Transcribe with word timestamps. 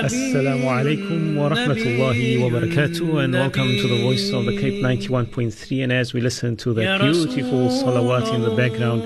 Assalamu 0.00 0.70
alaikum 0.70 1.34
wa 1.34 1.48
rahmatullahi 1.48 2.40
wa 2.40 2.48
barakatuh 2.48 3.24
and 3.24 3.34
welcome 3.34 3.66
to 3.66 3.88
the 3.88 4.00
voice 4.00 4.30
of 4.30 4.44
the 4.44 4.56
Cape 4.56 4.80
91.3 4.80 5.82
and 5.82 5.92
as 5.92 6.14
we 6.14 6.20
listen 6.20 6.56
to 6.58 6.72
that 6.74 7.00
beautiful 7.00 7.66
salawat 7.68 8.32
in 8.32 8.42
the 8.42 8.50
background 8.52 9.02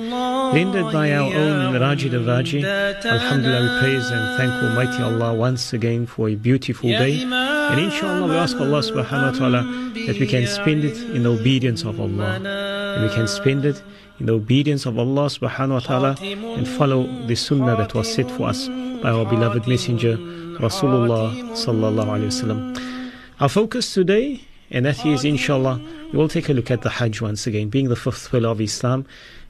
rendered 0.55 0.93
by 0.93 1.11
our 1.15 1.33
own 1.33 1.81
Raji 1.81 2.11
Davaji 2.11 2.62
Alhamdulillah 3.07 3.62
we 3.62 3.69
praise 3.81 4.11
and 4.11 4.37
thank 4.37 4.53
Almighty 4.53 5.03
Allah 5.03 5.32
once 5.32 5.72
again 5.72 6.04
for 6.04 6.28
a 6.28 6.35
beautiful 6.35 6.90
day. 6.90 7.22
And 7.22 7.80
inshallah 7.80 8.28
we 8.28 8.37
ask 8.37 8.54
Allah 8.58 8.80
subhanahu 8.82 9.32
wa 9.32 9.38
ta'ala 9.38 9.62
that 10.06 10.19
we 10.21 10.26
can 10.26 10.46
spend 10.46 10.85
it 10.85 10.98
in 11.16 11.22
the 11.22 11.30
obedience 11.30 11.85
of 11.85 11.98
Allah 11.98 12.74
and 12.95 13.03
we 13.03 13.15
can 13.15 13.26
spend 13.26 13.65
it 13.65 13.83
in 14.21 14.26
the 14.26 14.33
obedience 14.33 14.87
of 14.87 14.99
Allah 14.99 15.26
subhanahu 15.26 15.71
wa 15.71 15.81
ta'ala 15.81 16.16
and 16.56 16.69
follow 16.69 17.06
the 17.27 17.34
sunnah 17.34 17.77
that 17.77 17.95
was 17.95 18.12
set 18.12 18.30
for 18.30 18.48
us 18.48 18.69
by 19.02 19.11
our 19.11 19.24
beloved 19.24 19.66
messenger 19.66 20.16
Rasulullah 20.16 21.34
sallallahu 21.53 22.07
alayhi 22.07 22.30
wasallam. 22.30 23.12
Our 23.41 23.48
focus 23.48 23.93
today, 23.93 24.43
and 24.70 24.87
that 24.87 25.05
is 25.05 25.25
inshallah, 25.25 25.80
we 26.12 26.19
will 26.19 26.29
take 26.29 26.48
a 26.48 26.53
look 26.53 26.70
at 26.70 26.83
the 26.83 26.91
Hajj 26.91 27.20
once 27.20 27.47
again, 27.47 27.69
being 27.69 27.89
the 27.89 27.97
fifth 27.97 28.30
pillar 28.30 28.51
of 28.51 28.61
Islam. 28.61 29.05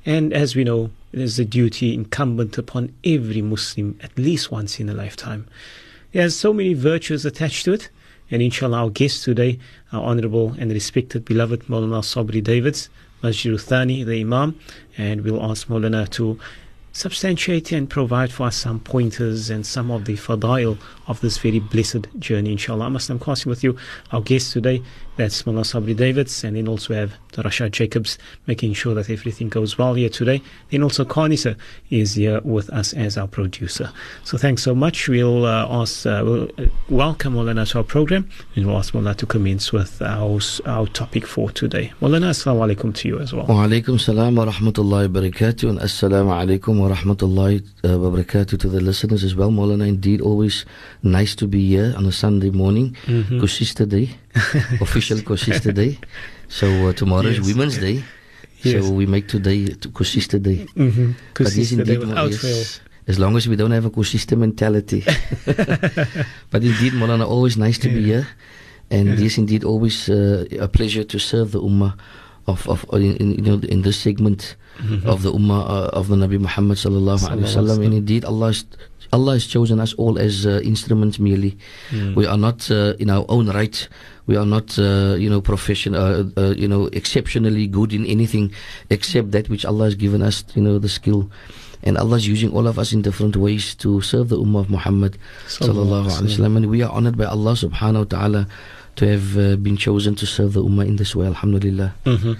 And 0.07 0.33
as 0.33 0.57
we 0.57 0.65
know, 0.65 0.91
it 1.13 1.21
is 1.21 1.39
a 1.39 1.45
duty 1.45 1.93
incumbent 1.93 2.57
upon 2.57 2.95
every 3.05 3.43
Muslim 3.43 3.99
at 4.03 4.17
least 4.19 4.51
once 4.51 4.81
in 4.81 4.89
a 4.89 4.95
lifetime. 4.95 5.47
It 6.13 6.21
has 6.21 6.35
so 6.35 6.53
many 6.53 6.73
virtues 6.75 7.27
attached 7.27 7.67
to 7.67 7.75
it. 7.75 7.91
And 8.31 8.41
inshallah, 8.41 8.79
our 8.79 8.91
guest 8.91 9.25
today, 9.25 9.59
our 9.93 10.03
honorable 10.03 10.55
and 10.59 10.73
respected 10.73 11.27
beloved 11.27 11.65
Maulana 11.65 12.03
Sabri 12.03 12.43
Davids, 12.43 12.89
Masjid 13.25 13.59
Thani, 13.59 14.05
the 14.05 14.21
Imam, 14.21 14.61
and 14.99 15.25
we'll 15.25 15.43
ask 15.43 15.69
Maulana 15.69 16.07
to 16.11 16.39
substantiate 16.93 17.73
and 17.73 17.89
provide 17.89 18.31
for 18.31 18.49
us 18.49 18.57
some 18.57 18.81
pointers 18.81 19.49
and 19.49 19.65
some 19.65 19.91
of 19.91 20.05
the 20.05 20.15
fadail 20.15 20.77
of 21.07 21.23
this 21.23 21.39
very 21.39 21.59
blessed 21.59 22.07
journey, 22.19 22.53
inshallah. 22.53 22.85
I 22.85 22.89
must 22.91 23.11
am 23.11 23.19
crossing 23.19 23.49
with 23.49 23.65
you 23.65 23.79
our 24.13 24.21
guest 24.21 24.53
today, 24.53 24.83
that's 25.17 25.47
Mullah 25.47 25.63
Sabri 25.63 25.97
Davids, 25.97 26.45
and 26.45 26.57
then 26.57 26.69
also 26.69 26.95
have 26.95 27.15
Rashad 27.33 27.73
Jacobs 27.73 28.19
making 28.47 28.75
sure 28.75 28.95
that 28.95 29.11
everything 29.11 29.49
goes 29.49 29.77
well 29.79 29.95
here 29.95 30.09
today. 30.09 30.41
Then 30.71 30.83
also 30.83 31.05
Carnisa 31.05 31.57
is 31.91 32.15
here 32.15 32.41
with 32.45 32.71
us 32.71 32.93
as 32.93 33.17
our 33.19 33.27
producer. 33.27 33.91
So 34.25 34.39
thanks 34.39 34.63
so 34.63 34.75
much. 34.75 35.09
We'll 35.09 35.45
uh, 35.47 35.67
ask, 35.83 36.07
uh, 36.07 36.23
we'll 36.25 36.45
uh, 36.59 36.67
welcome 36.89 37.35
Mulana 37.35 37.69
to 37.71 37.79
our 37.79 37.85
program, 37.85 38.29
and 38.55 38.67
we'll 38.67 38.77
ask 38.79 38.95
Mullah 38.95 39.15
to 39.17 39.27
commence 39.27 39.73
with 39.73 40.01
our, 40.03 40.41
our 40.67 40.87
topic 40.89 41.27
for 41.27 41.51
today. 41.51 41.93
Mulana, 42.01 42.31
assalamu 42.31 42.75
alaikum 42.75 42.95
to 42.95 43.09
you 43.09 43.19
as 43.19 43.33
well. 43.33 43.47
Wa 43.47 43.67
alaikum 43.67 44.01
salam 44.01 44.37
wa 44.37 44.47
rahmatullahi 44.47 45.13
wa 45.13 45.21
barakatuh, 45.21 45.69
and 45.71 45.79
assalamu 45.81 46.31
alaikum 46.33 46.79
wa 46.79 46.95
rahmatullahi 46.95 47.63
uh, 47.85 47.99
wa 47.99 48.11
barakatuh 48.17 48.59
to 48.59 48.69
the 48.69 48.81
listeners 48.81 49.25
as 49.25 49.35
well. 49.35 49.51
Maulana, 49.51 49.89
indeed, 49.89 50.21
always 50.21 50.65
nice 51.03 51.35
to 51.35 51.47
be 51.47 51.67
here 51.69 51.95
on 51.97 52.07
a 52.07 52.13
Sunday 52.13 52.51
morning. 52.51 52.97
Mhm. 53.07 53.41
koesister 53.41 53.89
Day, 53.89 54.11
official 54.81 55.19
koesister 55.19 55.73
Day. 55.75 55.99
So 56.49 56.67
uh, 56.89 56.93
tomorrow 56.93 57.27
is 57.27 57.41
Women's 57.41 57.79
Day. 57.79 58.03
Yes. 58.63 58.85
So 58.85 58.93
we 58.93 59.07
make 59.07 59.29
today 59.29 59.67
to 59.67 59.89
koesister 59.91 60.43
Day. 60.43 60.67
Mm-hmm. 60.77 61.13
But 61.37 61.55
yes, 61.55 61.73
indeed, 61.73 61.99
without 62.01 62.31
yes, 62.31 62.41
fail. 62.41 62.65
As 63.07 63.19
long 63.19 63.37
as 63.37 63.47
we 63.47 63.57
don't 63.57 63.71
have 63.73 63.85
a 63.85 63.91
koesister 63.91 64.37
mentality. 64.39 65.05
but 66.51 66.63
indeed, 66.65 66.93
Maulana, 66.95 67.27
always 67.29 67.57
nice 67.57 67.79
to 67.79 67.89
be 67.89 68.03
here. 68.05 68.27
And 68.91 69.09
Yeah. 69.09 69.25
yes, 69.29 69.39
indeed, 69.39 69.65
always 69.65 70.09
uh, 70.09 70.45
a 70.61 70.69
pleasure 70.69 71.05
to 71.05 71.19
serve 71.19 71.53
the 71.53 71.61
Ummah 71.61 71.95
of, 72.47 72.69
of 72.69 72.85
in, 72.93 73.17
in, 73.17 73.29
you 73.37 73.43
know, 73.43 73.61
in 73.69 73.83
this 73.83 73.99
segment 73.99 74.57
Mhm. 74.81 75.05
of 75.07 75.23
the 75.23 75.31
Ummah 75.33 75.63
uh, 75.71 75.99
of 75.99 76.09
the 76.09 76.17
Nabi 76.17 76.35
Muhammad 76.41 76.79
sallallahu 76.79 77.23
alaihi 77.31 77.47
wasallam. 77.47 77.85
And 77.85 77.95
indeed, 77.95 78.25
Allah 78.25 78.47
has, 78.51 78.65
Allah 79.15 79.39
has 79.39 79.47
chosen 79.47 79.79
us 79.79 79.95
all 79.95 80.19
as 80.19 80.45
uh, 80.45 80.61
instruments 80.65 81.17
merely. 81.23 81.57
Mm. 81.91 82.15
We 82.19 82.27
are 82.27 82.37
not 82.37 82.67
uh, 82.71 82.95
in 82.99 83.09
our 83.11 83.25
own 83.29 83.47
right. 83.49 83.79
We 84.27 84.35
are 84.37 84.47
not, 84.47 84.79
uh, 84.79 85.15
you 85.23 85.31
know, 85.31 85.41
professional, 85.41 86.03
uh, 86.03 86.25
uh, 86.37 86.55
you 86.63 86.67
know, 86.67 86.91
exceptionally 87.01 87.67
good 87.69 87.93
in 87.93 88.05
anything 88.07 88.51
except 88.91 89.31
that 89.31 89.49
which 89.49 89.65
Allah 89.65 89.85
has 89.85 89.95
given 89.95 90.21
us, 90.23 90.43
you 90.57 90.63
know, 90.63 90.79
the 90.79 90.89
skill. 90.89 91.31
And 91.87 91.99
Allah 91.99 92.17
is 92.17 92.27
using 92.27 92.51
all 92.51 92.67
of 92.67 92.79
us 92.79 92.93
in 92.97 93.03
different 93.03 93.37
ways 93.37 93.75
to 93.85 94.01
serve 94.01 94.31
the 94.31 94.39
Ummah 94.41 94.61
of 94.67 94.71
Muhammad 94.71 95.19
sallallahu 95.47 96.09
alaihi 96.09 96.33
wasallam. 96.33 96.57
And 96.57 96.67
we 96.73 96.83
are 96.83 96.91
honored 96.91 97.17
by 97.21 97.29
Allah 97.29 97.53
subhanahu 97.53 98.09
wa 98.09 98.11
ta'ala 98.17 98.43
to 98.97 99.03
have 99.07 99.37
uh, 99.37 99.57
been 99.57 99.77
chosen 99.77 100.15
to 100.17 100.27
serve 100.27 100.55
the 100.55 100.65
Ummah 100.65 100.87
in 100.87 100.97
this 100.97 101.15
way. 101.15 101.27
Alhamdulillah. 101.27 101.95
Mm-hmm. 102.07 102.35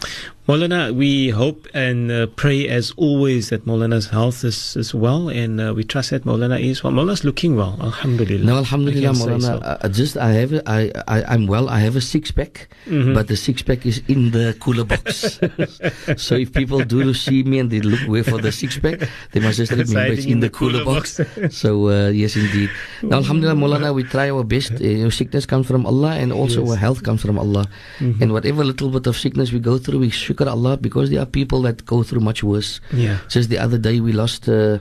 Maulana, 0.47 0.95
we 0.95 1.31
hope 1.31 1.67
and 1.73 2.13
uh, 2.13 2.27
pray 2.37 2.69
as 2.69 2.93
always 2.99 3.49
that 3.49 3.65
Maulana's 3.65 4.11
health 4.11 4.45
is, 4.45 4.77
is 4.77 4.95
well, 4.95 5.31
and 5.31 5.59
uh, 5.59 5.73
we 5.75 5.85
trust 5.85 6.11
that 6.11 6.25
Maulana 6.25 6.61
is 6.61 6.85
well. 6.85 6.93
Maulana's 6.93 7.25
looking 7.25 7.57
well, 7.57 7.79
Alhamdulillah. 7.81 8.45
No, 8.45 8.57
Alhamdulillah, 8.59 9.09
I 9.09 9.13
can 9.13 9.15
say 9.15 9.27
Maulana. 9.31 9.41
so. 9.63 9.79
I, 9.81 9.89
just 9.89 10.17
I 10.19 10.33
have 10.33 10.53
a, 10.53 10.63
I, 10.69 10.93
I 11.09 11.25
I'm 11.33 11.47
well. 11.47 11.71
I 11.71 11.79
have 11.81 11.97
a 11.97 12.03
six 12.03 12.31
pack, 12.31 12.69
Mhm. 12.87 13.15
but 13.15 13.29
the 13.29 13.37
six 13.37 13.63
pack 13.63 13.87
is 13.87 14.03
in 14.07 14.33
the 14.33 14.55
cooler 14.61 14.85
box. 14.85 15.41
so 16.23 16.35
if 16.35 16.53
people 16.53 16.81
do 16.85 17.15
see 17.15 17.43
me 17.43 17.59
and 17.59 17.71
they 17.71 17.81
look 17.81 18.01
where 18.01 18.23
for 18.23 18.37
the 18.39 18.53
six 18.53 18.79
pack, 18.79 19.01
they 19.33 19.41
must 19.41 19.57
just 19.57 19.73
remember 19.73 20.13
it's 20.13 20.27
in 20.27 20.41
the 20.41 20.51
cooler, 20.51 20.85
box. 20.85 21.21
so 21.57 21.89
uh, 21.89 22.09
yes, 22.11 22.37
indeed. 22.37 22.69
Now, 23.03 23.17
Alhamdulillah, 23.25 23.57
Maulana, 23.57 23.95
we 23.95 24.05
try 24.05 24.29
our 24.29 24.45
best. 24.45 24.73
Uh, 24.73 25.09
sickness 25.09 25.47
comes 25.47 25.67
from 25.67 25.87
Allah, 25.87 26.17
and 26.17 26.35
also 26.35 26.61
Yes. 26.61 26.71
our 26.73 26.77
health 26.77 27.03
comes 27.03 27.23
from 27.23 27.39
Allah. 27.39 27.65
Mhm. 27.99 28.21
And 28.21 28.33
whatever 28.37 28.63
little 28.63 28.91
bit 28.91 29.07
of 29.07 29.17
sickness 29.17 29.51
we 29.51 29.59
go 29.59 29.79
through, 29.79 30.01
we 30.01 30.11
shukr 30.35 30.47
Allah 30.51 30.77
because 30.77 31.11
there 31.11 31.21
are 31.23 31.27
people 31.27 31.63
that 31.63 31.87
go 31.87 32.03
through 32.03 32.21
much 32.21 32.43
worse. 32.43 32.81
yeah. 32.93 33.19
Just 33.29 33.49
the 33.49 33.59
other 33.59 33.79
day, 33.79 34.01
we 34.01 34.13
lost 34.13 34.49
uh, 34.49 34.79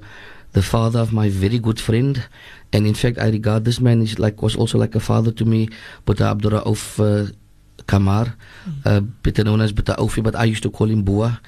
the 0.53 0.61
father 0.61 0.99
of 0.99 1.13
my 1.13 1.29
very 1.29 1.59
good 1.59 1.79
friend, 1.79 2.25
and 2.73 2.87
in 2.87 2.93
fact, 2.93 3.17
I 3.19 3.29
regard 3.29 3.65
this 3.65 3.79
man 3.79 4.01
is 4.01 4.17
like 4.19 4.41
was 4.41 4.55
also 4.55 4.77
like 4.77 4.95
a 4.95 4.99
father 4.99 5.31
to 5.31 5.45
me. 5.45 5.69
But 6.05 6.21
Abdul 6.21 6.55
of 6.55 6.99
uh, 6.99 7.25
Kamar, 7.87 8.35
uh, 8.85 9.01
better 9.21 9.43
known 9.43 9.61
as 9.61 9.71
Bata 9.71 9.95
Aufi, 9.99 10.23
but 10.23 10.35
I 10.35 10.45
used 10.45 10.63
to 10.63 10.69
call 10.69 10.89
him 10.89 11.03
Bua, 11.03 11.39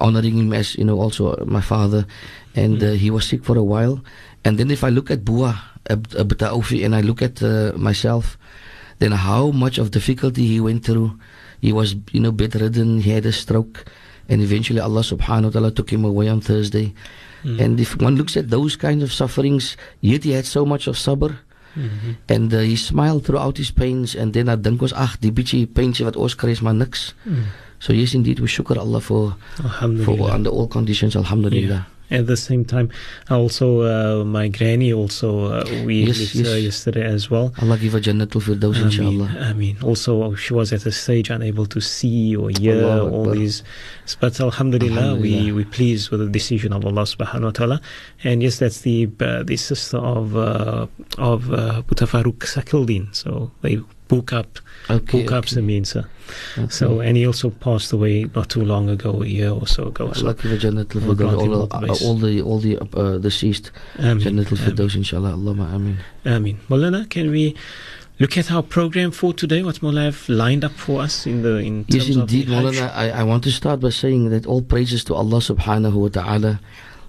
honoring 0.00 0.38
him 0.38 0.52
as 0.52 0.74
you 0.76 0.84
know 0.84 1.00
also 1.00 1.34
my 1.46 1.60
father. 1.60 2.06
And 2.54 2.82
uh, 2.82 2.92
he 2.92 3.10
was 3.10 3.26
sick 3.26 3.44
for 3.44 3.56
a 3.56 3.62
while, 3.62 4.02
and 4.44 4.58
then 4.58 4.70
if 4.70 4.82
I 4.82 4.88
look 4.90 5.10
at 5.10 5.24
Bua, 5.24 5.54
uh, 5.90 5.96
Bata 5.96 6.50
Aufi, 6.50 6.84
and 6.84 6.94
I 6.94 7.00
look 7.00 7.22
at 7.22 7.42
uh, 7.42 7.72
myself, 7.76 8.36
then 8.98 9.12
how 9.12 9.50
much 9.50 9.78
of 9.78 9.90
difficulty 9.90 10.46
he 10.46 10.60
went 10.60 10.84
through. 10.84 11.18
He 11.60 11.72
was, 11.72 11.96
you 12.12 12.20
know, 12.20 12.32
bedridden. 12.32 13.00
He 13.00 13.10
had 13.10 13.26
a 13.26 13.32
stroke, 13.32 13.84
and 14.28 14.40
eventually 14.42 14.80
Allah 14.80 15.02
Subhanahu 15.02 15.50
wa 15.50 15.60
Taala 15.60 15.74
took 15.74 15.90
him 15.90 16.04
away 16.04 16.28
on 16.28 16.40
Thursday. 16.40 16.94
Mm. 17.44 17.60
And 17.60 17.80
if 17.80 17.96
one 18.00 18.16
looks 18.16 18.36
at 18.36 18.50
those 18.50 18.76
kinds 18.76 19.02
of 19.02 19.12
sufferings, 19.12 19.76
yet 20.00 20.24
he 20.24 20.32
had 20.32 20.46
so 20.46 20.64
much 20.66 20.86
of 20.86 20.96
sabr, 20.96 21.38
Mhm. 21.76 22.16
and 22.28 22.52
uh, 22.54 22.60
he 22.60 22.74
smiled 22.74 23.24
throughout 23.24 23.58
his 23.58 23.70
pains. 23.70 24.14
And 24.16 24.32
then 24.34 24.48
I 24.48 24.56
dink 24.56 24.80
was, 24.82 24.92
ag, 24.92 25.20
die 25.20 25.30
bietjie 25.30 25.66
pynsie 25.70 26.02
wat 26.04 26.16
ons 26.16 26.34
kry 26.34 26.50
is 26.50 26.60
maar 26.62 26.74
niks. 26.74 27.12
Mm. 27.28 27.44
So 27.78 27.92
yes, 27.92 28.14
indeed, 28.14 28.40
we 28.40 28.48
shukr 28.48 28.76
Allah 28.76 29.00
for 29.00 29.36
for 30.02 30.16
under 30.34 30.50
all 30.50 30.66
conditions. 30.66 31.14
Alhamdulillah. 31.14 31.86
At 32.10 32.26
the 32.26 32.36
same 32.38 32.64
time, 32.64 32.88
also 33.28 33.66
uh, 33.82 34.24
my 34.24 34.48
granny 34.48 34.92
also 34.94 35.44
uh, 35.52 35.64
we 35.84 36.04
Yes, 36.04 36.34
met 36.34 36.46
yes. 36.46 36.62
yesterday 36.62 37.04
as 37.04 37.28
well. 37.28 37.52
Allah 37.60 37.76
give 37.76 37.92
her 37.92 38.00
Jannatul 38.00 38.40
Firdaus, 38.40 38.76
I 38.76 38.78
mean, 38.78 38.86
inshallah. 38.86 39.28
I 39.40 39.52
mean, 39.52 39.76
also 39.82 40.34
she 40.34 40.54
was 40.54 40.72
at 40.72 40.86
a 40.86 40.92
stage 40.92 41.28
unable 41.28 41.66
to 41.66 41.80
see 41.80 42.34
or 42.34 42.48
hear 42.48 42.80
Allahu 42.82 43.10
all 43.12 43.20
Akbar. 43.28 43.34
these. 43.34 43.62
But 44.20 44.40
Alhamdulillah, 44.40 45.16
we 45.20 45.34
Alhamdulillah. 45.52 45.54
we 45.54 45.64
pleased 45.64 46.08
with 46.10 46.20
the 46.20 46.30
decision 46.30 46.72
of 46.72 46.86
Allah 46.86 47.02
Subhanahu 47.02 47.44
wa 47.44 47.50
Taala. 47.52 47.80
And 48.24 48.42
yes, 48.42 48.58
that's 48.58 48.80
the 48.80 49.08
uh, 49.20 49.42
the 49.42 49.56
sister 49.56 49.98
of 49.98 50.34
uh, 50.34 50.86
of 51.18 51.52
uh, 51.52 51.82
Butafaruk 51.86 52.38
Sakildin. 52.38 53.14
So 53.14 53.50
they 53.60 53.80
book 54.08 54.32
up 54.32 54.58
Okay. 54.90 55.22
book 55.22 55.32
up 55.32 55.44
okay. 55.44 55.56
Saminsa. 55.56 56.06
okay. 56.58 56.68
So 56.70 57.00
and 57.00 57.16
he 57.16 57.26
also 57.26 57.50
passed 57.50 57.92
away 57.92 58.24
not 58.34 58.48
too 58.48 58.64
long 58.64 58.88
ago, 58.88 59.22
a 59.22 59.26
year 59.26 59.50
or 59.50 59.66
so 59.66 59.88
ago. 59.88 60.12
So 60.12 60.22
Allah 60.24 60.34
give 60.34 60.50
her 60.50 60.56
Jannatul 60.56 61.02
Allah 61.04 61.14
grant 61.14 61.36
Firdaus. 61.38 61.44
him 61.44 61.52
All, 61.52 62.06
all 62.08 62.16
the 62.16 62.40
all 62.42 62.58
the 62.58 62.74
the 62.76 62.98
uh, 62.98 63.18
deceased. 63.18 63.70
Jannatul 63.98 64.56
Ameen. 64.56 64.64
Firdaus, 64.64 64.94
inshallah. 64.96 65.32
Allahumma 65.32 65.74
ameen. 65.74 65.96
Ameen. 66.24 66.58
Molana, 66.70 67.08
can 67.08 67.30
we 67.30 67.54
look 68.18 68.36
at 68.38 68.50
our 68.50 68.62
program 68.62 69.10
for 69.10 69.32
today? 69.34 69.62
What 69.62 69.82
Mola 69.82 70.02
have 70.02 70.28
lined 70.28 70.64
up 70.64 70.72
for 70.72 71.02
us 71.02 71.26
in 71.26 71.42
the 71.42 71.56
in 71.58 71.84
terms 71.84 72.08
Yes, 72.08 72.16
of 72.16 72.28
the 72.28 72.40
indeed, 72.42 72.48
Hajj? 72.48 72.78
I, 72.80 73.10
I 73.20 73.22
want 73.24 73.44
to 73.44 73.50
start 73.52 73.80
by 73.80 73.90
saying 73.90 74.30
that 74.30 74.46
all 74.46 74.62
praises 74.62 75.04
to 75.04 75.14
Allah 75.14 75.38
subhanahu 75.38 75.94
wa 75.94 76.08
ta'ala. 76.08 76.60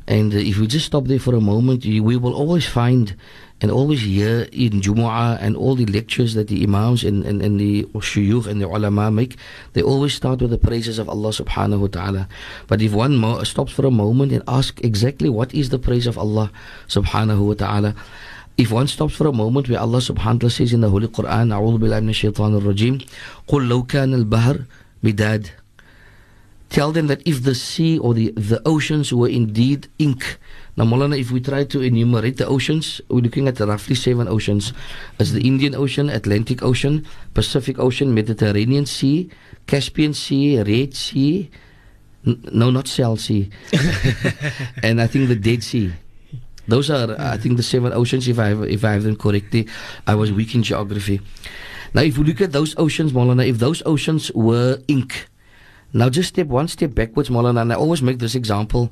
And 0.08 0.35
uh, 0.35 0.38
if 0.38 0.58
we 0.58 0.67
just 0.67 0.87
stop 0.87 1.05
there 1.05 1.19
for 1.19 1.35
a 1.35 1.41
moment, 1.41 1.85
you, 1.85 2.02
we 2.02 2.17
will 2.17 2.35
always 2.35 2.67
find 2.67 3.17
and 3.61 3.70
always 3.70 4.02
hear 4.02 4.49
in 4.52 4.82
Jumu'ah 4.82 5.38
and 5.41 5.56
all 5.56 5.75
the 5.75 5.87
lectures 5.87 6.35
that 6.35 6.49
the 6.49 6.62
Imams 6.62 7.05
and, 7.05 7.25
and, 7.25 7.41
and 7.41 7.58
the 7.58 7.85
shuyukh 7.85 8.46
and 8.46 8.61
the 8.61 8.67
ulama 8.69 9.11
make, 9.11 9.37
they 9.73 9.81
always 9.81 10.12
start 10.12 10.43
with 10.43 10.50
the 10.50 10.58
praises 10.58 10.99
of 10.99 11.08
Allah 11.08 11.31
subhanahu 11.31 11.81
wa 11.81 11.87
ta'ala. 11.87 12.29
But 12.67 12.82
if 12.82 12.93
one 12.93 13.17
mo- 13.17 13.43
stops 13.44 13.73
for 13.73 13.87
a 13.87 13.91
moment 13.91 14.32
and 14.32 14.43
asks 14.46 14.81
exactly 14.82 15.31
what 15.31 15.55
is 15.55 15.70
the 15.70 15.79
praise 15.79 16.06
of 16.06 16.19
Allah 16.19 16.50
subhanahu 16.88 17.46
wa 17.46 17.55
ta'ala, 17.55 17.94
if 18.58 18.70
one 18.70 18.87
stops 18.87 19.14
for 19.14 19.26
a 19.26 19.32
moment 19.32 19.70
where 19.70 19.81
Allah 19.81 19.99
subhanahu 19.99 20.44
wa 20.44 20.50
ta'ala 20.50 20.50
says 20.50 20.73
in 20.75 20.82
the 20.82 20.91
Holy 20.91 21.08
Quran, 21.08 21.49
أعوذ 21.49 21.79
بالله 21.79 22.00
من 22.00 22.11
الشيطان 22.11 22.61
الرجيم 22.61 22.99
قل 23.49 23.69
لو 23.69 23.82
كان 23.82 24.12
البحر 24.14 24.67
midad. 25.02 25.57
Tell 26.69 26.92
them 26.92 27.07
that 27.07 27.25
if 27.25 27.44
the 27.44 27.56
sea 27.56 27.98
or 27.98 28.13
the, 28.13 28.31
the 28.31 28.62
oceans 28.66 29.12
were 29.12 29.27
indeed 29.27 29.88
ink. 29.98 30.38
Now, 30.77 30.86
Molana, 30.86 31.19
if 31.19 31.31
we 31.31 31.42
try 31.42 31.63
to 31.63 31.81
enumerate 31.81 32.38
the 32.38 32.45
oceans, 32.45 33.01
we're 33.10 33.21
looking 33.21 33.48
at 33.48 33.60
roughly 33.60 33.95
seven 33.95 34.27
oceans. 34.27 34.71
It's 35.19 35.31
the 35.31 35.42
Indian 35.42 35.74
Ocean, 35.74 36.10
Atlantic 36.10 36.62
Ocean, 36.62 37.06
Pacific 37.33 37.80
Ocean, 37.80 38.13
Mediterranean 38.13 38.86
Sea, 38.86 39.30
Caspian 39.66 40.13
Sea, 40.13 40.62
Red 40.62 40.94
Sea. 40.94 41.50
N- 42.25 42.42
no, 42.51 42.69
not 42.69 42.88
Shell 42.88 43.18
Sea. 43.18 43.50
and 44.83 45.01
I 45.01 45.07
think 45.07 45.27
the 45.27 45.36
Dead 45.36 45.63
Sea. 45.63 45.92
Those 46.68 46.92
are, 46.92 47.16
I 47.19 47.38
think, 47.38 47.57
the 47.57 47.63
seven 47.63 47.94
oceans. 47.94 48.27
If 48.27 48.38
I 48.38 48.50
have, 48.50 48.63
if 48.63 48.86
I 48.86 48.92
have 48.94 49.01
them 49.04 49.16
correctly, 49.16 49.68
I 50.06 50.13
was 50.13 50.31
weak 50.31 50.54
in 50.54 50.62
geography. 50.62 51.19
Now, 51.95 52.04
if 52.04 52.19
we 52.19 52.25
look 52.25 52.42
at 52.42 52.51
those 52.51 52.75
oceans, 52.77 53.12
Molana, 53.12 53.48
if 53.48 53.57
those 53.57 53.81
oceans 53.88 54.31
were 54.33 54.80
ink, 54.88 55.27
now 55.94 56.09
just 56.09 56.30
step 56.30 56.47
one 56.47 56.68
step 56.68 56.94
backwards, 56.94 57.30
Molana, 57.30 57.62
and 57.62 57.74
I 57.74 57.75
always 57.75 58.01
make 58.01 58.19
this 58.19 58.36
example. 58.36 58.91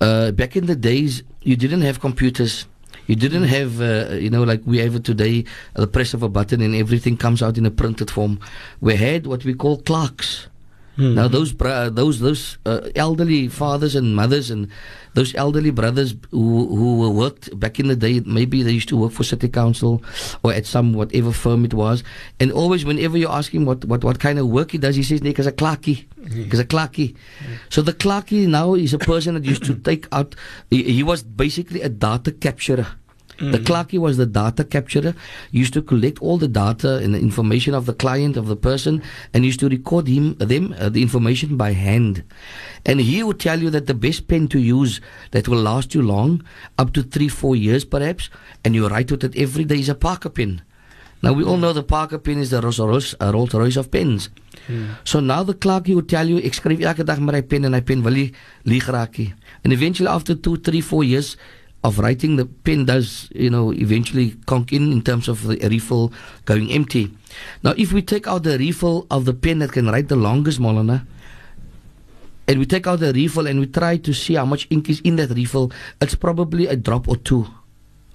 Uh, 0.00 0.30
back 0.32 0.56
in 0.56 0.66
the 0.66 0.76
days, 0.76 1.22
you 1.42 1.56
didn't 1.56 1.82
have 1.82 2.00
computers. 2.00 2.66
You 3.06 3.14
didn't 3.14 3.44
have, 3.44 3.80
uh, 3.80 4.14
you 4.14 4.30
know, 4.30 4.42
like 4.42 4.62
we 4.66 4.78
have 4.78 4.96
it 4.96 5.04
today, 5.04 5.44
the 5.74 5.86
press 5.86 6.12
of 6.12 6.22
a 6.22 6.28
button 6.28 6.60
and 6.60 6.74
everything 6.74 7.16
comes 7.16 7.42
out 7.42 7.56
in 7.56 7.64
a 7.64 7.70
printed 7.70 8.10
form. 8.10 8.40
We 8.80 8.96
had 8.96 9.26
what 9.26 9.44
we 9.44 9.54
call 9.54 9.78
clerks. 9.78 10.48
Mm. 10.96 11.14
Now 11.14 11.28
those 11.28 11.52
bra- 11.52 11.90
those 11.90 12.20
those 12.20 12.56
uh, 12.64 12.88
elderly 12.96 13.48
fathers 13.48 13.94
and 13.94 14.16
mothers 14.16 14.50
and 14.50 14.68
those 15.12 15.34
elderly 15.34 15.70
brothers 15.70 16.14
who 16.30 16.66
who 16.66 17.10
worked 17.10 17.58
back 17.58 17.78
in 17.78 17.88
the 17.88 17.96
day, 17.96 18.20
maybe 18.24 18.62
they 18.62 18.72
used 18.72 18.88
to 18.88 18.96
work 18.96 19.12
for 19.12 19.24
city 19.24 19.48
council 19.48 20.02
or 20.42 20.52
at 20.52 20.64
some 20.64 20.94
whatever 20.94 21.32
firm 21.32 21.64
it 21.64 21.74
was, 21.74 22.02
and 22.40 22.50
always 22.50 22.84
whenever 22.84 23.18
you 23.18 23.28
ask 23.28 23.52
him 23.52 23.64
what 23.66 23.84
what, 23.84 24.04
what 24.04 24.20
kind 24.20 24.38
of 24.38 24.48
work 24.48 24.72
he 24.72 24.78
does, 24.78 24.96
he 24.96 25.02
says, 25.02 25.22
"Nee, 25.22 25.34
as 25.36 25.46
a 25.46 25.52
clerkie." 25.52 26.08
Because 26.26 26.58
a 26.58 26.64
clerkie. 26.64 27.14
So 27.68 27.82
the 27.82 27.92
clerkie 27.92 28.46
now 28.46 28.74
is 28.74 28.92
a 28.92 28.98
person 28.98 29.34
that 29.34 29.44
used 29.44 29.64
to 29.64 29.74
take 29.76 30.08
out. 30.10 30.34
He, 30.70 30.82
he 30.82 31.02
was 31.02 31.22
basically 31.22 31.82
a 31.82 31.88
data 31.88 32.32
capturer. 32.32 32.86
Mm. 33.38 33.52
The 33.52 33.58
clerkie 33.58 33.98
was 33.98 34.16
the 34.16 34.26
data 34.26 34.64
capturer. 34.64 35.14
used 35.50 35.74
to 35.74 35.82
collect 35.82 36.20
all 36.20 36.38
the 36.38 36.48
data 36.48 36.96
and 36.96 37.14
the 37.14 37.18
information 37.18 37.74
of 37.74 37.86
the 37.86 37.92
client 37.92 38.36
of 38.36 38.46
the 38.46 38.56
person, 38.56 39.02
and 39.34 39.44
used 39.44 39.60
to 39.60 39.68
record 39.68 40.08
him 40.08 40.34
them 40.36 40.74
uh, 40.78 40.88
the 40.88 41.02
information 41.02 41.56
by 41.56 41.72
hand. 41.72 42.24
And 42.84 43.00
he 43.00 43.22
would 43.22 43.40
tell 43.40 43.60
you 43.60 43.70
that 43.70 43.86
the 43.86 43.94
best 43.94 44.28
pen 44.28 44.48
to 44.48 44.58
use 44.58 45.00
that 45.32 45.48
will 45.48 45.60
last 45.60 45.94
you 45.94 46.02
long, 46.02 46.42
up 46.78 46.92
to 46.94 47.02
three 47.02 47.28
four 47.28 47.56
years 47.56 47.84
perhaps, 47.84 48.30
and 48.64 48.74
you 48.74 48.88
write 48.88 49.10
with 49.10 49.24
it 49.24 49.36
every 49.36 49.64
day 49.64 49.80
is 49.80 49.88
a 49.88 49.94
Parker 49.94 50.30
pen. 50.30 50.62
Now 51.22 51.32
we 51.32 51.44
all 51.44 51.56
know 51.56 51.72
the 51.72 51.82
Parker 51.82 52.18
pen 52.18 52.38
is 52.38 52.50
the 52.50 52.60
Rolls 52.60 52.78
Royce, 52.78 53.14
uh, 53.20 53.32
Rolls 53.32 53.54
Royce 53.54 53.76
of 53.76 53.90
pens. 53.90 54.28
Hmm. 54.66 54.92
So 55.04 55.20
now 55.20 55.42
the 55.42 55.54
clerk 55.54 55.86
he 55.86 55.94
would 55.94 56.08
tell 56.08 56.28
you, 56.28 56.38
ek 56.38 56.56
skryf 56.56 56.80
elke 56.80 57.04
dag 57.04 57.20
met 57.20 57.34
my 57.34 57.40
pen 57.40 57.64
en 57.64 57.72
my 57.72 57.80
pen 57.80 58.02
wil 58.02 58.12
nie 58.12 58.32
lieg 58.64 58.88
raak 58.88 59.18
nie. 59.18 59.34
And 59.64 59.72
eventually 59.72 60.08
after 60.08 60.34
two, 60.34 60.56
three, 60.56 60.80
four 60.80 61.04
years 61.04 61.36
of 61.86 62.00
writing, 62.00 62.34
the 62.34 62.44
pen 62.44 62.84
does, 62.84 63.30
you 63.32 63.48
know, 63.48 63.72
eventually 63.72 64.34
conk 64.46 64.72
in 64.72 64.90
in 64.90 65.02
terms 65.02 65.28
of 65.28 65.46
the 65.46 65.56
refill 65.70 66.12
going 66.44 66.70
empty. 66.72 67.14
Now, 67.62 67.74
if 67.78 67.92
we 67.92 68.02
take 68.02 68.26
out 68.26 68.42
the 68.42 68.58
refill 68.58 69.06
of 69.08 69.24
the 69.24 69.32
pen 69.32 69.60
that 69.60 69.70
can 69.70 69.86
write 69.86 70.08
the 70.08 70.16
longest, 70.16 70.58
Molana, 70.58 71.06
and 72.48 72.58
we 72.58 72.66
take 72.66 72.86
out 72.88 72.98
the 72.98 73.12
refill 73.12 73.46
and 73.46 73.60
we 73.60 73.66
try 73.66 73.96
to 73.98 74.12
see 74.12 74.34
how 74.34 74.44
much 74.44 74.66
ink 74.70 74.90
is 74.90 75.00
in 75.00 75.14
that 75.16 75.30
refill, 75.30 75.70
it's 76.00 76.16
probably 76.16 76.66
a 76.66 76.74
drop 76.74 77.06
or 77.06 77.16
two 77.16 77.46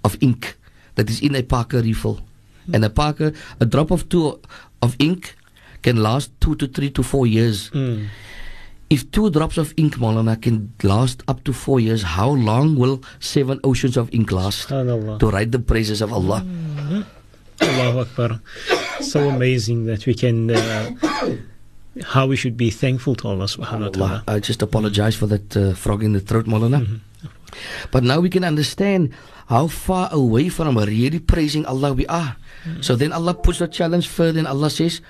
of 0.03 0.18
ink 0.19 0.57
that 0.95 1.09
is 1.09 1.21
in 1.21 1.35
a 1.35 1.41
Parker 1.44 1.81
refill. 1.81 2.19
Mm. 2.68 2.75
And 2.75 2.85
a 2.85 2.89
Parker, 2.89 3.31
a 3.59 3.65
drop 3.65 3.91
of 3.91 4.09
two 4.09 4.39
of 4.81 4.95
ink 5.00 5.35
can 5.81 6.03
last 6.03 6.29
two 6.41 6.56
to 6.56 6.68
three 6.68 6.89
to 6.91 7.03
four 7.03 7.25
years. 7.25 7.69
Mm. 7.71 8.07
If 8.91 9.07
two 9.15 9.31
drops 9.31 9.57
of 9.57 9.73
ink, 9.77 9.95
Molana, 9.95 10.35
can 10.35 10.75
last 10.83 11.23
up 11.31 11.45
to 11.45 11.53
four 11.53 11.79
years, 11.79 12.03
how 12.03 12.29
long 12.29 12.75
will 12.75 12.99
seven 13.23 13.57
oceans 13.63 13.95
of 13.95 14.11
ink 14.11 14.31
last? 14.35 14.67
To 14.67 15.29
write 15.31 15.55
the 15.55 15.63
praises 15.63 16.03
of 16.03 16.11
Allah. 16.11 16.43
Mm-hmm. 16.43 17.01
Allahu 17.61 17.99
Akbar. 18.03 18.41
So 18.99 19.29
amazing 19.29 19.85
that 19.85 20.05
we 20.05 20.13
can. 20.13 20.51
Uh, 20.51 20.91
how 22.03 22.27
we 22.27 22.35
should 22.35 22.55
be 22.55 22.69
thankful 22.69 23.15
to 23.19 23.27
Allah 23.27 23.47
subhanahu 23.47 23.95
wa 23.95 23.95
ta'ala. 23.95 24.23
I 24.27 24.39
just 24.39 24.61
apologize 24.61 25.15
for 25.15 25.27
that 25.27 25.55
uh, 25.55 25.73
frog 25.73 26.03
in 26.03 26.11
the 26.11 26.19
throat, 26.19 26.45
Molana. 26.45 26.83
Mm-hmm. 26.83 27.27
But 27.91 28.03
now 28.03 28.19
we 28.19 28.29
can 28.29 28.44
understand 28.44 29.11
how 29.47 29.67
far 29.67 30.07
away 30.11 30.47
from 30.47 30.75
really 30.75 31.19
praising 31.19 31.65
Allah 31.65 31.91
we 31.91 32.07
are. 32.07 32.35
Mm-hmm. 32.63 32.81
So 32.81 32.95
then 32.95 33.11
Allah 33.11 33.35
puts 33.35 33.59
the 33.59 33.67
challenge 33.67 34.07
further 34.07 34.39
and 34.39 34.47
Allah 34.47 34.69
says, 34.69 35.01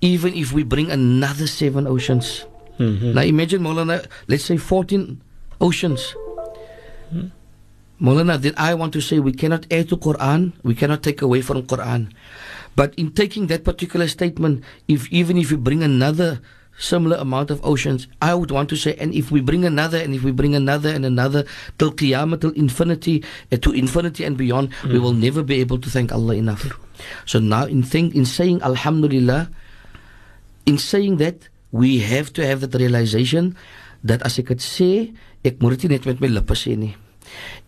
even 0.00 0.34
if 0.34 0.52
we 0.52 0.62
bring 0.62 0.90
another 0.90 1.46
seven 1.46 1.86
oceans, 1.86 2.46
Mm-hmm. 2.78 3.12
Now 3.14 3.22
imagine 3.22 3.62
Molana, 3.62 4.06
let's 4.26 4.44
say 4.44 4.56
14 4.56 5.20
oceans. 5.60 6.14
Mm-hmm. 7.12 7.26
Molana, 8.00 8.40
then 8.40 8.54
I 8.56 8.74
want 8.74 8.92
to 8.94 9.00
say 9.00 9.18
we 9.18 9.32
cannot 9.32 9.66
add 9.72 9.88
to 9.90 9.96
Quran, 9.96 10.52
we 10.62 10.74
cannot 10.74 11.02
take 11.02 11.20
away 11.22 11.42
from 11.42 11.62
Quran. 11.64 12.12
But 12.76 12.94
in 12.94 13.10
taking 13.10 13.48
that 13.48 13.64
particular 13.64 14.06
statement, 14.06 14.62
if 14.86 15.10
even 15.10 15.36
if 15.36 15.50
we 15.50 15.56
bring 15.56 15.82
another 15.82 16.40
similar 16.78 17.16
amount 17.16 17.50
of 17.50 17.58
oceans, 17.66 18.06
I 18.22 18.34
would 18.34 18.52
want 18.52 18.68
to 18.70 18.76
say, 18.76 18.94
and 19.02 19.12
if 19.12 19.30
we 19.30 19.40
bring 19.40 19.64
another, 19.64 19.98
and 19.98 20.14
if 20.14 20.22
we 20.22 20.30
bring 20.30 20.54
another 20.54 20.88
and 20.94 21.04
another 21.04 21.44
till 21.78 21.90
Qiyamah, 21.90 22.40
till 22.40 22.52
infinity, 22.52 23.24
uh, 23.50 23.56
to 23.58 23.72
infinity 23.72 24.22
and 24.22 24.36
beyond, 24.38 24.70
mm. 24.82 24.92
we 24.92 24.98
will 25.00 25.12
never 25.12 25.42
be 25.42 25.60
able 25.60 25.78
to 25.78 25.90
thank 25.90 26.12
Allah 26.12 26.36
enough. 26.36 26.70
So 27.26 27.40
now, 27.40 27.66
in 27.66 27.82
think, 27.82 28.14
in 28.14 28.24
saying 28.24 28.62
Alhamdulillah, 28.62 29.50
in 30.66 30.78
saying 30.78 31.16
that, 31.18 31.48
we 31.70 31.98
have 32.00 32.32
to 32.32 32.46
have 32.46 32.60
that 32.60 32.74
realization 32.78 33.54
that 34.04 34.22
as 34.26 34.38
ek 34.38 34.54
dit 34.54 34.64
sê, 34.64 34.90
ek 35.46 35.60
moet 35.62 35.76
dit 35.78 35.92
net 35.92 36.06
met 36.08 36.20
my 36.22 36.30
lippe 36.32 36.56
sê 36.56 36.76
nie. 36.78 36.94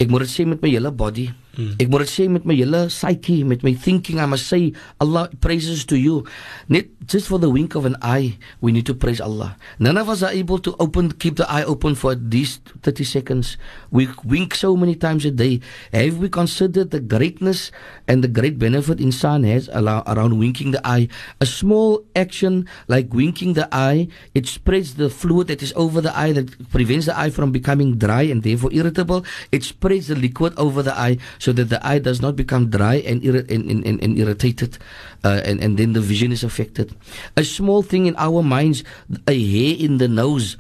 Ek 0.00 0.08
moet 0.08 0.24
dit 0.24 0.32
sê 0.32 0.46
met 0.48 0.62
my 0.62 0.70
hele 0.72 0.92
body. 0.92 1.28
Mm. 1.60 1.76
Ek 1.76 1.88
moet 1.92 2.04
dit 2.06 2.12
sê 2.12 2.24
met 2.32 2.46
my 2.48 2.56
hele 2.56 2.86
psyche, 2.88 3.42
met 3.44 3.60
my 3.66 3.74
thinking. 3.76 4.16
I 4.16 4.24
must 4.24 4.48
say 4.48 4.72
Allah 4.96 5.28
praises 5.44 5.84
to 5.92 5.98
you. 6.00 6.24
Net 6.72 6.88
just 7.04 7.28
for 7.28 7.36
the 7.36 7.50
wink 7.52 7.76
of 7.76 7.84
an 7.84 7.96
eye, 8.00 8.40
we 8.64 8.72
need 8.72 8.86
to 8.88 8.96
praise 8.96 9.20
Allah. 9.20 9.56
None 9.76 9.98
of 10.00 10.08
us 10.08 10.24
are 10.24 10.32
able 10.32 10.56
to 10.64 10.72
open 10.80 11.12
keep 11.12 11.36
the 11.36 11.48
eye 11.50 11.64
open 11.64 11.92
for 11.94 12.16
least 12.16 12.64
30 12.80 13.04
seconds. 13.04 13.60
We 13.90 14.08
wink 14.24 14.54
so 14.54 14.76
many 14.76 14.96
times 14.96 15.28
a 15.28 15.30
day. 15.34 15.60
Have 15.92 16.16
we 16.16 16.32
considered 16.32 16.90
the 16.90 17.00
greatness 17.00 17.68
and 18.08 18.24
the 18.24 18.30
great 18.30 18.56
benefit 18.56 18.98
insan 18.98 19.44
has 19.44 19.68
around 19.68 20.38
winking 20.38 20.70
the 20.72 20.80
eye? 20.86 21.08
A 21.40 21.46
small 21.46 22.06
action 22.16 22.64
like 22.88 23.12
winking 23.12 23.52
the 23.52 23.68
eye, 23.74 24.08
it 24.32 24.46
spreads 24.46 24.94
the 24.94 25.10
fluid 25.10 25.48
that 25.48 25.62
is 25.62 25.74
over 25.76 26.00
the 26.00 26.16
eye 26.16 26.32
that 26.32 26.70
prevents 26.70 27.06
the 27.06 27.18
eye 27.18 27.30
from 27.30 27.52
becoming 27.52 27.98
dry 27.98 28.22
and 28.22 28.42
therefore 28.42 28.72
irritable. 28.72 29.26
It 29.52 29.64
spreads 29.64 30.08
the 30.08 30.16
liquid 30.16 30.54
over 30.56 30.82
the 30.82 30.96
eye 30.96 31.18
so 31.38 31.49
that 31.52 31.68
the 31.68 31.84
eye 31.86 31.98
does 31.98 32.20
not 32.20 32.36
become 32.36 32.70
dry 32.70 32.96
and, 32.96 33.22
irri- 33.22 33.48
and, 33.50 33.70
and, 33.70 33.86
and, 33.86 34.02
and 34.02 34.18
irritated, 34.18 34.78
uh, 35.24 35.40
and, 35.44 35.60
and 35.60 35.78
then 35.78 35.92
the 35.92 36.00
vision 36.00 36.32
is 36.32 36.44
affected. 36.44 36.94
A 37.36 37.44
small 37.44 37.82
thing 37.82 38.06
in 38.06 38.16
our 38.16 38.42
minds, 38.42 38.84
a 39.26 39.34
hair 39.34 39.76
in 39.78 39.98
the 39.98 40.08
nose 40.08 40.56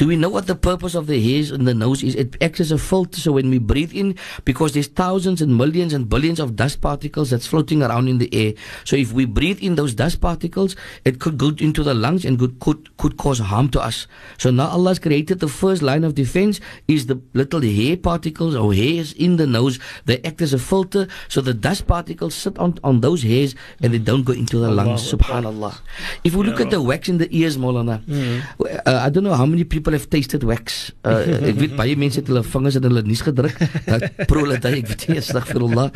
do 0.00 0.06
we 0.06 0.16
know 0.16 0.30
what 0.30 0.46
the 0.46 0.54
purpose 0.54 0.94
of 0.94 1.08
the 1.08 1.20
hairs 1.20 1.50
in 1.50 1.66
the 1.66 1.74
nose 1.74 2.02
is? 2.02 2.14
It 2.14 2.34
acts 2.40 2.58
as 2.58 2.72
a 2.72 2.78
filter. 2.78 3.20
So 3.20 3.32
when 3.32 3.50
we 3.50 3.58
breathe 3.58 3.92
in, 3.92 4.16
because 4.46 4.72
there's 4.72 4.86
thousands 4.86 5.42
and 5.42 5.58
millions 5.58 5.92
and 5.92 6.08
billions 6.08 6.40
of 6.40 6.56
dust 6.56 6.80
particles 6.80 7.28
that's 7.28 7.46
floating 7.46 7.82
around 7.82 8.08
in 8.08 8.16
the 8.16 8.32
air. 8.32 8.54
So 8.86 8.96
if 8.96 9.12
we 9.12 9.26
breathe 9.26 9.60
in 9.60 9.74
those 9.74 9.92
dust 9.92 10.22
particles, 10.22 10.74
it 11.04 11.20
could 11.20 11.36
go 11.36 11.52
into 11.58 11.82
the 11.82 11.92
lungs 11.92 12.24
and 12.24 12.38
could 12.38 12.58
could, 12.60 12.96
could 12.96 13.18
cause 13.18 13.40
harm 13.40 13.68
to 13.76 13.80
us. 13.82 14.06
So 14.38 14.50
now 14.50 14.68
Allah 14.68 14.92
has 14.92 14.98
created 14.98 15.40
the 15.40 15.48
first 15.48 15.82
line 15.82 16.02
of 16.02 16.14
defense 16.14 16.60
is 16.88 17.04
the 17.04 17.20
little 17.34 17.60
hair 17.60 17.98
particles 17.98 18.56
or 18.56 18.72
hairs 18.72 19.12
in 19.12 19.36
the 19.36 19.46
nose. 19.46 19.78
They 20.06 20.22
act 20.24 20.40
as 20.40 20.54
a 20.54 20.58
filter. 20.58 21.08
So 21.28 21.42
the 21.42 21.52
dust 21.52 21.86
particles 21.86 22.34
sit 22.34 22.56
on, 22.58 22.78
on 22.82 23.02
those 23.02 23.22
hairs 23.22 23.54
and 23.82 23.92
they 23.92 23.98
don't 23.98 24.24
go 24.24 24.32
into 24.32 24.60
the 24.60 24.68
Allah 24.68 24.96
lungs. 24.96 25.12
Subhanallah. 25.12 25.78
If 26.24 26.34
we 26.34 26.46
look 26.46 26.58
yeah. 26.58 26.64
at 26.64 26.70
the 26.70 26.80
wax 26.80 27.10
in 27.10 27.18
the 27.18 27.28
ears, 27.36 27.58
Molana, 27.58 28.02
mm. 28.06 28.40
uh, 28.86 29.00
I 29.04 29.10
don't 29.10 29.24
know 29.24 29.34
how 29.34 29.44
many 29.44 29.64
people 29.64 29.89
people 29.90 29.98
have 29.98 30.10
tasted 30.10 30.44
wax. 30.44 30.92
Uh, 31.04 31.24
ek 31.50 31.58
weet 31.58 31.74
baie 31.78 31.96
mense 31.98 32.20
het 32.20 32.28
hulle 32.30 32.42
vingers 32.46 32.78
in 32.78 32.86
hulle 32.86 33.02
nuus 33.06 33.24
gedruk. 33.26 33.56
Dat 33.88 34.06
prolete 34.30 34.70
ek 34.70 34.92
weet 34.92 35.08
nie, 35.10 35.18
astaghfirullah. 35.18 35.90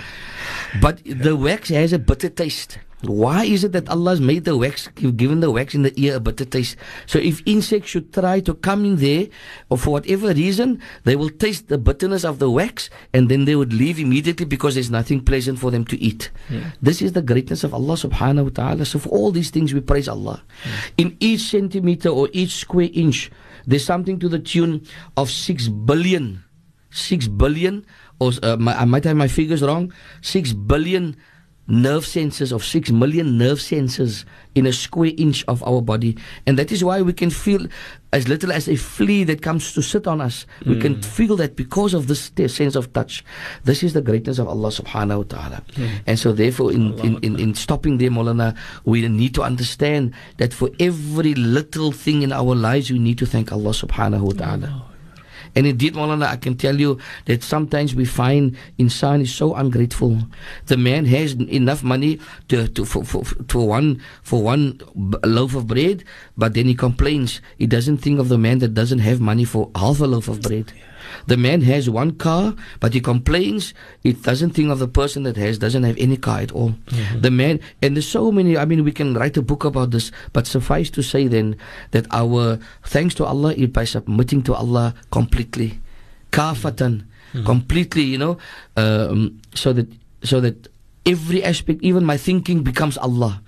But 0.83 1.05
the 1.05 1.37
wax 1.39 1.71
has 1.71 1.95
a 1.95 2.01
bitter 2.03 2.33
taste. 2.33 2.81
Why 3.05 3.45
is 3.45 3.65
it 3.65 3.73
that 3.73 3.89
Allah 3.93 4.17
has 4.17 4.21
made 4.21 4.49
the 4.49 4.57
wax, 4.57 4.89
given 4.97 5.41
the 5.41 5.51
wax 5.51 5.75
in 5.75 5.83
the 5.85 5.93
ear 6.01 6.17
a 6.17 6.21
bitter 6.21 6.47
taste? 6.49 6.81
So 7.05 7.19
if 7.21 7.43
insects 7.45 7.91
should 7.93 8.15
try 8.17 8.41
to 8.41 8.55
come 8.55 8.87
in 8.89 8.97
there, 8.97 9.29
or 9.69 9.77
for 9.77 9.91
whatever 9.91 10.33
reason, 10.33 10.81
they 11.05 11.13
will 11.15 11.29
taste 11.29 11.69
the 11.69 11.77
bitterness 11.77 12.25
of 12.25 12.39
the 12.39 12.49
wax, 12.49 12.89
and 13.13 13.29
then 13.29 13.45
they 13.45 13.57
would 13.57 13.77
leave 13.77 14.01
immediately 14.01 14.47
because 14.47 14.75
there's 14.75 14.91
nothing 14.91 15.21
pleasant 15.21 15.59
for 15.59 15.71
them 15.71 15.85
to 15.93 16.01
eat. 16.01 16.31
Yeah. 16.49 16.73
This 16.81 17.03
is 17.03 17.13
the 17.13 17.21
greatness 17.21 17.61
of 17.61 17.75
Allah 17.75 18.01
subhanahu 18.01 18.49
wa 18.49 18.55
ta'ala. 18.57 18.89
So 18.89 18.99
for 18.99 19.11
all 19.11 19.31
these 19.31 19.53
things, 19.53 19.77
we 19.77 19.85
praise 19.85 20.09
Allah. 20.09 20.41
Yeah. 20.65 21.05
In 21.05 21.17
each 21.21 21.45
centimeter 21.53 22.09
or 22.09 22.33
each 22.33 22.57
square 22.57 22.89
inch, 22.95 23.29
there's 23.67 23.85
something 23.85 24.19
to 24.21 24.29
the 24.29 24.39
tune 24.39 24.87
of 25.17 25.31
6 25.31 25.69
billion. 25.69 26.45
6 26.91 27.29
billion, 27.29 27.85
or 28.21 28.33
uh, 28.43 28.57
my, 28.57 28.79
I 28.79 28.85
might 28.85 29.05
have 29.05 29.17
my 29.17 29.27
figures 29.27 29.63
wrong, 29.63 29.93
6 30.23 30.53
billion 30.53 31.17
nerve 31.67 32.05
sensors 32.05 32.53
of 32.53 32.65
6 32.65 32.91
million 32.91 33.39
nerve 33.39 33.59
sensors 33.59 34.25
in 34.55 34.67
a 34.67 34.73
square 34.73 35.13
inch 35.17 35.45
of 35.49 35.63
our 35.63 35.81
body 35.81 36.17
and 36.47 36.59
that 36.59 36.71
is 36.71 36.85
why 36.85 37.01
we 37.01 37.13
can 37.13 37.31
feel 37.31 37.67
as 38.13 38.29
little 38.29 38.53
as 38.53 38.69
a 38.69 38.77
flea 38.77 39.25
that 39.25 39.41
comes 39.41 39.73
to 39.73 39.83
sit 39.83 40.07
on 40.07 40.21
us 40.21 40.47
mm. 40.61 40.75
we 40.75 40.81
can 40.81 40.95
hmm. 40.95 41.01
feel 41.01 41.37
that 41.37 41.57
because 41.57 41.95
of 41.95 42.07
this 42.07 42.31
sense 42.55 42.77
of 42.77 42.93
touch 42.93 43.25
this 43.65 43.83
is 43.83 43.95
the 43.95 44.03
greatness 44.03 44.39
of 44.39 44.47
Allah 44.47 44.69
subhanahu 44.69 45.19
wa 45.19 45.25
ta'ala 45.25 45.63
mm. 45.73 45.89
and 46.07 46.19
so 46.19 46.33
therefore 46.33 46.71
in, 46.71 46.99
in, 47.01 47.19
in, 47.21 47.41
in 47.41 47.55
stopping 47.55 47.99
there 47.99 48.11
Molana 48.11 48.57
we 48.85 49.07
need 49.09 49.35
to 49.35 49.43
understand 49.43 50.13
that 50.37 50.53
for 50.53 50.71
every 50.79 51.35
little 51.35 51.93
thing 51.93 52.23
in 52.23 52.33
our 52.33 52.55
lives 52.55 52.91
we 52.91 52.99
need 52.99 53.19
to 53.19 53.27
thank 53.27 53.53
Allah 53.53 53.71
subhanahu 53.71 54.21
wa 54.21 54.33
ta'ala 54.33 54.94
and 55.57 55.67
indeed, 55.67 55.95
Maulana, 55.95 56.27
I 56.27 56.37
can 56.37 56.57
tell 56.57 56.79
you 56.79 56.99
that 57.27 57.43
sometimes 57.43 57.95
we 57.95 58.05
find 58.05 58.57
insan 58.79 59.23
is 59.23 59.35
so 59.35 59.55
ungrateful. 59.55 60.19
The 60.67 60.77
man 60.77 61.05
has 61.07 61.35
enough 61.35 61.83
money 61.83 62.19
to, 62.49 62.69
to 62.69 62.85
for, 62.85 63.05
for, 63.05 63.25
for 63.25 63.69
one 63.69 64.03
for 64.23 64.43
one 64.43 64.81
loaf 65.25 65.55
of 65.55 65.67
bread, 65.67 66.05
but 66.37 66.55
then 66.55 66.67
he 66.67 66.75
complains. 66.75 67.41
He 67.59 67.67
doesn't 67.67 67.99
think 67.99 68.19
of 68.19 68.29
the 68.29 68.39
man 68.39 68.59
that 68.59 68.75
doesn't 68.75 69.01
have 69.01 69.21
money 69.21 69.45
for 69.45 69.71
half 69.77 70.01
a 70.01 70.07
loaf 70.07 70.29
of 70.29 70.43
bread. 70.43 70.73
The 71.27 71.37
man 71.37 71.63
has 71.63 71.89
one 71.89 72.13
car, 72.13 72.55
but 72.81 72.95
he 72.95 73.01
complains. 73.01 73.75
It 74.03 74.23
doesn't 74.23 74.51
think 74.51 74.71
of 74.71 74.79
the 74.79 74.89
person 74.89 75.23
that 75.25 75.37
has 75.37 75.59
doesn't 75.59 75.83
have 75.83 75.97
any 75.99 76.17
car 76.17 76.41
at 76.41 76.53
all. 76.53 76.71
Mm-hmm. 76.91 77.21
The 77.21 77.31
man, 77.31 77.61
and 77.83 77.97
there's 77.97 78.09
so 78.09 78.31
many. 78.33 78.57
I 78.57 78.65
mean, 78.65 78.85
we 78.85 78.93
can 78.93 79.15
write 79.15 79.37
a 79.37 79.43
book 79.43 79.65
about 79.65 79.91
this, 79.91 80.11
but 80.33 80.47
suffice 80.47 80.91
to 80.91 81.03
say 81.03 81.27
then 81.27 81.57
that 81.93 82.07
our 82.13 82.59
thanks 82.85 83.15
to 83.17 83.25
Allah 83.25 83.55
is 83.55 83.69
by 83.69 83.85
submitting 83.85 84.43
to 84.45 84.55
Allah 84.55 84.95
completely, 85.11 85.81
kafatan, 86.33 87.05
mm-hmm. 87.33 87.45
completely. 87.45 88.03
You 88.05 88.19
know, 88.19 88.39
um, 88.77 89.41
so 89.55 89.73
that 89.73 89.89
so 90.23 90.41
that 90.41 90.69
every 91.07 91.45
aspect, 91.45 91.83
even 91.83 92.05
my 92.05 92.17
thinking, 92.17 92.63
becomes 92.63 92.99
Allah. 92.99 93.41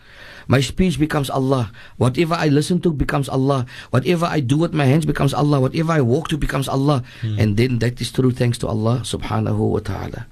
My 0.47 0.61
speech 0.61 0.99
becomes 0.99 1.29
Allah. 1.29 1.73
Whatever 1.97 2.35
I 2.35 2.47
listen 2.49 2.81
to 2.83 2.93
becomes 2.93 3.29
Allah. 3.29 3.67
Whatever 3.91 4.26
I 4.26 4.41
do 4.41 4.57
with 4.59 4.73
my 4.73 4.87
hands 4.87 5.05
becomes 5.07 5.35
Allah. 5.35 5.61
Whatever 5.61 5.93
I 5.93 6.00
walk 6.00 6.29
to 6.29 6.38
becomes 6.38 6.69
Allah. 6.69 7.03
Hmm. 7.21 7.38
And 7.38 7.57
then 7.57 7.79
that 7.81 8.00
is 8.00 8.12
true 8.12 8.31
thanks 8.31 8.59
to 8.59 8.69
Allah 8.69 9.03
subhanahu 9.03 9.59
wa 9.59 9.81
ta'ala. 9.81 10.26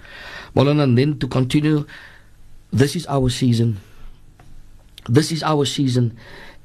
Maulana, 0.55 0.85
and 0.85 0.99
then 0.99 1.19
to 1.19 1.27
continue, 1.27 1.85
this 2.73 2.95
is 2.95 3.07
our 3.07 3.29
season. 3.29 3.83
This 5.09 5.33
is 5.33 5.43
our 5.43 5.65
season. 5.67 6.17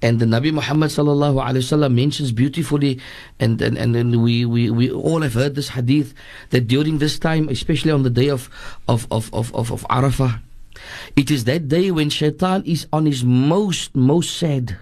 And 0.02 0.20
the 0.22 0.26
Nabi 0.26 0.54
Muhammad 0.54 0.92
sallallahu 0.92 1.44
alaihi 1.44 1.60
wasallam 1.60 1.92
mentions 1.94 2.32
beautifully, 2.32 3.02
and 3.36 3.60
and 3.62 3.76
and, 3.78 3.96
and 3.98 4.24
we, 4.24 4.46
we, 4.46 4.70
we 4.70 4.90
all 4.90 5.22
have 5.28 5.34
heard 5.34 5.56
this 5.56 5.76
hadith 5.76 6.14
that 6.52 6.72
during 6.72 7.00
this 7.00 7.20
time, 7.20 7.50
especially 7.50 7.92
on 7.92 8.04
the 8.04 8.10
day 8.10 8.30
of 8.30 8.48
of 8.88 9.08
of 9.12 9.28
of 9.34 9.54
of, 9.54 9.74
of 9.76 9.84
Arafah, 9.92 10.40
it 11.16 11.32
is 11.32 11.46
that 11.46 11.68
day 11.68 11.92
when 11.92 12.10
Shaitan 12.10 12.64
is 12.66 12.88
on 12.92 13.06
his 13.06 13.24
most, 13.24 13.96
most 13.96 14.38
sad. 14.38 14.78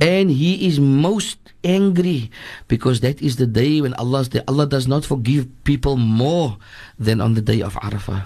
And 0.00 0.30
he 0.30 0.68
is 0.68 0.78
most 0.78 1.38
angry 1.64 2.30
because 2.68 3.00
that 3.00 3.20
is 3.20 3.36
the 3.36 3.46
day 3.46 3.80
when 3.80 3.94
Allah, 3.94 4.24
Allah 4.46 4.66
does 4.66 4.86
not 4.86 5.04
forgive 5.04 5.48
people 5.64 5.96
more 5.96 6.58
than 6.98 7.20
on 7.20 7.34
the 7.34 7.42
day 7.42 7.60
of 7.60 7.74
Arafah. 7.74 8.22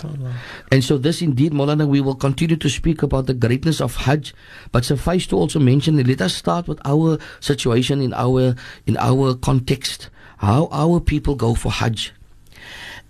And 0.71 0.85
so, 0.85 0.99
this 0.99 1.23
indeed, 1.23 1.53
Molana, 1.53 1.87
we 1.89 2.01
will 2.01 2.15
continue 2.15 2.57
to 2.57 2.69
speak 2.69 3.03
about 3.03 3.27
the 3.27 3.35
greatness 3.35 3.81
of 3.81 3.97
Hajj, 3.97 4.35
but 4.73 4.85
suffice 4.85 5.27
to 5.29 5.37
also 5.37 5.59
mention, 5.59 5.97
let 5.97 6.21
us 6.21 6.35
start 6.35 6.69
with 6.69 6.81
our 6.85 7.19
situation 7.41 8.01
in 8.01 8.13
our 8.15 8.55
in 8.87 8.97
our 8.99 9.35
context, 9.35 10.11
how 10.39 10.69
our 10.71 11.01
people 11.01 11.35
go 11.35 11.55
for 11.55 11.73
Hajj. 11.73 12.13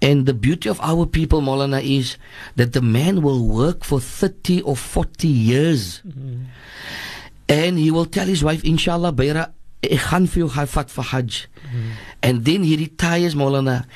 And 0.04 0.26
the 0.26 0.34
beauty 0.34 0.68
of 0.68 0.78
our 0.84 1.06
people, 1.06 1.40
Molana, 1.40 1.80
is 1.82 2.18
that 2.56 2.74
the 2.74 2.82
man 2.82 3.22
will 3.22 3.48
work 3.48 3.84
for 3.84 3.98
30 3.98 4.60
or 4.60 4.76
40 4.76 5.26
years. 5.26 6.02
Mm-hmm. 6.06 6.44
And 7.48 7.78
he 7.78 7.90
will 7.90 8.04
tell 8.04 8.26
his 8.26 8.44
wife, 8.44 8.62
Inshallah, 8.64 9.16
ek 9.16 10.00
gaan 10.00 10.28
vir 10.28 10.44
jou 10.44 11.02
Hajj. 11.02 11.48
And 12.22 12.44
then 12.44 12.62
he 12.64 12.76
retires, 12.76 13.34
Molana, 13.34 13.86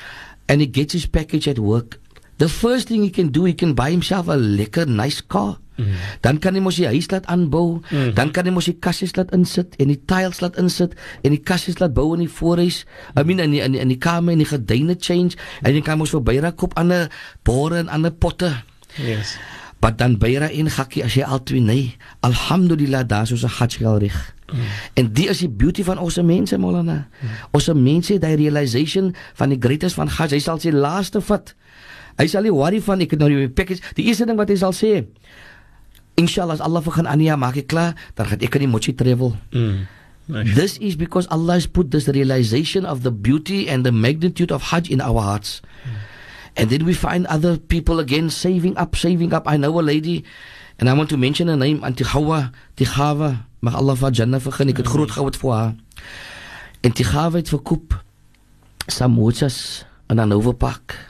and 0.47 0.61
he 0.61 0.67
gets 0.67 0.93
his 0.93 1.05
package 1.05 1.47
at 1.47 1.59
work. 1.59 1.99
The 2.39 2.49
first 2.49 2.87
thing 2.87 3.03
he 3.03 3.11
can 3.11 3.29
do, 3.29 3.45
he 3.45 3.53
can 3.53 3.73
buy 3.73 3.91
himself 3.91 4.27
a 4.27 4.37
lekker, 4.37 4.87
nice 4.87 5.21
car. 5.21 5.59
Mm. 5.79 5.99
Dan 6.25 6.39
kan 6.43 6.57
hy 6.57 6.61
mos 6.63 6.77
die 6.79 6.87
huis 6.89 7.07
laat 7.11 7.27
aanbou. 7.31 7.79
Mm. 7.89 8.13
Dan 8.17 8.33
kan 8.35 8.47
hy 8.47 8.53
mos 8.55 8.67
die 8.67 8.75
kassies 8.75 9.15
laat 9.15 9.31
insit 9.35 9.77
en 9.79 9.93
die 9.93 9.99
tiles 10.09 10.41
laat 10.43 10.59
insit 10.59 10.97
en 11.23 11.35
die 11.35 11.41
kassies 11.41 11.79
laat 11.79 11.95
bou 11.95 12.11
in 12.17 12.25
die 12.25 12.31
voorhuis. 12.31 12.83
I 13.15 13.23
mean 13.23 13.39
in 13.39 13.55
die, 13.55 13.63
in 13.63 13.77
die, 13.77 13.83
in 13.83 13.93
die 13.93 13.99
kamer 14.01 14.35
en 14.35 14.43
die 14.43 14.49
gedyne 14.49 14.97
change 14.99 15.39
en 15.63 15.77
jy 15.77 15.83
kan 15.85 16.01
mos 16.01 16.11
vir 16.15 16.25
byra 16.25 16.51
koop 16.51 16.75
ander 16.79 17.07
bore 17.47 17.79
en 17.79 17.89
ander 17.89 18.11
potte. 18.11 18.51
Yes. 18.99 19.37
Maar 19.79 19.95
dan 19.95 20.17
byra 20.19 20.49
en 20.51 20.67
gakkie 20.69 21.05
as 21.07 21.15
jy 21.15 21.23
al 21.23 21.43
twee 21.47 21.63
nee. 21.63 21.95
Alhamdulillah 22.27 23.07
daar 23.07 23.27
so 23.27 23.35
'n 23.35 23.55
hajjal 23.59 23.97
rig. 24.03 24.35
Mm. 24.53 24.59
En 24.93 25.13
dit 25.13 25.29
is 25.29 25.37
die 25.37 25.49
beauty 25.49 25.83
van 25.83 25.97
ons 25.97 26.17
mense 26.21 26.57
Molana. 26.57 27.07
Mm. 27.21 27.29
Ons 27.51 27.69
mense 27.73 28.13
het 28.13 28.21
daai 28.21 28.35
realization 28.35 29.15
van 29.33 29.49
die 29.49 29.59
greatness 29.59 29.93
van 29.93 30.07
Hajj. 30.07 30.37
Hy 30.37 30.39
sal 30.39 30.59
sy 30.59 30.73
laaste 30.73 31.21
vat. 31.21 31.53
Hy 32.19 32.27
sal 32.27 32.43
nie 32.43 32.53
worry 32.53 32.81
van 32.83 32.99
ek 33.05 33.15
het 33.15 33.21
nou 33.21 33.29
die 33.31 33.49
package. 33.49 33.93
Die 33.95 34.09
eerste 34.09 34.27
ding 34.27 34.39
wat 34.39 34.49
hy 34.51 34.57
sal 34.59 34.75
sê, 34.75 35.05
inshallah 36.19 36.59
as 36.59 36.61
Allah 36.61 36.83
begin 36.83 37.07
ania 37.07 37.39
maak 37.39 37.55
ek 37.55 37.71
klaar 37.71 37.95
dan 38.19 38.27
gaan 38.27 38.43
ek 38.43 38.59
in 38.59 38.67
die 38.67 38.71
mochi 38.75 38.91
travel 38.91 39.39
mm. 39.55 39.87
This 40.29 40.77
is 40.77 40.93
because 40.93 41.25
Allah 41.33 41.57
has 41.57 41.65
put 41.65 41.89
this 41.89 42.05
realization 42.05 42.85
of 42.85 43.01
the 43.01 43.09
beauty 43.09 43.65
and 43.65 43.81
the 43.81 43.89
magnitude 43.89 44.53
of 44.53 44.69
Hajj 44.69 44.93
in 44.93 45.01
our 45.01 45.25
hearts. 45.25 45.65
Mm. 45.81 45.97
And 46.55 46.69
then 46.69 46.85
we 46.85 46.93
find 46.93 47.25
other 47.25 47.57
people 47.57 47.97
again 47.97 48.29
saving 48.29 48.77
up, 48.77 48.95
saving 48.95 49.33
up. 49.33 49.49
I 49.49 49.57
know 49.57 49.79
a 49.79 49.81
lady, 49.81 50.23
and 50.77 50.85
I 50.85 50.93
want 50.93 51.09
to 51.09 51.17
mention 51.17 51.47
her 51.47 51.57
name, 51.57 51.83
Auntie 51.83 52.05
Hawa 52.05 52.51
Tichava. 52.77 53.49
Mag 53.61 53.73
Allah 53.73 53.95
vir 53.97 54.11
Jannah 54.13 54.39
vergun. 54.39 54.69
Ek 54.69 54.77
het 54.85 54.87
groot 54.87 55.09
gehou 55.09 55.33
vir 55.33 55.51
haar. 55.51 55.73
En 56.85 56.93
Tichava 56.93 57.41
het 57.41 57.49
verkoop 57.49 57.97
samosas 58.85 59.83
in 60.09 60.21
'n 60.21 60.31
Overpak. 60.31 61.08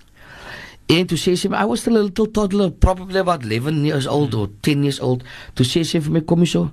En 0.89 1.05
toe 1.05 1.19
sê 1.22 1.36
sy, 1.38 1.51
I 1.53 1.67
was 1.69 1.84
still 1.84 2.00
a 2.00 2.01
little 2.01 2.25
toddler, 2.34 2.72
probably 2.72 3.19
about 3.22 3.43
11 3.46 3.86
years 3.86 4.08
old 4.10 4.34
or 4.34 4.50
10 4.65 4.84
years 4.88 4.98
old. 5.00 5.22
Toe 5.53 5.65
sê 5.67 5.84
sy 5.86 6.01
vir 6.01 6.15
my, 6.15 6.22
kom 6.25 6.41
hier 6.41 6.50
so, 6.50 6.72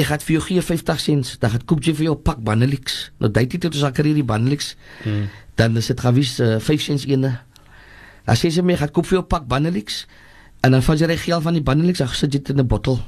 ek 0.00 0.08
gaan 0.08 0.24
vir 0.24 0.38
jou 0.38 0.44
gee 0.46 0.64
50 0.64 1.02
cents, 1.04 1.34
dan 1.42 1.52
gaan 1.52 1.66
koop 1.68 1.84
jy 1.84 1.92
vir 1.98 2.06
jou 2.06 2.16
pak 2.16 2.40
Banelix. 2.40 3.10
Nou 3.20 3.28
dit 3.28 3.58
het 3.58 3.68
ons 3.68 3.84
akker 3.90 4.08
hierdie 4.08 4.24
Banelix. 4.24 4.72
Hmm. 5.04 5.28
Dan 5.60 5.76
is 5.76 5.92
dit 5.92 6.00
gewys 6.00 6.38
uh, 6.40 6.56
5 6.64 6.86
cents 6.86 7.04
ene. 7.10 7.34
Dan 8.24 8.40
sê 8.40 8.48
sy 8.54 8.64
my, 8.64 8.78
ek 8.78 8.86
gaan 8.86 8.94
koop 8.96 9.10
vir 9.10 9.20
jou 9.20 9.26
pak 9.36 9.44
Banelix. 9.50 10.06
En 10.64 10.72
dan 10.72 10.84
vat 10.88 11.04
jy 11.04 11.12
die 11.12 11.20
geld 11.20 11.44
van 11.44 11.60
die 11.60 11.66
Banelix, 11.66 12.00
dan 12.00 12.08
sit 12.08 12.32
jy 12.32 12.40
dit 12.40 12.54
in 12.56 12.64
'n 12.64 12.70
bottel. 12.72 13.02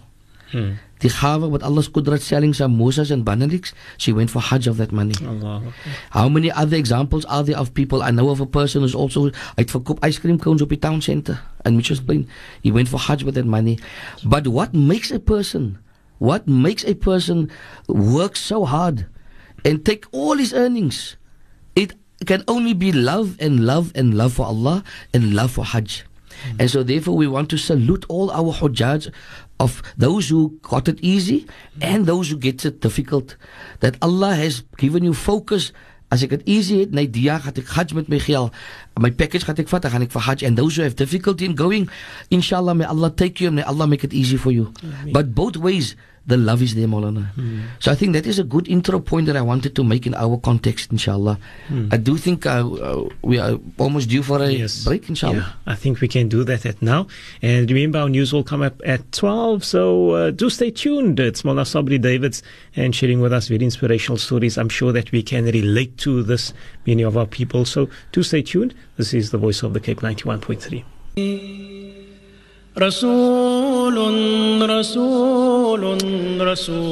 Hmm. 0.55 0.79
Die 1.03 1.11
gawe 1.11 1.51
wat 1.51 1.67
alles 1.67 1.91
kudrat 1.91 2.23
selling 2.23 2.55
samosas 2.55 3.11
and 3.11 3.27
Benedicts, 3.27 3.75
she 3.99 4.15
went 4.15 4.31
for 4.31 4.39
Hajj 4.39 4.71
of 4.71 4.79
that 4.79 4.93
money. 4.95 5.19
Allah. 5.27 5.75
How 6.15 6.31
many 6.31 6.53
other 6.55 6.79
examples 6.79 7.27
are 7.27 7.43
there 7.43 7.59
of 7.59 7.75
people? 7.75 8.07
I 8.07 8.15
know 8.15 8.31
of 8.31 8.39
a 8.39 8.47
person 8.47 8.87
who's 8.87 8.95
also 8.95 9.35
uit 9.59 9.69
verkoop 9.75 9.99
ice 10.07 10.23
cream 10.23 10.39
cones 10.39 10.63
up 10.63 10.71
die 10.71 10.79
town 10.79 11.03
center 11.03 11.43
and 11.67 11.75
Mitchell's 11.75 12.01
Plain. 12.01 12.31
He 12.63 12.71
went 12.71 12.87
for 12.87 13.03
Hajj 13.03 13.27
with 13.27 13.35
that 13.35 13.51
money. 13.51 13.83
But 14.23 14.47
what 14.47 14.73
makes 14.73 15.11
a 15.11 15.19
person 15.19 15.83
what 16.23 16.47
makes 16.47 16.87
a 16.87 16.95
person 16.95 17.51
work 17.91 18.39
so 18.39 18.65
hard 18.65 19.07
and 19.65 19.85
take 19.85 20.07
all 20.13 20.39
his 20.39 20.55
earnings? 20.55 21.17
It 21.75 21.99
can 22.25 22.45
only 22.47 22.73
be 22.73 22.93
love 22.93 23.37
and 23.41 23.67
love 23.67 23.91
and 23.95 24.15
love 24.15 24.35
for 24.39 24.47
Allah 24.47 24.85
and 25.13 25.35
love 25.35 25.51
for 25.51 25.65
Hajj. 25.67 26.07
Mm. 26.53 26.61
And 26.61 26.71
so 26.71 26.83
therefore 26.83 27.17
we 27.17 27.27
want 27.27 27.49
to 27.51 27.59
salute 27.59 28.05
all 28.09 28.31
our 28.31 28.53
hujjaj 28.53 29.11
of 29.61 29.83
those 29.97 30.29
who 30.29 30.59
got 30.63 30.89
it 30.89 30.99
easy 31.01 31.47
and 31.81 32.07
those 32.07 32.31
who 32.31 32.37
get 32.37 32.65
it 32.65 32.81
difficult. 32.81 33.37
That 33.81 33.97
Allah 34.03 34.35
has 34.35 34.63
given 34.77 35.05
you 35.05 35.15
focus. 35.15 35.73
As 36.13 36.23
ek 36.23 36.31
dit 36.31 36.43
easy 36.47 36.79
het, 36.85 36.93
net 36.95 37.11
die 37.15 37.25
jaar 37.27 37.41
gaan 37.43 37.57
ek 37.59 37.71
hajj 37.75 37.95
met 37.97 38.11
my 38.13 38.21
geld. 38.23 38.55
My 39.01 39.11
package 39.11 39.49
gaan 39.49 39.59
ek 39.59 39.71
vat, 39.73 39.89
gaan 39.91 40.05
ek 40.05 40.13
vir 40.15 40.27
hajj. 40.29 40.45
And 40.47 40.61
those 40.61 40.77
who 40.77 40.85
have 40.87 40.95
difficulty 40.95 41.49
in 41.49 41.57
going, 41.59 41.89
inshallah 42.31 42.77
may 42.77 42.87
Allah 42.87 43.11
take 43.11 43.41
you 43.41 43.51
and 43.51 43.59
may 43.59 43.67
Allah 43.67 43.89
make 43.91 44.05
it 44.05 44.15
easy 44.15 44.37
for 44.37 44.53
you. 44.55 44.71
But 45.11 45.35
both 45.35 45.57
ways 45.57 45.97
the 46.27 46.37
love 46.37 46.63
is 46.63 46.75
there, 46.75 46.87
Maulana. 46.87 47.35
Mm. 47.35 47.65
So 47.81 47.93
I 47.93 47.95
think 47.95 48.15
that 48.15 48.27
is 48.27 48.39
a 48.39 48.45
good 48.45 48.67
intro 48.69 48.99
point 48.99 49.27
that 49.27 49.37
I 49.37 49.43
wanted 49.43 49.77
to 49.77 49.85
make 49.85 50.07
in 50.07 50.15
our 50.15 50.39
context, 50.39 50.91
inshallah. 50.91 51.39
Mm. 51.69 51.93
I 51.93 51.97
do 51.99 52.17
think 52.17 52.47
uh, 52.47 52.67
uh, 52.67 53.09
we 53.23 53.39
are 53.39 53.59
almost 53.79 54.09
due 54.09 54.23
for 54.23 54.43
a 54.43 54.51
yes. 54.51 54.85
break, 54.85 55.09
inshallah. 55.09 55.37
Yeah, 55.37 55.73
I 55.73 55.75
think 55.75 56.01
we 56.01 56.09
can 56.09 56.29
do 56.29 56.43
that 56.45 56.65
at 56.65 56.81
now. 56.81 57.09
And 57.43 57.71
remember, 57.71 57.99
our 57.99 58.09
news 58.09 58.33
will 58.33 58.45
come 58.45 58.63
up 58.63 58.81
at 58.87 59.13
12, 59.13 59.65
so 59.65 60.11
uh, 60.11 60.31
do 60.31 60.49
stay 60.49 60.71
tuned. 60.71 61.21
It's 61.21 61.45
Mullah 61.45 61.63
Sabri 61.63 62.01
Davids 62.01 62.43
and 62.75 62.95
sharing 62.95 63.21
with 63.21 63.33
us 63.33 63.49
very 63.49 63.65
inspirational 63.65 64.17
stories. 64.17 64.57
I'm 64.57 64.71
sure 64.71 64.93
that 64.93 65.13
we 65.13 65.23
can 65.23 65.45
relate 65.45 65.99
to 65.99 66.23
this, 66.23 66.55
many 66.87 67.03
of 67.03 67.19
our 67.19 67.27
people. 67.27 67.65
So 67.67 67.91
do 68.13 68.23
stay 68.23 68.43
tuned. 68.43 68.75
This 68.97 69.13
is 69.13 69.31
the 69.31 69.39
voice 69.39 69.63
of 69.63 69.75
the 69.75 69.81
Cape 69.81 70.01
91.3. 70.01 70.85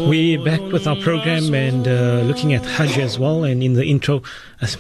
We're 0.09 0.45
back 0.45 0.61
with 0.61 0.87
our 0.87 0.95
program 0.95 1.53
and 1.55 1.89
uh, 1.89 2.23
looking 2.25 2.55
at 2.55 2.65
Hajj 2.65 2.99
as 2.99 3.19
well. 3.19 3.43
And 3.43 3.65
in 3.65 3.73
the 3.73 3.85
intro, 3.85 4.23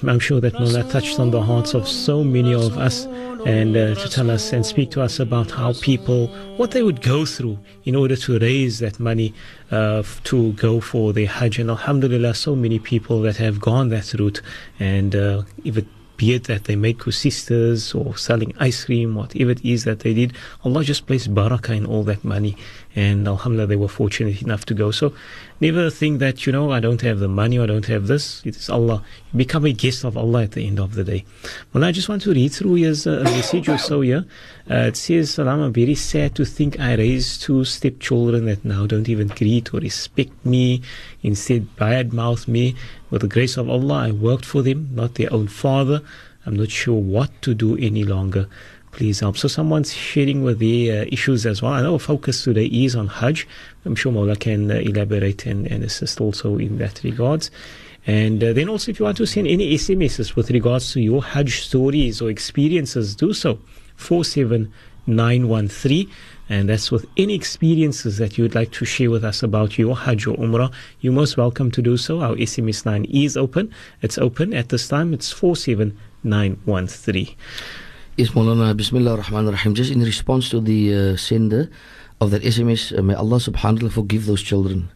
I'm 0.04 0.20
sure 0.20 0.40
that 0.40 0.54
Mullah 0.54 0.88
touched 0.92 1.18
on 1.18 1.32
the 1.32 1.42
hearts 1.42 1.74
of 1.74 1.88
so 1.88 2.22
many 2.22 2.54
of 2.54 2.78
us 2.78 3.06
and 3.44 3.76
uh, 3.76 3.96
to 3.96 4.08
tell 4.08 4.30
us 4.30 4.52
and 4.52 4.64
speak 4.64 4.92
to 4.92 5.02
us 5.02 5.18
about 5.18 5.50
how 5.50 5.72
people, 5.72 6.28
what 6.56 6.70
they 6.70 6.84
would 6.84 7.02
go 7.02 7.26
through 7.26 7.58
in 7.84 7.96
order 7.96 8.14
to 8.14 8.38
raise 8.38 8.78
that 8.78 9.00
money 9.00 9.34
uh, 9.72 10.04
to 10.22 10.52
go 10.52 10.80
for 10.80 11.12
the 11.12 11.24
Hajj. 11.24 11.58
And 11.58 11.68
Alhamdulillah, 11.68 12.34
so 12.34 12.54
many 12.54 12.78
people 12.78 13.22
that 13.22 13.38
have 13.38 13.60
gone 13.60 13.88
that 13.88 14.14
route. 14.14 14.40
And 14.78 15.16
uh, 15.16 15.42
if 15.64 15.78
it 15.78 15.86
be 16.22 16.34
it 16.34 16.44
that 16.44 16.70
they 16.70 16.76
make 16.76 17.02
sisters 17.10 17.92
or 17.98 18.16
selling 18.16 18.54
ice 18.60 18.84
cream, 18.84 19.16
whatever 19.16 19.50
it 19.50 19.64
is 19.64 19.82
that 19.82 19.98
they 20.06 20.14
did, 20.14 20.32
Allah 20.62 20.84
just 20.84 21.04
placed 21.08 21.34
barakah 21.34 21.76
in 21.76 21.84
all 21.84 22.04
that 22.04 22.22
money. 22.22 22.56
And 22.94 23.26
Alhamdulillah, 23.26 23.68
they 23.68 23.76
were 23.76 23.88
fortunate 23.88 24.42
enough 24.42 24.66
to 24.66 24.74
go. 24.74 24.90
So 24.90 25.14
never 25.60 25.88
think 25.88 26.18
that, 26.18 26.46
you 26.46 26.52
know, 26.52 26.72
I 26.72 26.80
don't 26.80 27.00
have 27.00 27.20
the 27.20 27.28
money 27.28 27.58
I 27.58 27.66
don't 27.66 27.86
have 27.86 28.06
this. 28.06 28.42
It 28.44 28.56
is 28.56 28.68
Allah. 28.68 29.02
You 29.32 29.38
become 29.38 29.64
a 29.64 29.72
guest 29.72 30.04
of 30.04 30.16
Allah 30.16 30.42
at 30.42 30.52
the 30.52 30.66
end 30.66 30.78
of 30.78 30.94
the 30.94 31.04
day. 31.04 31.24
Well, 31.72 31.84
I 31.84 31.92
just 31.92 32.08
want 32.08 32.22
to 32.22 32.32
read 32.32 32.52
through 32.52 32.74
his 32.74 33.06
uh, 33.06 33.22
message 33.24 33.68
or 33.68 33.78
so 33.78 34.02
here. 34.02 34.26
Uh, 34.70 34.88
it 34.90 34.96
says, 34.96 35.30
Salam, 35.30 35.60
I'm 35.60 35.72
very 35.72 35.94
sad 35.94 36.34
to 36.34 36.44
think 36.44 36.78
I 36.78 36.94
raised 36.94 37.42
two 37.42 37.64
stepchildren 37.64 38.44
that 38.44 38.64
now 38.64 38.86
don't 38.86 39.08
even 39.08 39.28
greet 39.28 39.72
or 39.72 39.80
respect 39.80 40.44
me. 40.44 40.82
Instead, 41.22 41.74
badmouth 41.76 42.46
me. 42.46 42.76
With 43.10 43.22
the 43.22 43.28
grace 43.28 43.56
of 43.56 43.70
Allah, 43.70 44.08
I 44.08 44.10
worked 44.10 44.44
for 44.44 44.62
them, 44.62 44.90
not 44.92 45.14
their 45.14 45.32
own 45.32 45.48
father. 45.48 46.02
I'm 46.44 46.56
not 46.56 46.70
sure 46.70 47.00
what 47.00 47.30
to 47.42 47.54
do 47.54 47.76
any 47.76 48.04
longer. 48.04 48.48
Please 48.92 49.20
help. 49.20 49.38
So 49.38 49.48
someone's 49.48 49.92
sharing 49.92 50.44
with 50.44 50.58
their 50.58 51.02
uh, 51.02 51.06
issues 51.10 51.46
as 51.46 51.62
well. 51.62 51.72
I 51.72 51.80
know 51.80 51.98
focus 51.98 52.44
today 52.44 52.66
is 52.66 52.94
on 52.94 53.08
Hajj. 53.08 53.48
I'm 53.86 53.94
sure 53.94 54.12
Mola 54.12 54.36
can 54.36 54.70
uh, 54.70 54.74
elaborate 54.74 55.46
and, 55.46 55.66
and 55.66 55.82
assist 55.82 56.20
also 56.20 56.58
in 56.58 56.76
that 56.78 57.02
regards. 57.02 57.50
And 58.06 58.44
uh, 58.44 58.52
then 58.52 58.68
also, 58.68 58.90
if 58.90 58.98
you 58.98 59.06
want 59.06 59.16
to 59.16 59.26
send 59.26 59.48
any 59.48 59.74
SMSs 59.74 60.36
with 60.36 60.50
regards 60.50 60.92
to 60.92 61.00
your 61.00 61.22
Hajj 61.22 61.62
stories 61.62 62.20
or 62.20 62.28
experiences, 62.28 63.16
do 63.16 63.32
so. 63.32 63.58
47913 63.96 66.10
and 66.48 66.68
that's 66.68 66.90
with 66.90 67.06
any 67.16 67.34
experiences 67.34 68.18
that 68.18 68.36
you 68.36 68.44
would 68.44 68.54
like 68.54 68.72
to 68.72 68.84
share 68.84 69.10
with 69.10 69.24
us 69.24 69.42
about 69.42 69.78
your 69.78 69.96
Hajj 69.96 70.26
or 70.26 70.36
Umrah. 70.36 70.70
You're 71.00 71.14
most 71.14 71.38
welcome 71.38 71.70
to 71.70 71.80
do 71.80 71.96
so. 71.96 72.20
Our 72.20 72.36
SMS 72.36 72.84
line 72.84 73.06
is 73.06 73.38
open. 73.38 73.72
It's 74.02 74.18
open 74.18 74.52
at 74.52 74.68
this 74.68 74.86
time. 74.86 75.14
It's 75.14 75.32
47913. 75.32 77.34
Yes, 78.22 78.30
Maulana, 78.38 78.76
Bismillah 78.76 79.18
ar-Rahman 79.18 79.46
ar-Rahim. 79.48 79.74
Just 79.74 79.90
in 79.90 79.98
response 79.98 80.48
to 80.50 80.60
the 80.60 80.94
uh, 80.94 81.16
sender 81.16 81.68
of 82.20 82.30
that 82.30 82.42
SMS, 82.42 82.96
uh, 82.96 83.02
may 83.02 83.14
Allah 83.14 83.38
subhanahu 83.42 83.82
wa 83.82 83.90
ta'ala 83.90 83.90
forgive 83.90 84.26
those 84.26 84.42
children. 84.42 84.92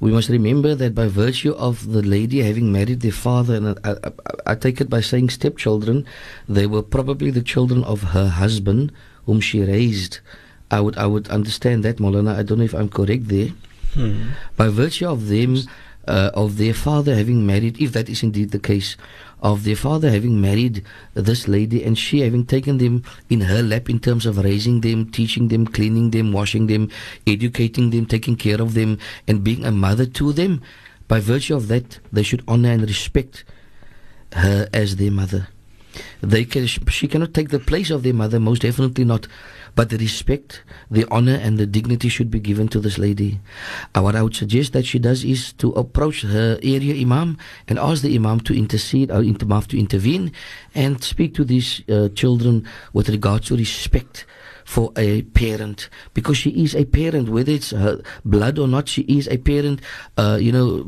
We 0.00 0.10
must 0.10 0.28
remember 0.28 0.74
that 0.74 0.92
by 0.92 1.06
virtue 1.06 1.52
of 1.54 1.92
the 1.92 2.02
lady 2.02 2.42
having 2.42 2.72
married 2.72 2.98
their 2.98 3.14
father, 3.14 3.54
and 3.54 3.78
I, 3.84 3.92
I, 4.02 4.10
I 4.44 4.54
take 4.56 4.80
it 4.80 4.90
by 4.90 5.00
saying 5.00 5.30
stepchildren, 5.30 6.04
they 6.48 6.66
were 6.66 6.82
probably 6.82 7.30
the 7.30 7.46
children 7.46 7.84
of 7.84 8.10
her 8.10 8.26
husband 8.26 8.90
whom 9.26 9.38
she 9.38 9.62
raised. 9.62 10.18
I 10.68 10.80
would 10.80 10.98
I 10.98 11.06
would 11.06 11.28
understand 11.30 11.84
that, 11.84 12.02
Molana. 12.02 12.34
I 12.34 12.42
don't 12.42 12.58
know 12.58 12.66
if 12.66 12.74
I'm 12.74 12.90
correct 12.90 13.28
there. 13.28 13.54
Hmm. 13.94 14.34
By 14.56 14.66
virtue 14.66 15.06
of 15.06 15.28
them, 15.30 15.62
uh, 16.08 16.30
of 16.34 16.56
their 16.56 16.74
father 16.74 17.14
having 17.14 17.46
married, 17.46 17.80
if 17.80 17.92
that 17.92 18.08
is 18.08 18.22
indeed 18.24 18.50
the 18.50 18.58
case, 18.58 18.96
of 19.40 19.64
their 19.64 19.76
father 19.76 20.10
having 20.10 20.40
married 20.40 20.84
this 21.14 21.46
lady 21.46 21.84
and 21.84 21.98
she 21.98 22.20
having 22.20 22.44
taken 22.44 22.78
them 22.78 23.04
in 23.30 23.42
her 23.42 23.62
lap 23.62 23.88
in 23.88 24.00
terms 24.00 24.26
of 24.26 24.38
raising 24.38 24.80
them, 24.80 25.10
teaching 25.10 25.48
them, 25.48 25.66
cleaning 25.66 26.10
them, 26.10 26.32
washing 26.32 26.66
them, 26.66 26.90
educating 27.26 27.90
them, 27.90 28.06
taking 28.06 28.36
care 28.36 28.60
of 28.60 28.74
them, 28.74 28.98
and 29.26 29.44
being 29.44 29.64
a 29.64 29.72
mother 29.72 30.06
to 30.06 30.32
them, 30.32 30.60
by 31.06 31.20
virtue 31.20 31.56
of 31.56 31.68
that, 31.68 31.98
they 32.12 32.22
should 32.22 32.42
honor 32.46 32.70
and 32.70 32.82
respect 32.82 33.44
her 34.32 34.68
as 34.74 34.96
their 34.96 35.10
mother. 35.10 35.48
They 36.20 36.44
can, 36.44 36.66
she 36.66 37.08
cannot 37.08 37.34
take 37.34 37.48
the 37.48 37.58
place 37.58 37.90
of 37.90 38.02
their 38.02 38.14
mother, 38.14 38.38
most 38.38 38.62
definitely 38.62 39.04
not. 39.04 39.26
But 39.78 39.90
the 39.90 39.96
respect, 39.98 40.64
the 40.90 41.06
honor, 41.08 41.36
and 41.36 41.56
the 41.56 41.64
dignity 41.64 42.08
should 42.08 42.32
be 42.32 42.40
given 42.40 42.66
to 42.74 42.80
this 42.80 42.98
lady. 42.98 43.38
Uh, 43.94 44.02
what 44.02 44.16
I 44.16 44.24
would 44.24 44.34
suggest 44.34 44.72
that 44.72 44.84
she 44.84 44.98
does 44.98 45.22
is 45.22 45.52
to 45.62 45.70
approach 45.74 46.22
her 46.22 46.58
area 46.64 47.00
imam 47.00 47.38
and 47.68 47.78
ask 47.78 48.02
the 48.02 48.12
imam 48.12 48.40
to 48.40 48.58
intercede 48.58 49.12
or 49.12 49.18
imam 49.18 49.62
to 49.62 49.78
intervene 49.78 50.32
and 50.74 51.00
speak 51.04 51.32
to 51.34 51.44
these 51.44 51.88
uh, 51.88 52.08
children 52.08 52.66
with 52.92 53.08
regard 53.08 53.44
to 53.44 53.56
respect 53.56 54.26
for 54.68 54.92
a 54.96 55.22
parent 55.32 55.88
because 56.12 56.36
she 56.36 56.50
is 56.50 56.76
a 56.76 56.84
parent, 56.84 57.30
whether 57.30 57.50
it's 57.50 57.70
her 57.70 58.02
blood 58.26 58.58
or 58.58 58.68
not. 58.68 58.86
She 58.86 59.00
is 59.08 59.26
a 59.28 59.38
parent, 59.38 59.80
uh, 60.18 60.36
you 60.38 60.52
know, 60.52 60.84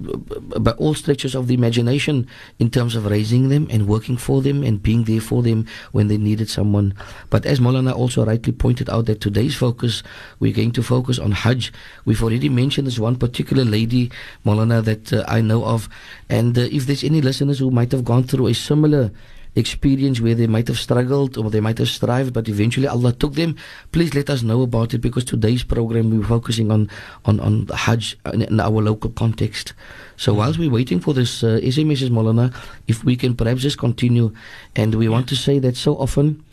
by 0.61 0.73
all 0.73 0.93
stretches 0.93 1.35
of 1.35 1.47
the 1.47 1.55
imagination 1.55 2.29
in 2.59 2.69
terms 2.69 2.95
of 2.95 3.07
raising 3.07 3.49
them 3.49 3.69
and 3.71 3.89
working 3.89 4.19
for 4.19 4.43
them 4.43 4.63
and 4.63 4.83
being 4.83 5.05
there 5.05 5.23
for 5.23 5.43
them 5.43 5.65
when 5.93 6.09
they 6.09 6.19
needed 6.19 6.51
someone. 6.51 6.93
But 7.31 7.47
as 7.47 7.59
Molana 7.59 7.97
also 7.97 8.23
rightly 8.27 8.53
pointed 8.53 8.91
out, 8.91 9.07
that 9.07 9.23
today's 9.23 9.57
focus, 9.57 10.03
we're 10.41 10.53
going 10.53 10.73
to 10.73 10.83
focus 10.83 11.19
on 11.19 11.33
Hajj. 11.33 11.73
We've 12.05 12.23
already 12.23 12.51
mentioned 12.51 12.87
this 12.87 12.99
one 12.99 13.17
particular 13.17 13.65
lady, 13.65 14.13
Molana, 14.45 14.85
that 14.85 15.11
uh, 15.11 15.25
I 15.27 15.41
know 15.41 15.65
of. 15.65 15.89
And 16.29 16.57
uh, 16.59 16.69
if 16.71 16.85
there's 16.85 17.03
any 17.03 17.23
listeners 17.23 17.59
who 17.59 17.71
might 17.71 17.93
have 17.93 18.05
gone 18.05 18.25
through 18.25 18.49
a 18.49 18.55
similar 18.55 19.11
experience 19.57 20.21
where 20.21 20.35
they 20.35 20.47
might 20.47 20.69
have 20.69 20.79
struggled 20.79 21.37
or 21.37 21.51
they 21.51 21.61
might 21.61 21.79
have 21.79 21.89
strived, 21.89 22.33
but 22.33 22.49
eventually 22.49 22.87
Allah 22.87 23.13
took 23.13 23.35
them, 23.35 23.57
please 23.93 24.15
let 24.15 24.31
us 24.31 24.43
know 24.43 24.63
about 24.63 24.95
it 24.95 24.99
because 24.99 25.25
today's 25.25 25.65
program 25.65 26.11
we're 26.11 26.27
focusing 26.27 26.71
on 26.71 26.89
on 27.25 27.41
on 27.41 27.67
the 27.67 27.77
Hajj 27.77 28.17
in, 28.33 28.43
in 28.43 28.61
our 28.61 28.83
local 28.83 29.11
context. 29.11 29.73
So 30.17 30.35
whilst 30.35 30.59
we're 30.59 30.71
waiting 30.71 31.01
for 31.01 31.15
this 31.15 31.43
uh, 31.43 31.61
SMSs 31.63 32.11
Molana, 32.11 32.55
if 32.87 33.05
we 33.05 33.17
can 33.17 33.35
perhaps 33.35 33.63
just 33.63 33.79
continue, 33.79 34.33
and 34.77 34.95
we 34.95 35.09
want 35.09 35.29
to 35.29 35.37
say 35.37 35.59
that 35.59 35.77
so 35.77 35.97
often 35.97 36.45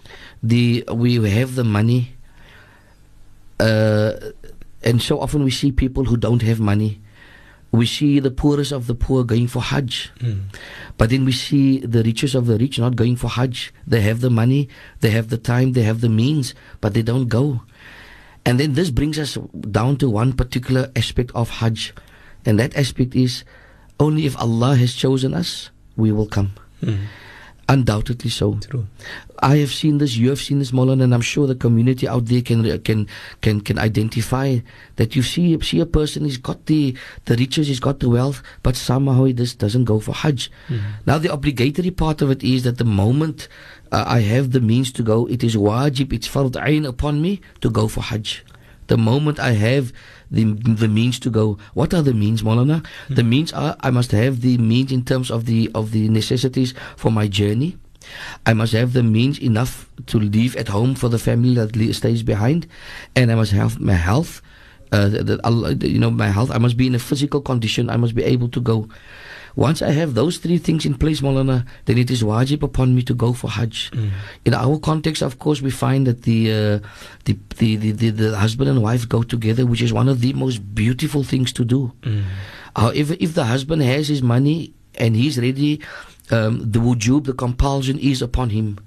the 0.42 0.84
we 0.92 1.16
have 1.30 1.56
the 1.56 1.64
money, 1.64 2.14
uh, 3.60 4.14
and 4.84 5.02
so 5.02 5.20
often 5.20 5.44
we 5.44 5.52
see 5.52 5.72
people 5.72 6.06
who 6.06 6.18
don't 6.18 6.42
have 6.42 6.60
money 6.60 7.02
we 7.72 7.86
see 7.86 8.20
the 8.20 8.32
poorest 8.32 8.72
of 8.72 8.88
the 8.88 8.96
poor 8.96 9.24
going 9.24 9.48
for 9.48 9.62
Hajj. 9.62 10.12
Mm. 10.20 10.44
But 10.98 11.12
then 11.12 11.26
we 11.26 11.32
see 11.32 11.80
the 11.80 12.02
riches 12.04 12.34
of 12.34 12.48
the 12.48 12.58
rich 12.58 12.80
not 12.80 12.96
going 12.96 13.16
for 13.16 13.30
Hajj. 13.30 13.72
They 13.86 14.02
have 14.02 14.22
the 14.22 14.30
money, 14.30 14.68
they 15.00 15.12
have 15.12 15.30
the 15.30 15.38
time, 15.38 15.74
they 15.74 15.84
have 15.84 16.02
the 16.02 16.10
means, 16.10 16.56
but 16.82 16.94
they 16.94 17.04
don't 17.04 17.30
go. 17.30 17.62
And 18.46 18.60
then 18.60 18.74
this 18.74 18.90
brings 18.90 19.20
us 19.20 19.38
down 19.70 19.98
to 19.98 20.10
one 20.10 20.34
particular 20.34 20.90
aspect 20.96 21.32
of 21.36 21.62
Hajj. 21.62 21.94
And 22.46 22.58
that 22.60 22.76
aspect 22.76 23.14
is 23.14 23.44
only 24.00 24.26
if 24.26 24.38
Allah 24.38 24.76
has 24.76 24.96
chosen 24.96 25.34
us, 25.34 25.70
we 25.96 26.12
will 26.12 26.28
come. 26.28 26.54
Mm. 26.82 27.06
Undoubtedly 27.70 28.30
so. 28.30 28.60
True. 28.70 28.88
I 29.40 29.58
have 29.58 29.72
seen 29.72 29.98
this. 29.98 30.16
You 30.16 30.30
have 30.30 30.40
seen 30.40 30.60
this, 30.60 30.72
Molan, 30.72 31.02
and 31.02 31.14
I'm 31.14 31.22
sure 31.22 31.48
the 31.48 31.56
community 31.56 32.08
out 32.08 32.26
there 32.26 32.42
can 32.42 32.64
can 32.80 33.08
can 33.42 33.60
can 33.62 33.78
identify 33.78 34.60
that 34.96 35.16
you 35.16 35.22
see 35.22 35.60
see 35.62 35.82
a 35.82 35.86
person. 35.86 36.24
He's 36.24 36.38
got 36.38 36.66
the 36.68 36.96
the 37.26 37.36
riches, 37.36 37.68
he's 37.68 37.82
got 37.82 38.00
the 38.00 38.10
wealth, 38.10 38.42
but 38.64 38.78
somehow 38.78 39.26
he 39.26 39.34
just 39.34 39.60
doesn't 39.60 39.84
go 39.84 40.00
for 40.00 40.14
Hajj. 40.14 40.50
Mm-hmm. 40.70 40.86
Now 41.06 41.18
the 41.18 41.32
obligatory 41.32 41.92
part 41.92 42.22
of 42.22 42.32
it 42.32 42.42
is 42.42 42.64
that 42.64 42.78
the 42.78 42.86
moment 42.86 43.50
uh, 43.92 44.06
I 44.08 44.22
have 44.22 44.52
the 44.52 44.62
means 44.62 44.92
to 44.94 45.04
go, 45.04 45.28
it 45.28 45.44
is 45.44 45.56
wajib, 45.56 46.14
it's 46.14 46.28
fard 46.28 46.56
ain 46.66 46.86
upon 46.86 47.22
me 47.22 47.42
to 47.62 47.70
go 47.70 47.88
for 47.88 48.02
Hajj. 48.02 48.46
The 48.88 48.98
moment 48.98 49.40
I 49.40 49.52
have 49.52 49.92
the 50.32 50.44
the 50.54 50.88
means 50.88 51.20
to 51.20 51.30
go. 51.30 51.58
What 51.74 51.94
are 51.94 52.02
the 52.02 52.14
means, 52.14 52.42
Molana? 52.42 52.82
Mm-hmm. 52.82 53.16
The 53.16 53.24
means 53.24 53.54
are 53.54 53.76
I 53.82 53.90
must 53.92 54.12
have 54.12 54.42
the 54.42 54.58
means 54.58 54.92
in 54.92 55.04
terms 55.04 55.32
of 55.32 55.46
the 55.46 55.72
of 55.74 55.92
the 55.92 56.10
necessities 56.10 56.74
for 56.96 57.12
my 57.12 57.28
journey. 57.28 57.78
I 58.46 58.54
must 58.54 58.74
have 58.74 58.94
the 58.94 59.04
means 59.04 59.40
enough 59.40 59.90
to 60.08 60.20
leave 60.20 60.56
at 60.56 60.70
home 60.70 60.96
for 60.96 61.10
the 61.10 61.20
family 61.20 61.54
that 61.56 61.76
stays 61.94 62.24
behind, 62.24 62.68
and 63.16 63.32
I 63.32 63.36
must 63.36 63.52
have 63.52 63.80
my 63.80 63.94
health. 63.94 64.42
Uh, 64.90 65.10
that 65.10 65.80
you 65.84 66.00
know, 66.00 66.10
my 66.10 66.30
health. 66.30 66.50
I 66.50 66.60
must 66.60 66.78
be 66.78 66.88
in 66.88 66.96
a 66.96 67.00
physical 67.00 67.42
condition. 67.42 67.90
I 67.90 67.98
must 67.98 68.16
be 68.16 68.24
able 68.24 68.48
to 68.50 68.62
go. 68.62 68.88
Once 69.58 69.82
I 69.82 69.90
have 69.90 70.14
those 70.14 70.38
three 70.38 70.60
things 70.60 70.86
in 70.86 70.94
place, 70.94 71.22
Molana, 71.22 71.66
then 71.86 71.98
it 71.98 72.12
is 72.12 72.22
wajib 72.22 72.62
upon 72.62 72.94
me 72.94 73.02
to 73.02 73.16
go 73.16 73.34
for 73.34 73.50
Hajj. 73.50 73.90
Mm. 73.90 74.12
In 74.46 74.54
our 74.54 74.78
context, 74.78 75.24
of 75.24 75.40
course, 75.40 75.64
we 75.64 75.72
find 75.72 76.06
that 76.06 76.22
the, 76.22 76.52
uh, 76.52 76.80
the, 77.26 77.36
the, 77.58 77.76
the, 77.76 77.92
the, 77.92 78.10
the, 78.12 78.38
husband 78.38 78.70
and 78.70 78.84
wife 78.84 79.10
go 79.10 79.24
together, 79.24 79.66
which 79.66 79.82
is 79.82 79.92
one 79.92 80.08
of 80.08 80.22
the 80.22 80.32
most 80.34 80.60
beautiful 80.76 81.24
things 81.24 81.52
to 81.54 81.66
do. 81.66 81.92
Mm. 82.04 82.26
However, 82.76 83.16
if 83.20 83.34
the 83.34 83.46
husband 83.46 83.82
has 83.82 84.08
his 84.08 84.22
money 84.22 84.76
and 85.00 85.16
he's 85.16 85.40
ready, 85.40 85.82
um, 86.30 86.60
the 86.60 86.78
wujub, 86.78 87.26
the 87.26 87.34
compulsion 87.34 87.98
is 87.98 88.22
upon 88.22 88.52
him. 88.52 88.78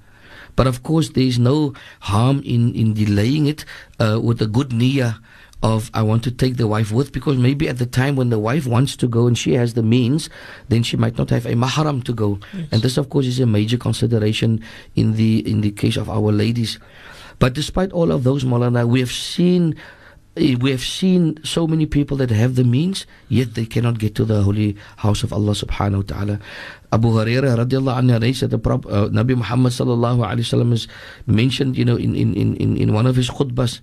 But 0.55 0.69
of 0.69 0.85
course, 0.85 1.09
there 1.09 1.25
is 1.25 1.41
no 1.41 1.75
harm 1.99 2.43
in, 2.45 2.77
in 2.77 2.95
delaying 2.95 3.47
it 3.47 3.65
uh, 3.99 4.21
with 4.23 4.41
a 4.41 4.47
good 4.47 4.69
niyyah 4.69 5.19
of 5.63 5.91
I 5.93 6.03
want 6.03 6.25
to 6.25 6.31
take 6.31 6.57
the 6.57 6.67
wife 6.67 6.91
with 6.91 7.13
because 7.13 7.37
maybe 7.37 7.69
at 7.69 7.79
the 7.79 7.87
time 7.87 8.17
when 8.17 8.31
the 8.31 8.39
wife 8.39 8.67
wants 8.67 8.97
to 8.97 9.07
go 9.07 9.27
and 9.27 9.37
she 9.37 9.55
has 9.55 9.75
the 9.75 9.83
means, 9.83 10.31
then 10.69 10.83
she 10.83 10.97
might 10.97 11.19
not 11.19 11.31
have 11.31 11.45
a 11.45 11.53
mahram 11.53 12.03
to 12.05 12.13
go. 12.13 12.39
Yes. 12.55 12.69
And 12.73 12.83
this 12.83 12.97
of 12.97 13.11
course 13.11 13.27
is 13.27 13.41
a 13.41 13.47
major 13.47 13.77
consideration 13.77 14.63
in 14.97 15.17
the 15.17 15.49
in 15.49 15.61
the 15.61 15.71
case 15.71 15.97
of 15.97 16.09
our 16.09 16.33
ladies. 16.33 16.79
But 17.39 17.55
despite 17.55 17.93
all 17.93 18.13
of 18.13 18.25
those 18.25 18.45
Molana, 18.45 18.87
we 18.89 19.01
have 19.01 19.13
seen 19.13 19.77
eh, 20.37 20.57
we 20.61 20.71
have 20.71 20.81
seen 20.85 21.41
so 21.45 21.67
many 21.67 21.85
people 21.85 22.17
that 22.19 22.31
have 22.31 22.55
the 22.55 22.65
means, 22.65 23.05
yet 23.29 23.55
they 23.55 23.67
cannot 23.67 23.99
get 23.99 24.15
to 24.17 24.25
the 24.25 24.43
holy 24.43 24.77
house 24.99 25.23
of 25.23 25.33
Allah 25.33 25.53
subhanahu 25.53 26.09
wa 26.09 26.09
ta'ala. 26.09 26.41
Abu 26.93 27.09
Hurairah 27.09 27.65
radiallahu 27.65 28.01
anhu 28.01 28.17
narrates 28.17 28.41
that 28.41 28.49
the 28.49 28.59
Prophet, 28.59 28.89
uh, 28.89 29.09
Nabi 29.09 29.37
Muhammad 29.37 29.73
sallallahu 29.73 30.25
alayhi 30.25 30.45
wasallam 30.45 30.73
is 30.73 30.89
mentioned, 31.27 31.77
you 31.77 31.85
know, 31.85 31.97
in, 31.97 32.15
in, 32.15 32.35
in, 32.35 32.77
in 32.77 32.93
one 32.93 33.07
of 33.07 33.17
his 33.17 33.31
khutbahs, 33.31 33.81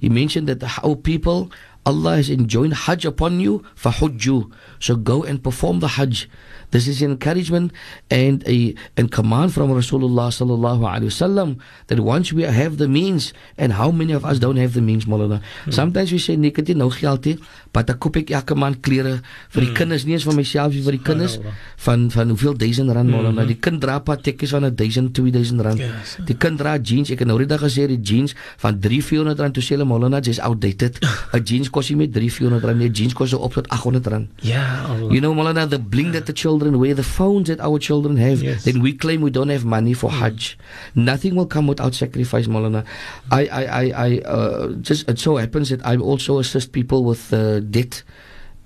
he 0.00 0.08
mentioned 0.08 0.48
that 0.48 0.60
the 0.60 0.80
how 0.80 0.94
people, 0.96 1.52
Allah 1.84 2.16
has 2.16 2.30
enjoined 2.30 2.88
Hajj 2.88 3.04
upon 3.04 3.38
you, 3.38 3.62
fahujju. 3.76 4.50
So 4.80 4.96
go 4.96 5.22
and 5.22 5.44
perform 5.44 5.80
the 5.80 6.00
Hajj. 6.00 6.28
This 6.70 6.86
is 6.86 7.02
encouragement 7.02 7.72
and 8.10 8.46
a 8.46 8.74
and 8.96 9.10
command 9.10 9.52
from 9.52 9.70
Rasulullah 9.70 10.30
sallallahu 10.30 10.86
alaihi 10.86 11.10
wasallam 11.10 11.58
that 11.88 12.00
once 12.00 12.32
we 12.32 12.42
have 12.42 12.78
the 12.78 12.88
means, 12.88 13.32
and 13.58 13.74
how 13.74 13.90
many 13.90 14.12
of 14.12 14.24
us 14.24 14.38
don't 14.38 14.56
have 14.56 14.74
the 14.74 14.80
means, 14.80 15.04
Molana? 15.04 15.42
Hmm. 15.64 15.70
Sometimes 15.70 16.12
we 16.12 16.18
say, 16.18 16.36
"Nee, 16.36 16.50
ek 16.50 16.62
het 16.62 16.76
nou 16.76 16.90
geld 16.90 17.24
nie, 17.24 17.38
maar 17.72 17.84
dan 17.84 17.98
koop 17.98 18.16
ek 18.16 18.30
elke 18.30 18.54
maand 18.54 18.80
klere 18.82 19.20
vir 19.50 19.60
die 19.60 19.70
hmm. 19.70 19.76
kinders, 19.76 20.04
nie 20.04 20.14
eens 20.14 20.24
vir 20.24 20.34
myself 20.34 20.74
nie, 20.74 20.82
vir 20.82 20.98
die 20.98 21.04
kinders 21.04 21.38
van 21.86 22.10
van 22.10 22.28
hoeveel 22.28 22.56
duisend 22.56 22.90
rand, 22.90 23.10
Molana. 23.10 23.42
Hmm. 23.42 23.50
Die 23.50 23.58
kind 23.58 23.80
dra 23.80 23.98
patekkies 23.98 24.54
van 24.54 24.70
1000, 24.74 25.14
2000 25.14 25.60
rand. 25.66 25.78
Yes. 25.78 26.16
Die 26.26 26.36
kind 26.38 26.58
dra 26.58 26.76
jeans, 26.78 27.10
ek 27.10 27.24
het 27.24 27.30
nou 27.30 27.38
die 27.42 27.48
dag 27.50 27.62
gesê 27.62 27.86
die 27.90 28.00
jeans 28.00 28.34
van 28.62 28.78
3, 28.78 29.02
400 29.02 29.40
rand 29.40 29.54
toe 29.54 29.64
sê 29.64 29.74
hulle 29.76 29.88
Molana, 29.88 30.20
jy's 30.20 30.38
outdated. 30.38 30.98
'n 31.34 31.44
Jeans 31.50 31.70
kos 31.70 31.90
nie 31.90 31.96
meer 32.04 32.10
3, 32.14 32.30
400 32.30 32.64
rand 32.68 32.78
nie, 32.78 32.90
jeans 32.90 33.14
kos 33.16 33.34
op 33.34 33.54
tot 33.54 33.68
800 33.68 34.06
rand. 34.06 34.28
Ja, 34.42 34.62
yeah, 34.62 35.10
You 35.10 35.20
know, 35.20 35.34
Molana, 35.34 35.68
the 35.68 35.78
bling 35.78 36.12
that 36.12 36.26
the 36.26 36.32
children 36.32 36.59
children, 36.60 36.80
where 36.80 36.94
the 36.94 37.02
phones 37.02 37.48
that 37.48 37.60
our 37.60 37.78
children 37.78 38.16
have, 38.16 38.42
yes. 38.42 38.64
then 38.64 38.80
we 38.82 38.92
claim 38.92 39.20
we 39.22 39.30
don't 39.30 39.48
have 39.48 39.64
money 39.64 39.94
for 39.94 40.10
mm. 40.10 40.18
Hajj. 40.18 40.58
Nothing 40.94 41.34
will 41.34 41.46
come 41.46 41.66
without 41.66 41.94
sacrifice, 41.94 42.46
Molana. 42.46 42.84
I, 43.30 43.46
I, 43.46 43.64
I, 43.64 43.90
I 43.90 44.18
uh, 44.20 44.68
just 44.80 45.08
it 45.08 45.18
so 45.18 45.36
happens 45.36 45.70
that 45.70 45.84
I 45.86 45.96
also 45.96 46.38
assist 46.38 46.72
people 46.72 47.04
with 47.04 47.32
uh, 47.32 47.60
debt 47.60 48.02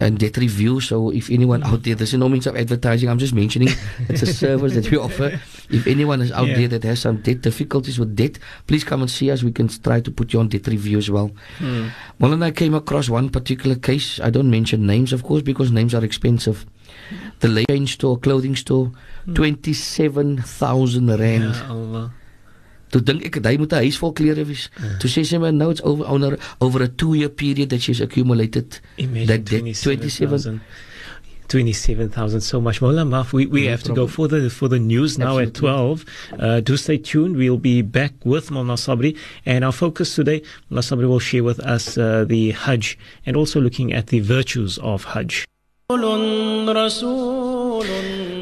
and 0.01 0.19
debt 0.19 0.37
review. 0.37 0.81
So 0.81 1.11
if 1.11 1.31
anyone 1.31 1.63
out 1.63 1.85
there, 1.85 1.95
there's 1.95 2.15
no 2.15 2.29
means 2.29 2.47
of 2.47 2.57
advertising. 2.57 3.09
I'm 3.09 3.19
just 3.19 3.33
mentioning 3.35 3.69
it's 4.09 4.23
a 4.23 4.27
service 4.35 4.75
that 4.75 4.91
we 4.91 4.99
offer. 4.99 5.41
If 5.71 5.87
anyone 5.87 6.21
is 6.21 6.33
out 6.33 6.49
yeah. 6.49 6.57
there 6.57 6.69
that 6.69 6.85
has 6.85 7.01
some 7.01 7.23
debt 7.23 7.43
difficulties 7.43 7.99
with 7.99 8.17
debt, 8.17 8.39
please 8.67 8.83
come 8.83 9.03
and 9.03 9.11
see 9.11 9.31
us. 9.31 9.43
We 9.43 9.53
can 9.53 9.69
try 9.69 10.01
to 10.01 10.11
put 10.11 10.33
you 10.33 10.41
on 10.41 10.49
debt 10.49 10.67
review 10.67 10.99
as 10.99 11.11
well. 11.11 11.31
Mm. 11.59 11.91
Well, 12.19 12.33
and 12.33 12.45
I 12.45 12.51
came 12.51 12.75
across 12.75 13.09
one 13.09 13.31
particular 13.31 13.77
case. 13.77 14.19
I 14.21 14.31
don't 14.31 14.51
mention 14.51 14.85
names, 14.85 15.13
of 15.13 15.23
course, 15.23 15.43
because 15.43 15.71
names 15.71 15.95
are 15.95 16.05
expensive. 16.05 16.67
The 17.41 17.49
Lane 17.49 17.87
store, 17.87 18.19
clothing 18.19 18.57
store, 18.57 18.93
hmm. 19.25 19.35
27,000 19.35 21.09
rand. 21.19 21.55
Ja, 21.55 21.69
Allah. 21.69 22.11
Toe 22.95 23.03
dink 23.03 23.25
ek 23.27 23.41
hy 23.43 23.57
moet 23.59 23.73
'n 23.75 23.83
huis 23.83 23.99
vol 23.99 24.13
klere 24.15 24.45
wees. 24.47 24.69
Uh. 24.79 24.95
Toe 25.03 25.11
sê 25.11 25.25
sy 25.27 25.39
my 25.43 25.51
nou 25.51 25.71
it's 25.75 25.83
over 25.83 26.07
over, 26.07 26.39
over 26.61 26.83
a 26.83 26.89
2 26.89 27.15
year 27.19 27.29
period 27.29 27.71
that 27.71 27.83
she's 27.83 28.01
accumulated 28.01 28.79
Imagine 28.99 29.27
that 29.27 29.83
27 29.83 30.61
27,000 31.49 32.41
so 32.41 32.61
much 32.61 32.81
more 32.81 32.93
Maf, 32.93 33.33
we, 33.33 33.47
we 33.47 33.65
no 33.65 33.71
have 33.71 33.85
problem. 33.85 33.95
to 33.95 34.01
go 34.01 34.07
for 34.07 34.29
the 34.29 34.49
for 34.49 34.69
the 34.69 34.79
news 34.79 35.19
now 35.19 35.39
Absolutely. 35.39 35.69
at 35.69 36.39
12 36.39 36.41
uh, 36.41 36.61
do 36.61 36.77
stay 36.77 36.97
tuned 36.97 37.37
we'll 37.37 37.59
be 37.59 37.83
back 37.83 38.13
with 38.25 38.51
Mullah 38.51 38.75
Sabri 38.75 39.17
and 39.45 39.65
our 39.65 39.73
focus 39.73 40.15
today 40.15 40.43
Mullah 40.71 40.83
Sabri 40.83 41.07
will 41.07 41.19
share 41.19 41.45
with 41.45 41.61
us 41.61 41.99
uh, 41.99 42.25
the 42.27 42.53
Hajj 42.53 42.99
and 43.27 43.37
also 43.37 43.61
looking 43.61 43.93
at 43.93 44.07
the 44.07 44.21
virtues 44.21 44.79
of 44.79 45.05
Hajj 45.05 45.45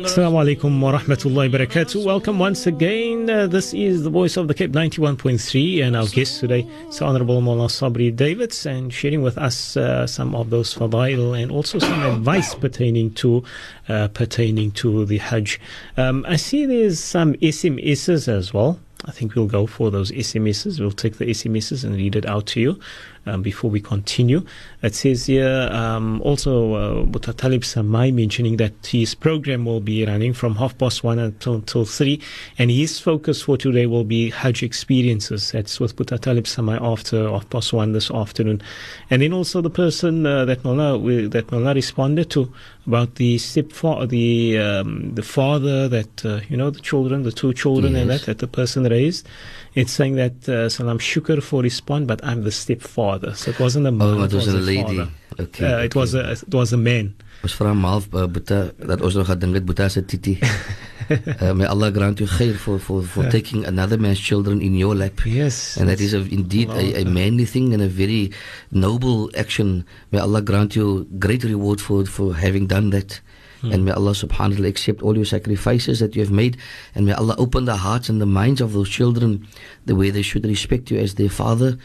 Assalamu 0.05 0.38
alaikum 0.38 0.81
wa 0.81 0.92
rahmatullahi 0.96 1.50
wa 1.50 1.59
barakatuh. 1.59 2.05
Welcome 2.05 2.38
once 2.38 2.68
again. 2.68 3.28
Uh, 3.28 3.48
this 3.48 3.74
is 3.74 4.05
the 4.05 4.11
voice 4.11 4.37
of 4.37 4.46
the 4.46 4.55
Cape 4.55 4.70
91.3 4.70 5.83
and 5.83 5.96
our 5.96 6.07
guest 6.07 6.38
today 6.38 6.64
is 6.88 7.02
Honorable 7.02 7.40
Mullah 7.40 7.66
Sabri 7.66 8.14
Davids 8.14 8.64
and 8.64 8.94
sharing 8.94 9.22
with 9.22 9.37
us 9.38 9.76
uh, 9.76 10.07
some 10.07 10.37
of 10.37 10.50
those 10.50 10.72
fadail 10.72 11.37
and 11.37 11.50
also 11.50 11.81
some 11.81 12.05
advice 12.05 12.55
pertaining 12.55 13.12
to 13.14 13.42
uh, 13.88 14.07
pertaining 14.07 14.70
to 14.70 15.05
the 15.05 15.18
Hajj. 15.18 15.59
Um, 15.96 16.24
I 16.28 16.37
see 16.37 16.64
there's 16.64 17.00
some 17.00 17.35
SMSs 17.35 18.28
as 18.28 18.55
well. 18.55 18.78
I 19.05 19.11
think 19.11 19.35
we'll 19.35 19.48
go 19.48 19.66
for 19.66 19.90
those 19.90 20.12
SMSs. 20.12 20.78
We'll 20.78 20.92
take 20.92 21.18
the 21.18 21.24
SMSs 21.24 21.83
and 21.83 21.96
read 21.96 22.14
it 22.14 22.24
out 22.24 22.46
to 22.48 22.61
you 22.61 22.78
um, 23.26 23.42
before 23.42 23.70
we 23.70 23.80
continue. 23.80 24.44
It 24.82 24.94
says 24.94 25.26
here 25.26 25.68
um, 25.72 26.20
also 26.22 26.74
uh, 26.74 27.04
Buta 27.06 27.37
Talib 27.37 27.62
Samai 27.62 28.12
mentioning 28.12 28.56
that 28.56 28.87
his 28.87 29.14
program 29.14 29.64
will 29.64 29.80
be 29.80 30.04
running 30.04 30.32
from 30.32 30.56
half 30.56 30.76
past 30.78 31.04
one 31.04 31.18
until, 31.18 31.54
until 31.54 31.85
three, 31.85 32.20
and 32.58 32.70
his 32.70 32.98
focus 32.98 33.42
for 33.42 33.56
today 33.56 33.87
will 33.87 34.04
be 34.04 34.30
Hajj 34.30 34.62
experiences. 34.62 35.52
That's 35.52 35.78
with 35.80 35.96
Buta 35.96 36.18
Talib 36.18 36.44
Samai 36.44 36.80
after 36.80 37.28
half 37.30 37.48
past 37.50 37.72
one 37.72 37.92
this 37.92 38.11
afternoon. 38.11 38.62
And 39.11 39.22
then 39.22 39.32
also 39.32 39.61
the 39.61 39.70
person 39.70 40.26
uh, 40.26 40.44
that 40.46 40.64
Mullah, 40.64 41.28
that 41.28 41.50
Mullah 41.50 41.74
responded 41.74 42.30
to 42.30 42.52
about 42.87 43.14
the 43.16 43.38
stepfather, 43.38 44.06
the 44.06 44.58
um, 44.58 45.14
the 45.14 45.22
father 45.22 45.88
that 45.88 46.24
uh, 46.24 46.40
you 46.48 46.56
know 46.56 46.70
the 46.70 46.80
children, 46.80 47.22
the 47.22 47.32
two 47.32 47.52
children, 47.54 47.92
yes. 47.92 48.02
and 48.02 48.11
that 48.11 48.22
that 48.22 48.38
the 48.38 48.48
person 48.48 48.85
raised. 48.85 49.28
It's 49.74 49.92
saying 49.92 50.16
that 50.16 50.48
uh, 50.48 50.68
Salam 50.68 50.98
Shukr 50.98 51.42
for 51.42 51.62
his 51.62 51.72
respond, 51.72 52.06
but 52.06 52.22
I'm 52.22 52.42
the 52.44 52.52
stepfather. 52.52 53.35
So 53.35 53.50
it 53.50 53.58
wasn't 53.58 53.87
a 53.87 53.92
man. 53.92 54.08
Oh, 54.08 54.22
it 54.22 54.32
was, 54.32 54.46
was 54.46 54.48
a 54.48 54.58
lady. 54.58 54.98
Father. 54.98 55.11
Okay, 55.40 55.64
uh, 55.64 55.76
okay. 55.76 55.85
It 55.87 55.94
was 55.94 56.14
a 56.14 56.32
it 56.32 56.54
was 56.54 56.72
a 56.72 56.76
man. 56.76 57.14
Ons 57.42 57.54
vra 57.56 57.72
hom 57.72 57.82
half 57.88 58.04
uh, 58.12 58.28
Boeta 58.28 58.70
dat 58.76 59.00
ons 59.00 59.16
nog 59.16 59.26
gedink 59.32 59.56
het 59.56 59.64
Boeta 59.64 59.88
se 59.88 60.04
titi. 60.04 60.37
uh, 60.42 61.52
may 61.56 61.64
Allah 61.64 61.90
grant 61.90 62.20
you 62.20 62.28
khair 62.28 62.54
for 62.54 62.78
for 62.78 63.02
for 63.02 63.24
yeah. 63.24 63.32
taking 63.32 63.64
another 63.64 63.96
man's 63.96 64.20
children 64.20 64.61
in 64.61 64.76
your 64.76 64.94
lap. 64.94 65.24
Yes. 65.24 65.76
And 65.80 65.88
that 65.88 66.00
is 66.00 66.12
a, 66.12 66.20
indeed 66.20 66.68
a, 66.70 67.00
a 67.00 67.04
manly 67.04 67.46
thing 67.46 67.72
and 67.72 67.82
a 67.82 67.88
very 67.88 68.30
noble 68.70 69.30
action. 69.35 69.85
May 70.12 70.20
Allah 70.20 70.42
grant 70.42 70.76
you 70.76 71.08
great 71.18 71.44
reward 71.44 71.80
for 71.80 72.04
for 72.04 72.35
having 72.37 72.68
done 72.68 72.90
that. 72.90 73.20
Hmm. 73.62 73.72
And 73.72 73.85
may 73.85 73.92
Allah 73.92 74.11
subhanahu 74.11 74.51
wa 74.51 74.57
ta'ala 74.57 74.68
accept 74.68 75.03
all 75.03 75.14
your 75.14 75.25
sacrifices 75.25 76.01
that 76.01 76.14
you 76.14 76.22
have 76.22 76.35
made. 76.35 76.59
And 76.94 77.07
may 77.07 77.12
Allah 77.12 77.37
open 77.38 77.64
the 77.64 77.77
hearts 77.77 78.09
and 78.09 78.20
the 78.20 78.27
minds 78.27 78.61
of 78.61 78.72
those 78.72 78.90
children 78.90 79.46
the 79.87 79.94
way 79.94 80.11
they 80.11 80.22
should 80.22 80.44
respect 80.44 80.90
you 80.90 80.98
as 80.98 81.14
their 81.14 81.31
father. 81.31 81.79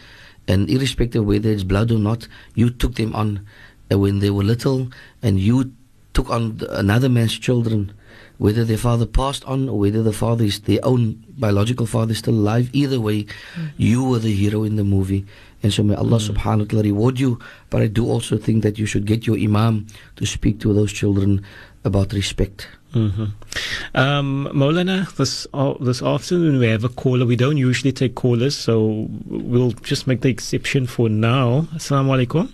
And 0.47 0.69
irrespective 0.69 1.21
of 1.21 1.27
whether 1.27 1.49
it's 1.51 1.63
blood 1.63 1.91
or 1.91 1.99
not, 1.99 2.27
you 2.55 2.69
took 2.71 2.95
them 2.95 3.13
on 3.13 3.45
uh, 3.91 3.99
when 3.99 4.19
they 4.19 4.31
were 4.31 4.43
little 4.43 4.89
and 5.21 5.39
you 5.39 5.71
took 6.13 6.29
on 6.29 6.59
another 6.69 7.09
man's 7.09 7.37
children. 7.37 7.93
Whether 8.37 8.63
their 8.65 8.77
father 8.77 9.05
passed 9.05 9.43
on 9.45 9.67
or 9.67 9.79
whether 9.79 10.03
the 10.03 10.13
father 10.13 10.43
is 10.45 10.59
their 10.61 10.79
own 10.83 11.23
biological 11.37 11.85
father 11.85 12.11
is 12.11 12.19
still 12.19 12.35
alive, 12.35 12.69
either 12.71 12.99
way, 12.99 13.23
mm. 13.23 13.71
you 13.77 14.03
were 14.03 14.19
the 14.19 14.33
hero 14.33 14.63
in 14.63 14.75
the 14.75 14.83
movie. 14.83 15.25
And 15.63 15.73
so 15.73 15.81
may 15.81 15.95
Allah 15.95 16.19
mm. 16.19 16.29
subhanahu 16.29 16.59
wa 16.59 16.65
ta'ala 16.65 16.83
reward 16.83 17.19
you. 17.19 17.39
But 17.69 17.81
I 17.81 17.87
do 17.87 18.07
also 18.07 18.37
think 18.37 18.61
that 18.63 18.77
you 18.77 18.85
should 18.85 19.05
get 19.05 19.25
your 19.25 19.37
imam 19.37 19.87
to 20.17 20.25
speak 20.25 20.59
to 20.61 20.73
those 20.73 20.93
children 20.93 21.43
about 21.83 22.13
respect. 22.13 22.67
Mm-hmm. 22.93 23.25
Um, 23.95 24.49
Molana, 24.53 25.13
this 25.15 25.45
uh, 25.53 25.73
this 25.79 26.01
afternoon 26.01 26.59
we 26.59 26.67
have 26.67 26.83
a 26.83 26.89
caller. 26.89 27.25
We 27.25 27.35
don't 27.35 27.57
usually 27.57 27.91
take 27.91 28.15
callers, 28.15 28.55
so 28.57 29.07
we'll 29.25 29.71
just 29.71 30.07
make 30.07 30.21
the 30.21 30.29
exception 30.29 30.87
for 30.87 31.09
now. 31.09 31.67
Assalamu 31.75 32.15
alaikum. 32.15 32.53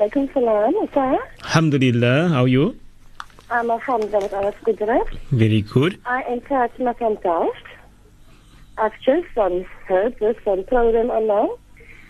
Alaikum 0.00 0.32
salam. 0.32 0.74
Alhamdulillah. 1.44 2.28
How 2.28 2.44
are 2.44 2.48
you? 2.48 2.76
I'm 3.52 3.70
alhamdulillah. 3.70 4.54
good, 4.64 4.78
Very 5.30 5.60
good. 5.60 6.00
I 6.06 6.22
am 6.22 6.40
Fatima 6.40 6.94
from 6.94 7.18
Taft. 7.18 7.66
I've 8.78 8.98
just 9.04 9.36
um, 9.36 9.66
heard 9.86 10.16
this 10.18 10.36
on 10.46 10.64
program 10.64 11.10
online. 11.10 11.58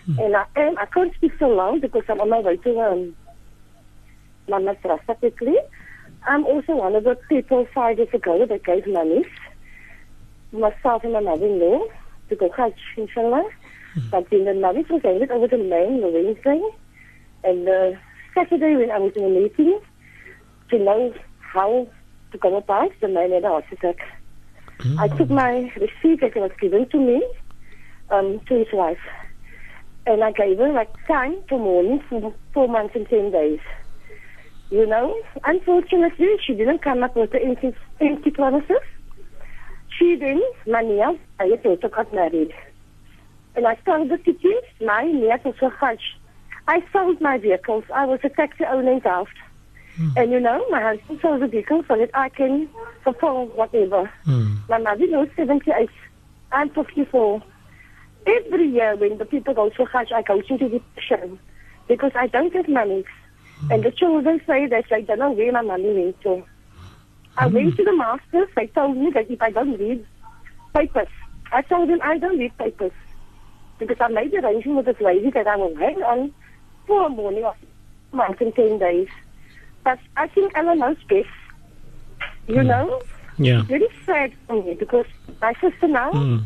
Mm. 0.07 0.25
And 0.25 0.35
I 0.37 0.45
am, 0.55 0.77
I 0.77 0.85
can't 0.85 1.13
speak 1.15 1.33
so 1.37 1.49
long 1.49 1.81
because 1.81 2.03
I'm 2.07 2.21
on 2.21 2.29
my 2.29 2.39
way 2.39 2.55
to 2.55 2.79
um, 2.79 3.13
my 4.47 4.59
madrasa 4.59 5.19
quickly. 5.19 5.57
I'm 6.25 6.45
also 6.45 6.77
one 6.77 6.95
of 6.95 7.03
the 7.03 7.17
people 7.27 7.67
five 7.75 7.97
years 7.97 8.13
ago 8.13 8.45
that 8.45 8.63
gave 8.63 8.87
money, 8.87 9.25
myself 10.53 11.03
and 11.03 11.11
my 11.11 11.19
mother-in-law, 11.19 11.87
to 12.29 12.35
go 12.37 12.49
Hajj, 12.55 12.79
inshallah. 12.95 13.43
Mm. 13.97 14.11
But 14.11 14.29
then 14.29 14.45
the 14.45 14.53
money 14.53 14.85
was 14.89 15.01
handed 15.03 15.29
over 15.29 15.49
to 15.49 15.57
me 15.57 15.75
on 15.75 15.99
the 15.99 16.07
Wednesday. 16.07 16.61
And 17.43 17.99
Saturday 18.33 18.77
when 18.77 18.91
I 18.91 18.99
was 18.99 19.11
in 19.17 19.25
a 19.25 19.29
meeting 19.29 19.81
to 20.69 20.79
know 20.79 21.13
how 21.53 21.87
to 22.31 22.37
come 22.37 22.53
about, 22.53 22.91
the 22.99 23.07
man 23.07 23.31
had 23.31 23.43
a 23.43 23.47
heart 23.47 23.65
attack. 23.71 23.97
Mm. 24.79 24.99
I 24.99 25.07
took 25.17 25.29
my 25.29 25.71
receipt 25.77 26.21
that 26.21 26.35
was 26.35 26.51
given 26.59 26.89
to 26.89 26.97
me 26.97 27.23
um, 28.09 28.41
to 28.47 28.55
his 28.55 28.67
wife. 28.73 28.97
And 30.05 30.23
I 30.23 30.31
gave 30.31 30.57
her 30.57 30.73
like 30.73 30.91
time 31.07 31.37
for 31.47 31.59
mourning 31.59 32.03
for 32.09 32.33
four 32.53 32.67
months 32.67 32.95
and 32.95 33.07
ten 33.07 33.31
days. 33.31 33.59
You 34.69 34.87
know, 34.87 35.15
unfortunately, 35.45 36.27
she 36.45 36.53
didn't 36.53 36.81
come 36.81 37.03
up 37.03 37.15
with 37.15 37.31
the 37.31 37.41
empty, 37.41 37.75
empty 38.01 38.31
promises. 38.31 38.81
She 39.97 40.15
then, 40.15 40.41
my 40.65 40.81
niece, 40.81 41.19
I 41.39 41.51
also 41.63 41.87
got 41.87 42.11
married. 42.13 42.51
And 43.55 43.67
I 43.67 43.75
started 43.83 44.25
to 44.25 44.33
teach 44.33 44.65
my 44.81 45.03
niece 45.05 45.43
was 45.45 45.55
a. 45.61 45.97
I 46.67 46.83
sold 46.91 47.21
my 47.21 47.37
vehicles. 47.37 47.83
I 47.93 48.05
was 48.05 48.19
a 48.23 48.29
taxi 48.29 48.63
owner 48.65 48.93
in 48.93 48.99
Delft. 48.99 49.37
Mm. 49.99 50.17
And 50.17 50.31
you 50.31 50.39
know, 50.39 50.65
my 50.69 50.81
husband 50.81 51.19
sold 51.21 51.41
the 51.41 51.47
vehicle 51.47 51.83
so 51.87 51.97
that 51.97 52.09
I 52.13 52.29
can 52.29 52.67
fulfill 53.03 53.45
whatever. 53.47 54.11
Mm. 54.25 54.67
My 54.69 54.77
mother 54.79 55.05
was 55.07 55.29
78. 55.35 55.89
I'm 56.51 56.69
54. 56.69 57.41
Every 58.25 58.67
year 58.69 58.95
when 58.95 59.17
the 59.17 59.25
people 59.25 59.53
go 59.53 59.69
to 59.69 59.85
Hajj, 59.85 60.11
I 60.11 60.21
go 60.21 60.41
to 60.41 60.57
the 60.57 60.81
show. 60.99 61.37
because 61.87 62.11
I 62.15 62.27
don't 62.27 62.53
have 62.53 62.67
money. 62.67 63.03
And 63.69 63.83
the 63.83 63.91
children 63.91 64.41
say 64.45 64.67
that 64.67 64.85
I 64.91 65.01
don't 65.01 65.19
know 65.19 65.31
where 65.31 65.51
my 65.51 65.61
money 65.61 65.93
went 65.93 66.21
to. 66.21 66.43
I 67.37 67.47
went 67.47 67.75
to 67.77 67.83
the 67.83 67.95
masters. 67.95 68.49
They 68.55 68.67
told 68.67 68.97
me 68.97 69.11
that 69.11 69.29
if 69.29 69.41
I 69.41 69.51
don't 69.51 69.77
read 69.79 70.05
papers, 70.73 71.07
I 71.51 71.61
told 71.61 71.89
them 71.89 71.99
I 72.03 72.17
don't 72.17 72.37
read 72.37 72.57
papers. 72.57 72.91
Because 73.79 73.97
I 73.99 74.07
made 74.09 74.33
arrangement 74.33 74.77
with 74.77 74.85
this 74.85 75.01
lady 75.01 75.29
that 75.31 75.47
I 75.47 75.55
will 75.55 75.75
hang 75.75 76.01
on 76.03 76.33
for 76.87 77.05
a 77.05 77.09
morning 77.09 77.43
of 77.45 77.55
a 78.11 78.15
month 78.15 78.41
and 78.41 78.53
10 78.55 78.79
days. 78.79 79.07
But 79.83 79.99
I 80.17 80.27
think 80.27 80.55
Allah 80.57 80.75
knows 80.75 80.97
best. 81.09 81.27
You 82.47 82.63
know? 82.63 83.01
Yeah. 83.37 83.59
It's 83.61 83.67
very 83.69 83.87
sad 84.05 84.31
for 84.47 84.63
me 84.63 84.73
because 84.75 85.05
my 85.41 85.53
sister 85.61 85.87
now 85.87 86.11
Mm. 86.11 86.43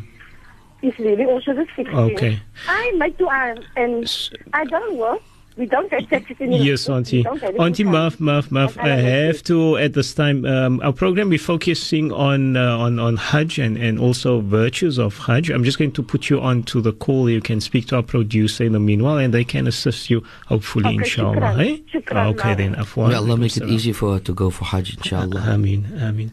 is 0.82 0.98
really 0.98 1.24
also 1.24 1.52
the 1.54 1.66
16. 1.76 1.94
Okay. 1.94 2.40
I 2.68 2.92
make 2.96 3.18
to 3.18 3.28
iron 3.28 3.64
and 3.76 4.06
I 4.52 4.64
don't 4.64 4.96
work. 4.96 5.20
We 5.58 5.66
don't 5.66 5.90
have 5.92 6.08
taxes 6.08 6.36
in 6.38 6.52
Yes, 6.52 6.88
Auntie. 6.88 7.26
Auntie 7.26 7.82
Muff, 7.82 8.20
Muff, 8.20 8.50
Muff. 8.52 8.78
I 8.78 8.90
have 8.90 9.42
to 9.44 9.76
at 9.76 9.92
this 9.92 10.14
time. 10.14 10.44
Um, 10.44 10.80
our 10.84 10.92
program 10.92 11.30
we're 11.30 11.38
focusing 11.40 12.12
on 12.12 12.56
uh, 12.56 12.78
on 12.78 13.00
on 13.00 13.16
Hajj 13.16 13.58
and, 13.58 13.76
and 13.76 13.98
also 13.98 14.40
virtues 14.40 14.98
of 14.98 15.18
Hajj. 15.18 15.50
I'm 15.50 15.64
just 15.64 15.76
going 15.78 15.90
to 15.92 16.02
put 16.02 16.30
you 16.30 16.40
on 16.40 16.62
to 16.64 16.80
the 16.80 16.92
call. 16.92 17.28
You 17.28 17.40
can 17.40 17.60
speak 17.60 17.88
to 17.88 17.96
our 17.96 18.04
producer 18.04 18.62
in 18.64 18.72
the 18.72 18.78
meanwhile, 18.78 19.18
and 19.18 19.34
they 19.34 19.42
can 19.42 19.66
assist 19.66 20.08
you 20.10 20.22
hopefully, 20.46 20.86
Okay, 20.86 20.94
inshallah. 20.98 21.36
shukran. 21.36 21.66
eh? 21.66 21.98
Shukran, 21.98 22.26
okay, 22.38 22.54
then. 22.54 22.72
Lala. 22.74 22.84
Afwan. 22.84 23.08
May 23.08 23.14
Allah 23.16 23.36
make 23.36 23.56
it 23.56 23.64
easy 23.64 23.92
for 23.92 24.14
her 24.14 24.20
to 24.20 24.32
go 24.32 24.50
for 24.50 24.64
Hajj, 24.64 24.96
inshallah. 24.98 25.40
Ameen, 25.42 25.84
Ameen. 26.00 26.30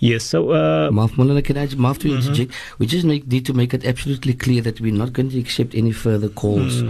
Yes. 0.00 0.24
So. 0.24 0.50
Uh, 0.50 0.90
Maaf, 0.90 1.10
Molana, 1.12 1.44
can 1.44 1.56
I 1.56 1.66
just, 1.66 1.78
maaf 1.78 1.98
to 2.00 2.12
interject? 2.12 2.52
We 2.78 2.86
just 2.86 3.04
make, 3.06 3.26
need 3.28 3.46
to 3.46 3.52
make 3.52 3.72
it 3.72 3.84
absolutely 3.84 4.34
clear 4.34 4.60
that 4.62 4.80
we're 4.80 4.92
not 4.92 5.12
going 5.12 5.30
to 5.30 5.38
accept 5.38 5.74
any 5.76 5.92
further 5.92 6.28
calls 6.28 6.82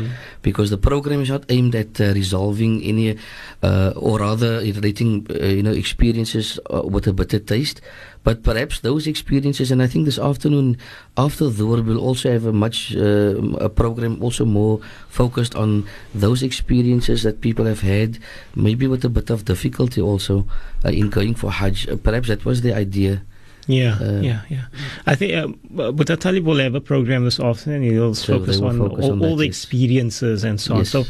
because 0.42 0.70
the 0.70 0.78
program 0.78 1.20
is 1.20 1.28
not 1.28 1.44
aimed 1.50 1.73
at 1.74 2.00
uh, 2.00 2.12
resolving 2.14 2.82
any, 2.82 3.18
uh, 3.62 3.92
or 3.96 4.20
rather, 4.20 4.58
relating, 4.58 5.26
uh, 5.30 5.44
you 5.46 5.62
know, 5.62 5.72
experiences 5.72 6.58
uh, 6.72 6.82
with 6.82 7.06
a 7.06 7.12
bitter 7.12 7.38
taste. 7.38 7.80
But 8.22 8.42
perhaps 8.42 8.80
those 8.80 9.06
experiences, 9.06 9.70
and 9.70 9.82
I 9.82 9.86
think 9.86 10.06
this 10.06 10.18
afternoon 10.18 10.78
after 11.16 11.44
Dhuhr, 11.44 11.84
we'll 11.84 12.00
also 12.00 12.32
have 12.32 12.46
a 12.46 12.52
much 12.52 12.96
uh, 12.96 13.36
a 13.60 13.68
program 13.68 14.22
also 14.22 14.46
more 14.46 14.80
focused 15.08 15.54
on 15.54 15.86
those 16.14 16.42
experiences 16.42 17.22
that 17.22 17.42
people 17.42 17.66
have 17.66 17.80
had, 17.80 18.18
maybe 18.54 18.86
with 18.86 19.04
a 19.04 19.10
bit 19.10 19.28
of 19.28 19.44
difficulty 19.44 20.00
also 20.00 20.46
uh, 20.84 20.88
in 20.88 21.10
going 21.10 21.34
for 21.34 21.50
Hajj. 21.50 21.88
Uh, 21.88 21.96
perhaps 21.96 22.28
that 22.28 22.44
was 22.46 22.62
the 22.62 22.72
idea. 22.72 23.20
Yeah, 23.66 23.96
Uh, 24.00 24.20
yeah, 24.20 24.40
yeah. 24.50 24.66
I 25.06 25.14
think, 25.14 25.32
um, 25.34 25.58
but 25.70 26.06
the 26.06 26.16
Talib 26.16 26.44
will 26.44 26.58
have 26.58 26.74
a 26.74 26.80
program 26.80 27.24
this 27.24 27.40
afternoon. 27.40 27.82
He'll 27.82 28.14
So 28.14 28.38
focus 28.38 28.60
on 28.60 28.78
focus 28.78 29.04
all, 29.04 29.12
on 29.12 29.24
all 29.24 29.36
the 29.36 29.46
yes. 29.46 29.56
experiences 29.56 30.44
and 30.44 30.60
so 30.60 30.74
on. 30.74 30.80
Yes. 30.80 30.90
So, 30.90 31.04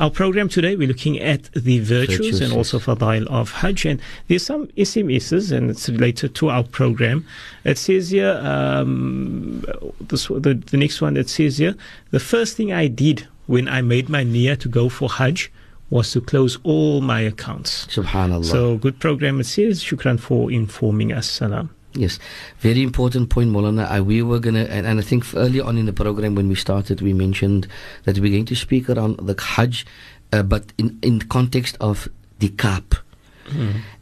our 0.00 0.10
program 0.10 0.48
today, 0.48 0.76
we're 0.76 0.88
looking 0.88 1.18
at 1.20 1.44
the 1.52 1.80
virtues, 1.80 2.18
Virtues, 2.18 2.40
and 2.40 2.50
yes. 2.50 2.56
also 2.56 2.78
fadail 2.78 3.26
of 3.26 3.50
Hajj. 3.52 3.86
And 3.86 4.00
there's 4.28 4.44
some 4.44 4.66
SMSs, 4.68 5.52
and 5.52 5.70
it's 5.70 5.88
related 5.88 6.34
to 6.36 6.50
our 6.50 6.64
program. 6.64 7.26
It 7.64 7.78
says 7.78 8.10
here, 8.10 8.40
um, 8.42 9.64
this, 10.00 10.26
the, 10.26 10.54
the 10.54 10.76
next 10.76 11.00
one, 11.00 11.16
it 11.16 11.28
says 11.28 11.58
here, 11.58 11.74
the 12.10 12.20
first 12.20 12.56
thing 12.56 12.72
I 12.72 12.88
did 12.88 13.26
when 13.46 13.68
I 13.68 13.82
made 13.82 14.08
my 14.08 14.24
niyyah 14.24 14.58
to 14.60 14.68
go 14.68 14.88
for 14.88 15.08
Hajj 15.08 15.50
was 15.90 16.10
to 16.12 16.20
close 16.20 16.58
all 16.64 17.00
my 17.00 17.20
accounts. 17.20 17.86
Subhanallah. 17.86 18.44
So, 18.44 18.78
good 18.78 18.98
program. 18.98 19.38
It 19.40 19.44
says, 19.44 19.82
shukran 19.82 20.18
for 20.18 20.50
informing 20.50 21.12
us. 21.12 21.28
Salam. 21.28 21.70
Yes, 21.96 22.18
very 22.58 22.82
important 22.82 23.30
point, 23.30 23.50
Molana. 23.50 23.86
I, 23.88 24.00
we 24.00 24.20
were 24.20 24.40
gonna, 24.40 24.64
and, 24.64 24.84
and 24.84 24.98
I 24.98 25.02
think 25.02 25.24
earlier 25.34 25.62
on 25.62 25.78
in 25.78 25.86
the 25.86 25.92
program 25.92 26.34
when 26.34 26.48
we 26.48 26.56
started, 26.56 27.00
we 27.00 27.12
mentioned 27.12 27.68
that 28.04 28.18
we're 28.18 28.32
going 28.32 28.46
to 28.46 28.56
speak 28.56 28.90
around 28.90 29.18
the 29.18 29.40
Hajj, 29.40 29.86
uh, 30.32 30.42
but 30.42 30.72
in 30.76 30.98
in 31.02 31.20
context 31.20 31.76
of 31.80 32.08
the 32.40 32.48
Kaap. 32.48 32.98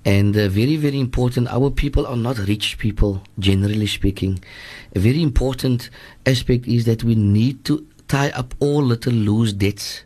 And 0.05 0.37
uh, 0.37 0.49
very, 0.49 0.77
very 0.77 1.01
important. 1.01 1.49
Our 1.49 1.71
people 1.71 2.07
are 2.07 2.17
not 2.17 2.39
rich 2.39 2.79
people, 2.79 3.23
generally 3.39 3.89
speaking. 3.89 4.43
A 4.95 5.01
very 5.01 5.21
important 5.21 5.91
aspect 6.25 6.67
is 6.67 6.85
that 6.85 7.03
we 7.05 7.17
need 7.17 7.65
to 7.65 7.85
tie 8.09 8.31
up 8.31 8.55
all 8.61 8.83
little 8.83 9.13
loose 9.13 9.53
debts 9.53 10.05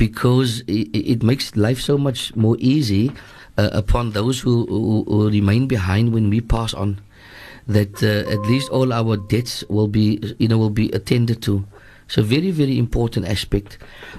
because 0.00 0.60
it, 0.60 0.88
it 0.96 1.22
makes 1.22 1.54
life 1.56 1.78
so 1.78 1.98
much 1.98 2.34
more 2.34 2.56
easy 2.58 3.12
uh, 3.58 3.68
upon 3.72 4.12
those 4.12 4.40
who, 4.40 4.64
who, 4.64 5.04
who 5.06 5.28
remain 5.28 5.68
behind 5.68 6.14
when 6.14 6.30
we 6.30 6.40
pass 6.40 6.72
on. 6.72 6.98
That 7.68 8.02
uh, 8.02 8.24
at 8.32 8.40
least 8.48 8.70
all 8.70 8.94
our 8.94 9.18
debts 9.18 9.62
will 9.68 9.88
be, 9.88 10.18
you 10.38 10.48
know, 10.48 10.56
will 10.56 10.70
be 10.72 10.88
attended 10.92 11.42
to. 11.42 11.66
So 12.08 12.22
very, 12.22 12.50
very 12.50 12.78
important 12.78 13.28
aspect. 13.28 13.76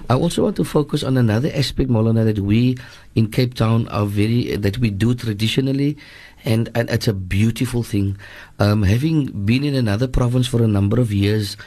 I 0.08 0.14
also 0.14 0.44
want 0.44 0.54
to 0.56 0.64
focus 0.64 1.02
on 1.02 1.18
another 1.18 1.50
aspect, 1.52 1.90
Molana, 1.90 2.24
that 2.24 2.38
we 2.38 2.78
in 3.16 3.26
Cape 3.28 3.54
Town 3.54 3.88
are 3.88 4.06
very 4.06 4.54
that 4.56 4.78
we 4.78 4.88
do 4.88 5.14
traditionally, 5.14 5.98
and 6.44 6.70
and 6.74 6.88
it's 6.88 7.08
a 7.08 7.12
beautiful 7.12 7.82
thing. 7.82 8.16
Um, 8.58 8.84
having 8.84 9.44
been 9.44 9.64
in 9.64 9.74
another 9.74 10.06
province 10.06 10.46
for 10.46 10.62
a 10.62 10.68
number 10.68 11.00
of 11.00 11.12
years, 11.12 11.58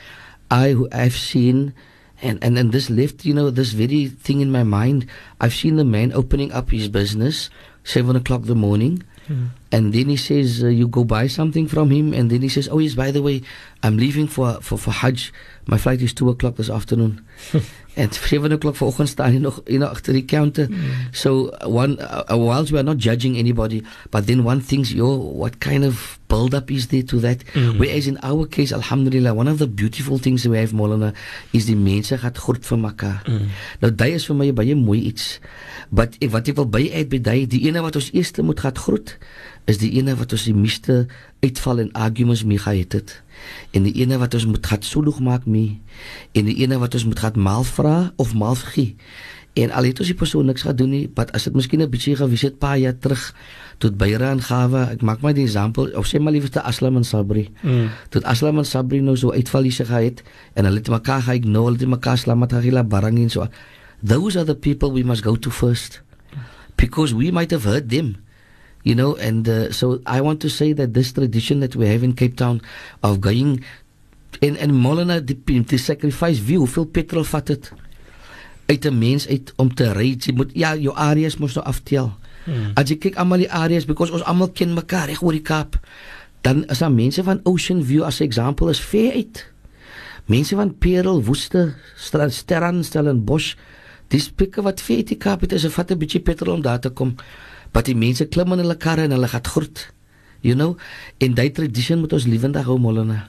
I 0.49 0.73
I've 0.93 1.19
seen. 1.19 1.75
And, 2.21 2.39
and 2.43 2.57
and 2.57 2.71
this 2.71 2.89
left, 2.89 3.25
you 3.25 3.33
know, 3.33 3.49
this 3.49 3.71
very 3.73 4.07
thing 4.07 4.39
in 4.39 4.51
my 4.51 4.63
mind. 4.63 5.05
I've 5.41 5.53
seen 5.53 5.75
the 5.75 5.83
man 5.83 6.13
opening 6.13 6.51
up 6.51 6.71
his 6.71 6.87
business, 6.87 7.49
seven 7.83 8.15
o'clock 8.15 8.43
the 8.43 8.55
morning, 8.55 9.03
and 9.71 9.91
then 9.93 10.07
he 10.07 10.15
says, 10.15 10.63
uh, 10.63 10.67
"You 10.67 10.87
go 10.87 11.03
buy 11.03 11.27
something 11.27 11.67
from 11.67 11.91
him," 11.91 12.13
and 12.13 12.29
then 12.29 12.41
he 12.41 12.49
says, 12.49 12.69
"Oh 12.71 12.79
yes, 12.79 12.95
by 12.95 13.11
the 13.11 13.21
way, 13.21 13.41
I'm 13.83 13.97
leaving 13.97 14.27
for 14.27 14.61
for 14.61 14.77
for 14.77 14.91
Hajj. 14.91 15.33
My 15.67 15.77
flight 15.77 16.01
is 16.01 16.13
two 16.13 16.29
o'clock 16.29 16.55
this 16.55 16.69
afternoon." 16.69 17.25
and 17.95 18.13
seven 18.13 18.51
o'clock 18.51 18.75
vanoggend 18.75 19.09
staan 19.09 19.31
hy 19.31 19.39
nog 19.39 19.61
you 19.65 19.79
know 19.79 19.87
agter 19.87 20.13
die 20.13 20.25
counter. 20.25 20.67
So 21.11 21.49
uh, 21.49 21.69
one 21.69 21.97
uh, 21.99 22.35
whilst 22.35 22.71
we 22.71 22.79
are 22.79 22.83
not 22.83 22.97
judging 22.97 23.37
anybody, 23.37 23.83
but 24.11 24.27
then 24.27 24.43
one 24.43 24.61
thinks, 24.61 24.91
yo, 24.91 25.15
what 25.15 25.59
kind 25.59 25.85
of 25.85 26.19
build 26.27 26.53
up 26.53 26.71
is 26.71 26.87
there 26.87 27.03
to 27.03 27.19
that? 27.19 27.43
Whereas 27.77 28.07
in 28.07 28.19
our 28.23 28.45
case, 28.45 28.73
Alhamdulillah, 28.73 29.33
one 29.33 29.47
of 29.47 29.59
the 29.59 29.67
beautiful 29.67 30.17
things 30.17 30.47
we 30.47 30.57
have, 30.57 30.71
Molana, 30.71 31.13
is 31.53 31.65
die 31.69 31.77
mense 31.79 32.17
gaat 32.19 32.37
groet 32.37 32.65
vir 32.65 32.81
mekaar. 32.81 33.23
Nou 33.81 33.91
daai 33.91 34.17
is 34.19 34.27
vir 34.27 34.39
my 34.41 34.51
baie 34.51 34.75
mooi 34.75 34.99
iets. 35.11 35.39
But 35.95 36.19
ek, 36.19 36.33
wat 36.35 36.51
ek 36.51 36.59
wil 36.59 36.67
by 36.67 36.83
uit 36.91 37.09
by 37.13 37.21
daai, 37.23 37.45
die 37.47 37.63
ene 37.69 37.83
wat 37.85 37.95
ons 37.95 38.11
eerste 38.11 38.43
moet 38.43 38.59
gaan 38.65 38.75
groet, 38.75 39.15
is 39.65 39.79
die 39.81 39.91
ene 39.97 40.15
wat 40.15 40.33
ons 40.35 40.45
die 40.45 40.55
meeste 40.55 41.05
uitval 41.41 41.81
en 41.81 41.91
arguments 41.97 42.43
mee 42.45 42.61
gehad 42.61 42.93
het. 42.93 43.21
En 43.73 43.85
die 43.87 43.93
ene 44.01 44.17
wat 44.21 44.33
ons 44.37 44.45
moet 44.45 44.65
gaan 44.65 44.85
soedig 44.85 45.19
maak 45.19 45.45
mee. 45.45 45.81
En 46.37 46.45
die 46.45 46.55
ene 46.61 46.77
wat 46.81 46.93
ons 46.93 47.05
moet 47.09 47.19
gaan 47.19 47.39
maal 47.41 47.65
vra 47.65 48.11
of 48.21 48.33
maal 48.37 48.55
gee. 48.55 48.95
En 49.55 49.71
al 49.71 49.87
het 49.87 49.99
ons 50.03 50.09
die 50.11 50.17
persoon 50.19 50.49
niks 50.51 50.65
gaan 50.67 50.75
doen 50.75 50.91
nie, 50.91 51.05
but 51.07 51.31
as 51.31 51.47
dit 51.47 51.53
miskien 51.55 51.81
'n 51.81 51.89
bietjie 51.89 52.15
gewees 52.15 52.41
het 52.41 52.59
paar 52.59 52.77
jaar 52.77 52.97
terug 52.97 53.35
tot 53.77 53.97
byre 53.97 54.23
aangawe, 54.23 54.91
ek 54.91 55.01
maak 55.01 55.21
maar 55.21 55.33
die 55.33 55.47
voorbeeld 55.47 55.95
of 55.95 56.07
sê 56.07 56.19
maar 56.19 56.31
liewer 56.31 56.49
te 56.49 56.61
Aslam 56.61 56.95
en 56.95 57.03
Sabri. 57.03 57.49
Mm. 57.61 57.89
Tot 58.09 58.23
Aslam 58.23 58.57
en 58.57 58.65
Sabri 58.65 58.99
nou 58.99 59.15
so 59.15 59.31
uitval 59.31 59.63
hier 59.63 59.85
gehad 59.85 60.23
en 60.53 60.65
hulle 60.65 60.77
het 60.77 60.89
mekaar 60.89 61.21
geïgnoreer, 61.21 61.65
hulle 61.65 61.79
het 61.79 61.87
mekaar 61.87 62.17
slamat 62.17 62.51
gehila 62.51 62.83
barang 62.83 63.17
en 63.17 63.29
so. 63.29 63.47
Those 64.03 64.37
are 64.37 64.45
the 64.45 64.55
people 64.55 64.91
we 64.91 65.03
must 65.03 65.23
go 65.23 65.35
to 65.35 65.49
first. 65.49 66.01
Because 66.75 67.15
we 67.15 67.31
might 67.31 67.51
have 67.51 67.63
hurt 67.63 67.89
them. 67.89 68.24
You 68.85 68.93
know, 68.93 69.15
and 69.17 69.49
uh, 69.49 69.71
so 69.73 69.97
I 70.05 70.21
want 70.21 70.45
to 70.45 70.49
say 70.49 70.71
that 70.73 70.93
this 70.93 71.11
tradition 71.11 71.59
that 71.65 71.75
we 71.75 71.89
have 71.89 72.03
in 72.05 72.13
Cape 72.13 72.37
Town 72.37 72.61
of 73.01 73.17
going 73.19 73.65
en 74.45 74.57
en 74.61 74.73
Molana 74.77 75.17
die, 75.25 75.37
die 75.41 75.79
sacrifice 75.81 76.43
wie 76.45 76.59
hoeveel 76.61 76.85
petrol 76.85 77.25
vat 77.25 77.47
dit 77.49 77.71
uit 78.65 78.85
'n 78.85 78.97
mens 78.97 79.27
uit 79.27 79.53
om 79.55 79.73
te 79.73 79.89
ry 79.93 80.15
jy 80.19 80.33
moet 80.33 80.51
ja 80.53 80.75
jou 80.75 80.93
areas 80.95 81.37
moet 81.37 81.53
nou 81.55 81.65
aftel. 81.65 82.13
Hmm. 82.45 82.71
as 82.75 82.89
jy 82.89 82.97
kyk 82.97 83.15
almal 83.15 83.41
die 83.41 83.51
areas 83.51 83.85
because 83.85 84.13
ons 84.13 84.23
almal 84.23 84.51
ken 84.53 84.73
mekaar 84.73 85.07
reg 85.07 85.21
oor 85.21 85.33
die 85.33 85.41
Kaap 85.41 85.79
dan 86.41 86.65
is 86.69 86.77
daar 86.77 86.91
mense 86.91 87.23
van 87.23 87.39
Ocean 87.43 87.83
View 87.83 88.03
as 88.03 88.19
'n 88.19 88.23
example 88.23 88.69
is 88.69 88.79
ver 88.79 89.11
uit. 89.13 89.45
Mense 90.25 90.55
van 90.55 90.77
Parel 90.77 91.23
Woeste 91.23 91.73
Strand 91.97 92.33
Sterran 92.33 92.83
Stellenbosch 92.83 93.55
dis 94.07 94.29
pikke 94.29 94.61
wat 94.61 94.81
ver 94.81 94.95
uit 94.95 95.07
die 95.07 95.17
Kaap 95.17 95.41
het 95.41 95.53
is 95.53 95.65
'n 95.65 95.69
vat 95.69 95.91
'n 95.91 95.97
bietjie 95.97 96.21
petrol 96.21 96.53
om 96.53 96.61
daar 96.61 96.79
te 96.79 96.89
kom 96.89 97.15
maar 97.75 97.83
die 97.83 97.95
mense 97.99 98.23
klim 98.31 98.53
in 98.55 98.61
hulle 98.63 98.77
karre 98.79 99.03
en 99.03 99.11
hulle 99.11 99.27
gaan 99.27 99.43
groet. 99.51 99.81
You 100.45 100.55
know 100.55 100.77
en 101.19 101.33
daai 101.35 101.51
tradition 101.51 101.99
moet 101.99 102.13
ons 102.15 102.27
lewendig 102.29 102.63
hou 102.69 102.77
Molana. 102.79 103.25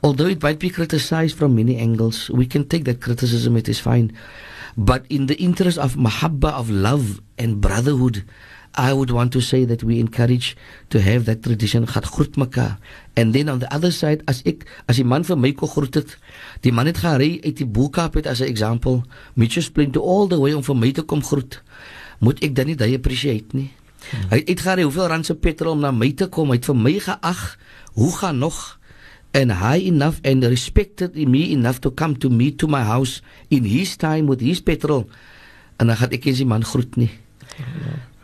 Although 0.00 0.32
it 0.32 0.42
might 0.42 0.58
be 0.58 0.70
criticized 0.72 1.36
from 1.36 1.54
many 1.54 1.76
angles 1.76 2.30
we 2.32 2.46
can 2.46 2.64
take 2.66 2.88
that 2.88 3.04
criticism 3.04 3.56
it 3.60 3.68
is 3.68 3.80
fine. 3.80 4.16
But 4.76 5.04
in 5.12 5.26
the 5.26 5.36
interest 5.36 5.76
of 5.76 5.96
mahabba 6.00 6.56
of 6.56 6.70
love 6.70 7.20
and 7.36 7.60
brotherhood 7.60 8.24
I 8.74 8.94
would 8.94 9.10
want 9.10 9.32
to 9.32 9.40
say 9.40 9.66
that 9.66 9.84
we 9.84 10.00
encourage 10.00 10.56
to 10.88 11.00
have 11.00 11.26
that 11.26 11.42
tradition 11.44 11.84
gaan 11.86 12.08
groet 12.08 12.36
mekaar 12.40 12.78
and 13.12 13.36
then 13.36 13.52
on 13.52 13.60
the 13.60 13.68
other 13.68 13.92
side 13.92 14.24
as 14.24 14.40
ek 14.48 14.64
as 14.88 14.96
die 14.96 15.04
man 15.04 15.28
vir 15.28 15.36
my 15.36 15.52
kon 15.52 15.68
groet 15.68 16.00
het 16.00 16.16
die 16.64 16.72
man 16.72 16.88
het 16.88 17.04
gery 17.04 17.36
uit 17.44 17.60
die 17.60 17.68
Boelkaap 17.68 18.16
het 18.16 18.26
as 18.26 18.40
'n 18.40 18.48
example 18.48 19.04
Mitchells 19.36 19.68
Plain 19.68 19.92
to 19.92 20.00
all 20.00 20.26
the 20.26 20.40
way 20.40 20.56
om 20.56 20.64
vir 20.64 20.76
my 20.76 20.90
te 20.92 21.02
kom 21.02 21.20
groet 21.20 21.60
moet 22.20 22.40
ek 22.40 22.56
dan 22.56 22.66
nie 22.66 22.76
daai 22.76 22.96
appreciate 22.96 23.52
nie 23.52 23.68
Hy 24.30 24.42
het 24.42 24.48
uitgery 24.48 24.82
hoeveel 24.82 25.10
rand 25.12 25.26
se 25.26 25.34
petrol 25.34 25.76
om 25.76 25.80
na 25.84 25.90
my 25.90 26.12
te 26.12 26.28
kom. 26.32 26.50
Hy 26.52 26.60
het 26.60 26.68
vir 26.70 26.78
my 26.78 26.94
geag. 26.98 27.42
Hoe 27.98 28.12
gaan 28.18 28.38
nog 28.38 28.62
and 29.32 29.52
high 29.52 29.80
enough 29.80 30.20
and 30.24 30.44
respected 30.44 31.16
me 31.16 31.52
enough 31.52 31.80
to 31.80 31.90
come 31.90 32.16
to 32.16 32.28
me 32.28 32.50
to 32.52 32.68
my 32.68 32.82
house 32.82 33.22
in 33.48 33.64
his 33.64 33.96
time 33.96 34.26
with 34.28 34.40
his 34.40 34.60
petrol. 34.60 35.08
En 35.76 35.88
dan 35.88 35.96
gaan 35.96 36.12
ek 36.12 36.28
eens 36.28 36.42
die 36.42 36.48
man 36.48 36.64
groet 36.64 36.96
nie. 37.00 37.10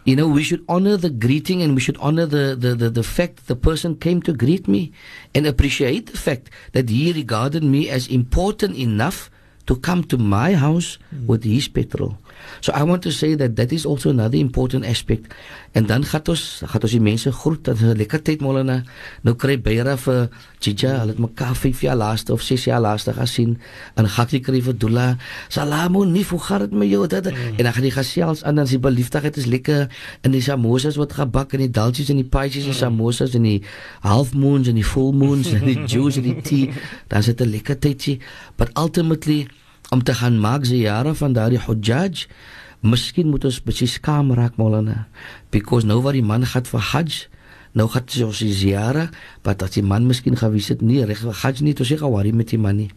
You 0.05 0.17
know, 0.17 0.29
we 0.29 0.43
should 0.43 0.65
honor 0.69 0.97
the 0.97 1.13
greeting 1.13 1.61
and 1.63 1.75
we 1.75 1.81
should 1.81 1.99
honor 2.01 2.25
the, 2.25 2.57
the, 2.57 2.75
the, 2.75 2.89
the 2.91 3.03
fact 3.05 3.47
the 3.47 3.57
person 3.57 3.99
came 3.99 4.23
to 4.23 4.33
greet 4.33 4.69
me 4.69 4.93
and 5.35 5.47
appreciate 5.47 6.13
the 6.13 6.17
fact 6.17 6.49
that 6.73 6.89
he 6.89 7.13
regarded 7.13 7.63
me 7.63 7.91
as 7.91 8.09
important 8.09 8.77
enough 8.77 9.29
to 9.67 9.77
come 9.77 10.03
to 10.05 10.17
my 10.17 10.55
house 10.55 10.97
with 11.27 11.45
his 11.45 11.69
petrol. 11.69 12.17
So 12.61 12.73
I 12.73 12.83
want 12.83 13.03
to 13.03 13.11
say 13.11 13.37
that 13.37 13.57
that 13.57 13.73
is 13.73 13.87
also 13.87 14.11
another 14.11 14.39
important 14.39 14.85
aspect. 14.85 15.35
En 15.73 15.87
dan 15.87 16.05
gaan 16.05 16.27
ons 16.29 16.63
gaan 16.65 16.83
ons 16.83 16.95
die 16.95 17.01
mense 17.01 17.33
groet 17.33 17.65
dat 17.65 17.79
hulle 17.79 17.95
lekker 18.01 18.23
tyd 18.23 18.41
molena. 18.41 18.83
Nou 19.23 19.35
kry 19.37 19.59
Beira 19.61 19.97
vir 20.01 20.29
Chicha, 20.59 20.95
hulle 21.03 21.15
het 21.15 21.21
mekaar 21.23 21.55
5 21.57 21.83
jaar 21.87 21.97
laaste 21.97 22.33
of 22.33 22.43
6 22.43 22.65
jaar 22.65 22.81
laaste 22.81 23.13
gesien 23.15 23.59
en 23.95 24.09
Gakkie 24.09 24.41
kry 24.41 24.63
vir 24.65 24.75
Dula. 24.79 25.09
Salamu 25.49 26.07
nie 26.07 26.25
hoe 26.29 26.41
gaan 26.41 26.65
dit 26.67 26.73
met 26.73 26.91
jou? 26.91 27.07
Dat, 27.07 27.31
mm. 27.31 27.59
En 27.59 27.65
dan 27.65 27.73
gaan 27.73 27.87
die 27.87 27.95
gesels 27.95 28.43
aan 28.45 28.55
dan 28.55 28.67
die 28.67 28.79
beliefdheid 28.79 29.37
is 29.37 29.47
lekker 29.47 29.87
en 30.21 30.35
die 30.35 30.43
samosas 30.43 30.97
wat 30.97 31.13
gebak 31.13 31.53
en 31.53 31.65
die 31.67 31.71
daltjies 31.71 32.11
en 32.11 32.21
die 32.23 32.29
paaitjies 32.29 32.67
en 32.67 32.75
samosas 32.75 33.37
en 33.39 33.47
die 33.47 33.63
half 34.01 34.35
moons 34.35 34.69
en 34.69 34.75
die 34.75 34.87
full 34.87 35.13
moons 35.13 35.53
en 35.53 35.65
die 35.65 35.79
juice 35.93 36.19
en 36.21 36.27
die 36.33 36.41
tea. 36.43 36.75
Dan 37.09 37.23
sit 37.23 37.41
'n 37.41 37.51
lekker 37.51 37.79
tydjie. 37.79 38.19
But 38.57 38.71
ultimately 38.77 39.47
om 39.91 40.03
te 40.03 40.15
gaan 40.15 40.41
maak 40.41 40.65
ziyara 40.69 41.15
van 41.15 41.33
daardie 41.33 41.61
hujjaj 41.65 42.27
miskien 42.81 43.31
moet 43.33 43.45
ons 43.49 43.63
bietjie 43.65 43.89
skaam 43.91 44.33
raak 44.37 44.57
molana 44.61 45.07
because 45.51 45.87
nou 45.87 46.01
wat 46.05 46.15
die 46.19 46.23
man 46.23 46.47
gaan 46.47 46.67
vir 46.69 46.85
hajj 46.93 47.27
nou 47.79 47.87
gaan 47.93 48.07
sy 48.11 48.25
ons 48.27 48.41
ziyara 48.41 49.09
wat 49.47 49.63
as 49.65 49.75
die 49.77 49.85
man 49.85 50.07
miskien 50.09 50.37
gewys 50.39 50.71
het 50.73 50.83
nie 50.83 51.03
reg 51.09 51.21
hajj 51.43 51.63
nie 51.65 51.75
toe 51.77 51.87
sê 51.87 51.99
gawari 52.01 52.33
met 52.33 52.53
die 52.53 52.61
man 52.61 52.77
nie. 52.81 52.89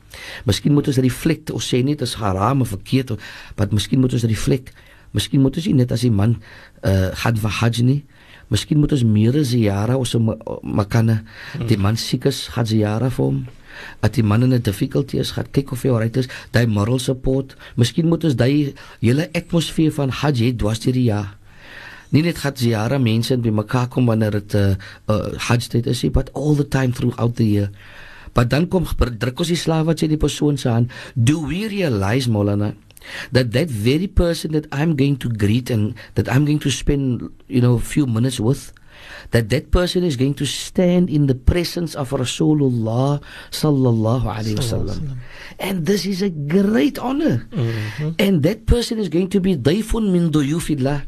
Miskien 0.48 0.74
moet 0.74 0.88
ons 0.92 1.02
reflect 1.04 1.52
ons 1.52 1.68
sê 1.74 1.82
nie 1.84 1.96
dit 1.96 2.08
is 2.08 2.16
haram 2.22 2.64
of 2.64 2.72
verkeerd 2.74 3.16
wat 3.60 3.76
miskien 3.76 4.02
moet 4.02 4.14
ons 4.18 4.28
reflect. 4.30 4.72
Miskien 5.12 5.44
moet 5.44 5.58
ons 5.60 5.68
nie 5.68 5.78
net 5.82 5.92
as 5.92 6.06
die 6.06 6.14
man 6.14 6.38
uh, 6.88 7.12
gaan 7.24 7.40
vir 7.42 7.58
hajj 7.60 7.84
nie 7.88 8.02
miskien 8.52 8.80
moet 8.80 8.92
ons 8.92 9.08
meer 9.08 9.40
ziyara 9.48 9.98
ons 9.98 10.16
makane 10.62 11.22
die 11.72 11.80
man 11.80 11.98
siek 11.98 12.28
is 12.30 12.46
gaan 12.54 12.68
ziyara 12.68 13.10
vir 13.10 13.26
hom 13.26 13.42
dat 14.02 14.16
die 14.18 14.24
man 14.24 14.44
in 14.44 14.54
'n 14.54 14.62
difficulty 14.62 15.18
is, 15.18 15.32
gaan 15.32 15.48
kyk 15.52 15.72
of 15.72 15.84
hy 15.84 15.90
alright 15.90 16.18
is, 16.18 16.28
daai 16.52 16.68
moral 16.68 17.00
support. 17.00 17.56
Miskien 17.76 18.08
moet 18.08 18.24
ons 18.24 18.36
daai 18.36 18.74
hele 19.00 19.30
atmosfeer 19.34 19.92
van 19.92 20.10
Hajj 20.10 20.46
het 20.46 20.58
dwars 20.60 20.80
deur 20.80 20.94
die 20.94 21.10
jaar. 21.10 21.38
Nie 22.10 22.22
net 22.22 22.38
gehad 22.38 22.60
jare 22.60 23.00
mense 23.00 23.38
by 23.38 23.50
mekaar 23.50 23.88
kom 23.88 24.06
wanneer 24.06 24.32
dit 24.32 24.54
'n 24.54 24.58
uh, 24.58 24.76
uh, 25.08 25.38
Hajj 25.38 25.68
tyd 25.68 25.88
is, 25.88 26.02
but 26.12 26.30
all 26.34 26.56
the 26.56 26.68
time 26.68 26.92
throughout 26.92 27.36
the 27.36 27.50
year. 27.50 27.70
Maar 28.34 28.48
dan 28.48 28.68
kom 28.68 28.86
druk 29.18 29.40
ons 29.40 29.48
die 29.48 29.58
slaaf 29.58 29.86
wat 29.86 30.00
sy 30.00 30.08
die 30.08 30.18
persoon 30.18 30.58
se 30.58 30.70
aan. 30.70 30.90
Do 31.16 31.48
we 31.48 31.68
realize 31.68 32.30
Molana 32.30 32.74
that 33.32 33.52
that 33.52 33.70
very 33.70 34.08
person 34.08 34.52
that 34.52 34.68
I'm 34.72 34.96
going 34.96 35.18
to 35.18 35.30
greet 35.30 35.70
and 35.70 35.96
that 36.16 36.30
I'm 36.30 36.46
going 36.46 36.60
to 36.60 36.72
spend, 36.72 37.30
you 37.48 37.62
know, 37.62 37.76
a 37.76 37.80
few 37.80 38.06
minutes 38.06 38.40
with 38.40 38.74
that 39.32 39.50
that 39.50 39.72
person 39.72 40.04
is 40.04 40.16
going 40.16 40.34
to 40.36 40.46
stand 40.46 41.10
in 41.10 41.28
the 41.28 41.36
presence 41.36 41.96
of 41.96 42.12
Rasulullah 42.12 43.22
sallallahu 43.50 44.26
alaihi 44.26 44.58
wasallam. 44.58 45.18
And 45.60 45.86
this 45.86 46.06
is 46.06 46.22
a 46.22 46.30
great 46.30 47.00
honor. 47.00 47.48
Mm-hmm. 47.52 48.20
And 48.20 48.44
that 48.44 48.66
person 48.66 49.00
is 49.00 49.10
going 49.10 49.30
to 49.30 49.40
be 49.40 49.56
dayfun 49.56 50.12
min 50.12 50.32
duyufillah. 50.32 51.06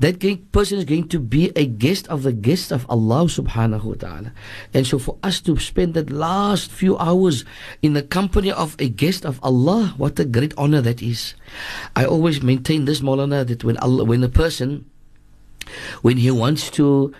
That 0.00 0.20
person 0.52 0.78
is 0.78 0.84
going 0.84 1.08
to 1.08 1.18
be 1.18 1.52
a 1.56 1.66
guest 1.66 2.08
of 2.08 2.22
the 2.22 2.32
guest 2.32 2.72
of 2.72 2.86
Allah 2.88 3.26
subhanahu 3.26 3.84
wa 3.84 3.94
ta'ala. 3.94 4.32
And 4.74 4.86
so 4.86 4.98
for 4.98 5.18
us 5.22 5.40
to 5.42 5.58
spend 5.58 5.94
that 5.94 6.10
last 6.10 6.70
few 6.70 6.98
hours 6.98 7.44
in 7.82 7.92
the 7.92 8.02
company 8.02 8.50
of 8.50 8.76
a 8.78 8.88
guest 8.88 9.24
of 9.24 9.38
Allah, 9.42 9.94
what 9.96 10.18
a 10.18 10.24
great 10.24 10.54
honor 10.56 10.80
that 10.80 11.02
is. 11.02 11.34
I 11.94 12.04
always 12.04 12.42
maintain 12.42 12.84
this, 12.84 13.00
Maulana, 13.00 13.46
that 13.46 13.64
when 13.64 13.76
Allah, 13.78 14.04
when 14.04 14.22
a 14.24 14.28
person, 14.28 14.84
when 16.02 16.16
he 16.16 16.30
wants 16.30 16.70
to 16.78 17.14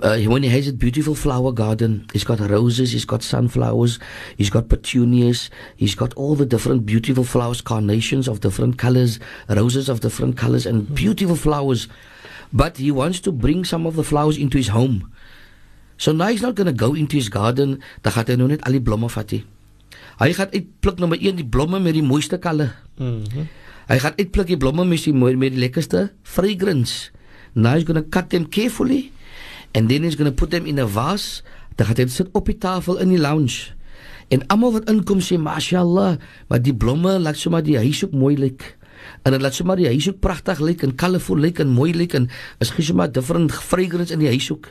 uh, 0.00 0.18
when 0.18 0.42
he 0.42 0.48
has 0.48 0.68
a 0.68 0.72
beautiful 0.72 1.14
flower 1.14 1.52
garden, 1.52 2.06
he's 2.12 2.24
got 2.24 2.40
roses, 2.40 2.92
he's 2.92 3.04
got 3.04 3.22
sunflowers, 3.22 3.98
he's 4.36 4.50
got 4.50 4.68
petunias, 4.68 5.50
he's 5.76 5.94
got 5.94 6.14
all 6.14 6.34
the 6.34 6.46
different 6.46 6.86
beautiful 6.86 7.24
flowers, 7.24 7.60
carnations 7.60 8.28
of 8.28 8.40
different 8.40 8.78
colors, 8.78 9.18
roses 9.48 9.88
of 9.88 10.00
different 10.00 10.36
colors, 10.36 10.66
and 10.66 10.82
mm-hmm. 10.82 10.94
beautiful 10.94 11.36
flowers. 11.36 11.88
But 12.52 12.78
he 12.78 12.90
wants 12.90 13.20
to 13.20 13.32
bring 13.32 13.64
some 13.64 13.86
of 13.86 13.96
the 13.96 14.04
flowers 14.04 14.38
into 14.38 14.58
his 14.58 14.68
home. 14.68 15.10
So 15.96 16.12
now 16.12 16.28
he's 16.28 16.42
not 16.42 16.54
going 16.54 16.66
to 16.66 16.72
go 16.72 16.94
into 16.94 17.16
his 17.16 17.28
garden, 17.28 17.82
dan 18.02 18.12
gaat 18.12 18.28
hy 18.28 18.36
nou 18.38 18.48
net 18.50 18.64
al 18.66 18.74
die 18.74 18.82
blomme 18.82 19.10
vat 19.10 19.30
hy. 19.30 19.44
Hy 20.18 20.30
gaan 20.34 20.50
uitpluk 20.54 20.98
nommer 21.02 21.18
1 21.18 21.38
die 21.42 21.46
blomme 21.46 21.78
met 21.82 21.94
die 21.94 22.04
mooiste 22.06 22.38
kleure. 22.38 22.72
Mhm. 22.98 23.28
Mm 23.30 23.52
hy 23.84 23.98
gaan 24.00 24.14
uitpluk 24.16 24.48
die 24.48 24.56
blomme 24.56 24.86
met 24.88 25.02
die 25.04 25.12
met 25.12 25.52
die 25.52 25.60
lekkerste 25.60 26.06
fragrance. 26.24 27.10
Now 27.52 27.74
he's 27.74 27.84
going 27.84 28.00
to 28.00 28.08
cut 28.08 28.30
them 28.32 28.48
carefully 28.48 29.12
and 29.74 29.90
then 29.90 30.02
he's 30.02 30.16
going 30.16 30.30
to 30.30 30.34
put 30.34 30.50
them 30.50 30.66
in 30.66 30.78
a 30.78 30.86
vase 30.86 31.42
dan 31.76 31.90
gaan 31.90 31.98
hy 31.98 32.06
sit 32.10 32.30
op 32.38 32.46
die 32.46 32.58
tafel 32.58 33.00
in 33.02 33.10
die 33.10 33.20
lounge. 33.20 33.74
En 34.32 34.46
almal 34.52 34.78
wat 34.78 34.90
inkom 34.90 35.20
sê 35.20 35.36
mashallah 35.40 36.16
maar 36.48 36.62
die 36.62 36.74
blomme 36.74 37.18
laat 37.18 37.38
sommer 37.38 37.64
die 37.66 37.76
huis 37.78 38.04
ook 38.06 38.14
mooi 38.14 38.36
lyk. 38.38 38.76
En 39.26 39.34
dit 39.34 39.42
laat 39.42 39.56
sommer 39.56 39.76
die 39.80 39.90
huis 39.90 40.06
ook 40.08 40.22
pragtig 40.22 40.62
lyk 40.62 40.86
en 40.86 40.94
colorful 40.96 41.40
lyk 41.42 41.60
en 41.64 41.74
mooi 41.74 41.92
lyk 41.94 42.14
en 42.14 42.30
is 42.62 42.72
gee 42.76 42.86
sommer 42.86 43.10
different 43.10 43.52
fragrance 43.52 44.14
in 44.14 44.22
die 44.22 44.30
huis 44.30 44.48
ook. 44.54 44.70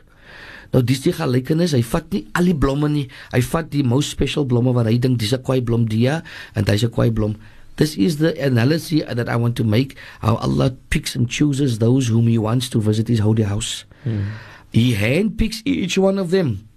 Nou 0.74 0.82
dis 0.82 1.04
die 1.06 1.14
gelykenis. 1.14 1.76
Hy 1.76 1.84
vat 1.86 2.08
nie 2.16 2.24
al 2.34 2.50
die 2.50 2.58
blomme 2.58 2.90
nie. 2.90 3.06
Hy 3.34 3.44
vat 3.46 3.70
die 3.74 3.84
most 3.86 4.16
special 4.16 4.48
blomme 4.50 4.74
wat 4.74 4.90
hy 4.90 4.98
dink 4.98 5.20
dis 5.22 5.34
'n 5.34 5.44
kwai 5.44 5.62
blom 5.62 5.86
dia 5.86 6.24
en 6.56 6.64
dis 6.64 6.84
'n 6.84 6.90
kwai 6.90 7.12
blom. 7.12 7.36
This 7.76 7.98
is 7.98 8.18
the 8.18 8.38
analogy 8.38 9.02
that 9.02 9.30
I 9.30 9.36
want 9.36 9.56
to 9.58 9.64
make 9.64 9.98
how 10.22 10.38
Allah 10.38 10.74
picks 10.90 11.16
and 11.16 11.28
chooses 11.30 11.80
those 11.80 12.08
whom 12.08 12.28
He 12.28 12.38
wants 12.38 12.70
to 12.70 12.80
visit 12.80 13.08
His 13.08 13.20
holy 13.20 13.44
house. 13.44 13.86
Mm. 14.06 14.30
He 14.74 14.96
handpicks 14.96 15.62
each 15.64 15.98
one 15.98 16.18
of 16.20 16.32
them. 16.32 16.68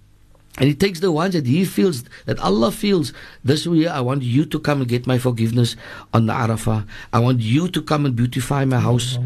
And 0.57 0.67
he 0.67 0.73
takes 0.73 1.01
the 1.01 1.11
ones 1.11 1.33
that 1.33 1.45
he 1.45 1.65
feels, 1.65 2.03
that 2.25 2.39
Allah 2.39 2.71
feels, 2.71 3.13
this 3.43 3.67
way, 3.67 3.85
I 3.85 4.01
want 4.01 4.23
you 4.23 4.43
to 4.45 4.59
come 4.59 4.81
and 4.81 4.89
get 4.89 5.05
my 5.05 5.19
forgiveness 5.19 5.75
on 6.13 6.25
the 6.25 6.33
Arafah. 6.33 6.87
I 7.13 7.19
want 7.19 7.41
you 7.41 7.67
to 7.67 7.81
come 7.81 8.05
and 8.07 8.15
beautify 8.15 8.65
my 8.65 8.79
house. 8.79 9.19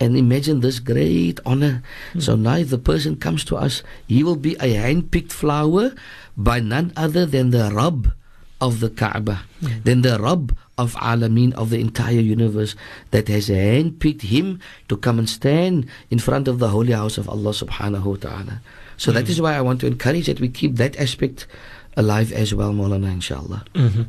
And 0.00 0.16
imagine 0.16 0.60
this 0.60 0.80
great 0.80 1.40
honor. 1.44 1.82
So 2.18 2.36
now 2.36 2.56
if 2.56 2.70
the 2.70 2.78
person 2.78 3.16
comes 3.16 3.44
to 3.46 3.56
us, 3.56 3.82
he 4.06 4.24
will 4.24 4.36
be 4.36 4.54
a 4.56 4.80
handpicked 4.80 5.32
flower 5.32 5.92
by 6.38 6.60
none 6.60 6.94
other 6.96 7.26
than 7.26 7.50
the 7.50 7.70
Rabb 7.70 8.12
of 8.58 8.80
the 8.80 8.88
Kaaba, 8.88 9.44
mm. 9.60 9.84
than 9.84 10.00
the 10.00 10.18
Rabb 10.18 10.56
of 10.78 10.94
Alameen, 10.94 11.52
of 11.54 11.70
the 11.70 11.80
entire 11.80 12.20
universe, 12.20 12.74
that 13.10 13.28
has 13.28 13.48
handpicked 13.48 14.22
him 14.22 14.60
to 14.88 14.96
come 14.96 15.18
and 15.18 15.28
stand 15.28 15.86
in 16.10 16.18
front 16.18 16.48
of 16.48 16.60
the 16.60 16.68
holy 16.68 16.92
house 16.92 17.18
of 17.18 17.28
Allah 17.28 17.50
subhanahu 17.50 18.04
wa 18.04 18.16
ta'ala. 18.16 18.60
So 18.96 19.12
mm 19.12 19.14
that 19.14 19.28
is 19.28 19.40
why 19.40 19.54
I 19.54 19.60
want 19.60 19.80
to 19.82 19.86
encourage 19.86 20.26
that 20.26 20.40
we 20.40 20.48
keep 20.48 20.76
that 20.76 20.98
aspect 20.98 21.46
alive 21.98 22.32
as 22.32 22.54
well, 22.54 22.72
Molana, 22.72 23.10
inshallah. 23.10 23.64
Mm-hmm. 23.74 24.02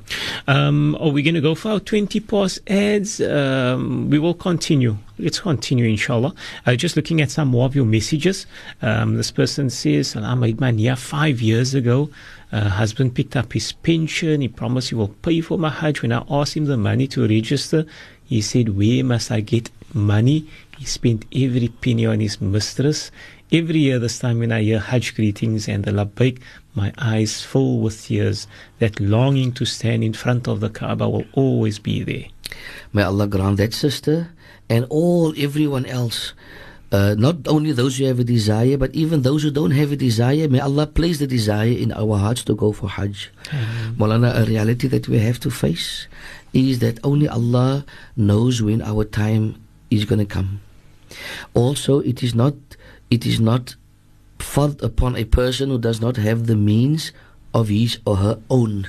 Um, 0.47 0.95
are 0.99 1.09
we 1.09 1.23
going 1.23 1.33
to 1.35 1.41
go 1.41 1.55
for 1.55 1.71
our 1.71 1.79
20 1.79 2.19
pause 2.21 2.59
ads? 2.67 3.19
Um, 3.19 4.09
we 4.09 4.19
will 4.19 4.35
continue. 4.35 4.97
Let's 5.17 5.39
continue, 5.39 5.85
inshallah. 5.85 6.33
Uh, 6.65 6.75
just 6.75 6.95
looking 6.95 7.19
at 7.19 7.31
some 7.31 7.49
more 7.49 7.65
of 7.65 7.75
your 7.75 7.85
messages. 7.85 8.45
Um, 8.81 9.17
this 9.17 9.31
person 9.31 9.71
says, 9.71 10.15
I 10.15 10.35
made 10.35 10.61
my 10.61 10.95
five 10.95 11.41
years 11.41 11.73
ago. 11.73 12.09
Husband 12.51 13.13
picked 13.13 13.35
up 13.35 13.53
his 13.53 13.71
pension. 13.71 14.41
He 14.41 14.47
promised 14.47 14.89
he 14.89 14.95
will 14.95 15.09
pay 15.09 15.41
for 15.41 15.57
my 15.57 15.69
Hajj. 15.69 16.01
When 16.01 16.11
I 16.11 16.23
asked 16.29 16.57
him 16.57 16.65
the 16.65 16.77
money 16.77 17.07
to 17.07 17.27
register, 17.27 17.85
he 18.25 18.41
said, 18.41 18.69
Where 18.69 19.03
must 19.03 19.31
I 19.31 19.41
get 19.41 19.69
money? 19.93 20.47
He 20.77 20.85
spent 20.85 21.25
every 21.33 21.67
penny 21.67 22.05
on 22.05 22.19
his 22.19 22.41
mistress. 22.41 23.11
Every 23.51 23.79
year, 23.79 23.99
this 23.99 24.19
time 24.19 24.39
when 24.39 24.51
I 24.51 24.61
hear 24.61 24.79
Hajj 24.79 25.15
greetings 25.15 25.67
and 25.67 25.83
the 25.83 25.91
Labbaik, 25.91 26.39
my 26.75 26.93
eyes 26.97 27.43
fill 27.43 27.79
with 27.79 28.05
tears. 28.05 28.47
That 28.79 28.99
longing 28.99 29.51
to 29.53 29.65
stand 29.65 30.03
in 30.03 30.13
front 30.13 30.47
of 30.47 30.59
the 30.59 30.69
Kaaba 30.69 31.09
will 31.09 31.25
always 31.33 31.79
be 31.79 32.03
there. 32.03 32.25
May 32.93 33.03
Allah 33.03 33.27
grant 33.27 33.57
that, 33.57 33.73
sister, 33.73 34.29
and 34.69 34.85
all 34.89 35.33
everyone 35.37 35.85
else 35.85 36.33
uh, 36.91 37.15
not 37.17 37.47
only 37.47 37.71
those 37.71 37.97
who 37.97 38.05
have 38.05 38.19
a 38.19 38.23
desire, 38.23 38.77
but 38.77 38.93
even 38.95 39.21
those 39.21 39.43
who 39.43 39.51
don't 39.51 39.71
have 39.71 39.91
a 39.91 39.95
desire, 39.95 40.47
may 40.47 40.59
Allah 40.59 40.87
place 40.87 41.19
the 41.19 41.27
desire 41.27 41.71
in 41.71 41.91
our 41.93 42.17
hearts 42.17 42.43
to 42.45 42.55
go 42.55 42.71
for 42.71 42.89
Hajj. 42.89 43.31
Molana, 43.97 44.35
a 44.41 44.45
reality 44.45 44.87
that 44.87 45.07
we 45.07 45.19
have 45.19 45.39
to 45.41 45.51
face 45.51 46.07
is 46.53 46.79
that 46.79 46.99
only 47.03 47.27
Allah 47.27 47.85
knows 48.17 48.61
when 48.61 48.81
our 48.81 49.05
time 49.05 49.61
is 49.91 50.05
going 50.05 50.19
to 50.19 50.25
come. 50.25 50.61
Also, 51.53 51.99
it 51.99 52.23
is 52.23 52.33
not 52.33 52.55
it 53.09 53.25
is 53.25 53.39
not 53.39 53.75
fault 54.39 54.81
upon 54.81 55.15
a 55.15 55.25
person 55.25 55.69
who 55.69 55.77
does 55.77 56.01
not 56.01 56.17
have 56.17 56.47
the 56.47 56.55
means 56.55 57.11
of 57.53 57.67
his 57.69 57.99
or 58.05 58.17
her 58.17 58.39
own. 58.49 58.87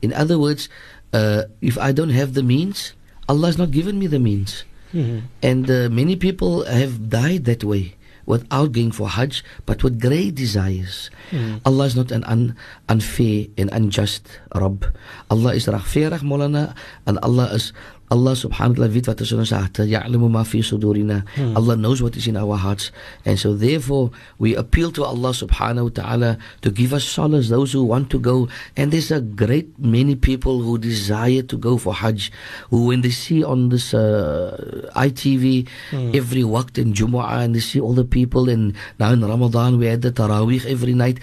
In 0.00 0.12
other 0.12 0.38
words, 0.38 0.68
uh, 1.12 1.44
if 1.60 1.76
I 1.78 1.92
don't 1.92 2.10
have 2.10 2.34
the 2.34 2.42
means, 2.42 2.94
Allah 3.28 3.46
has 3.48 3.58
not 3.58 3.70
given 3.70 3.98
me 3.98 4.06
the 4.06 4.18
means. 4.18 4.64
Mm-hmm. 4.94 5.18
And 5.42 5.70
uh, 5.70 5.88
many 5.90 6.16
people 6.16 6.64
have 6.64 7.10
died 7.10 7.44
that 7.44 7.64
way 7.64 7.94
without 8.28 8.72
going 8.72 8.92
for 8.92 9.08
Hajj, 9.08 9.42
but 9.64 9.82
with 9.82 10.00
great 10.00 10.36
desires. 10.36 11.08
Allah 11.64 11.84
is 11.88 11.96
not 11.96 12.12
an 12.12 12.24
un, 12.24 12.56
unfair 12.88 13.48
and 13.56 13.72
unjust 13.72 14.28
Rabb. 14.54 14.84
Allah 15.32 15.56
is 15.56 15.64
rechtvaardig, 15.64 16.20
Molana, 16.20 16.76
and 17.08 17.16
Allah 17.24 17.48
is 17.56 17.72
Allah 18.10 18.32
subhanahu 18.32 18.78
wa 18.78 18.86
ta'ala 18.86 18.88
weet 18.94 19.06
wat 19.08 19.20
is 19.20 19.32
in 19.32 19.38
ons 19.38 19.50
harte. 19.50 19.84
Ya'lamu 19.84 20.30
ma 20.30 20.42
fi 20.42 20.60
sudurina. 20.60 21.24
Allah 21.56 21.76
knows 21.76 22.02
what 22.02 22.16
is 22.16 22.26
in 22.26 22.36
our 22.36 22.56
hearts. 22.56 22.90
And 23.24 23.38
so 23.38 23.54
therefore 23.54 24.10
we 24.38 24.54
appeal 24.54 24.90
to 24.92 25.04
Allah 25.04 25.30
subhanahu 25.30 25.84
wa 25.84 25.94
ta'ala 25.94 26.38
to 26.62 26.70
give 26.70 26.92
us 26.92 27.04
solace, 27.04 27.48
those 27.48 27.72
who 27.72 27.84
want 27.84 28.10
to 28.10 28.18
go. 28.18 28.48
And 28.76 28.92
there's 28.92 29.10
a 29.10 29.20
great 29.20 29.78
many 29.78 30.16
people 30.16 30.62
who 30.62 30.78
desire 30.78 31.42
to 31.42 31.56
go 31.56 31.76
for 31.76 31.92
Hajj, 31.94 32.32
who 32.70 32.86
when 32.86 33.02
they 33.02 33.10
see 33.10 33.44
on 33.44 33.68
this 33.68 33.92
uh, 33.92 34.90
ITV 34.96 35.68
every 36.14 36.42
waqt 36.42 36.78
in 36.78 36.92
Jumu'ah 36.94 37.44
and 37.44 37.54
they 37.54 37.60
see 37.60 37.80
all 37.80 37.92
the 37.92 38.04
people 38.04 38.48
and 38.48 38.74
now 38.98 39.12
in 39.12 39.24
Ramadan 39.24 39.78
we 39.78 39.86
had 39.86 40.02
the 40.02 40.12
Taraweeh 40.12 40.64
every 40.66 40.94
night 40.94 41.20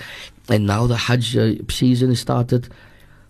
and 0.49 0.67
now 0.67 0.85
the 0.87 0.97
Hajj 0.97 1.37
uh, 1.37 1.53
season 1.69 2.11
is 2.11 2.19
started. 2.19 2.69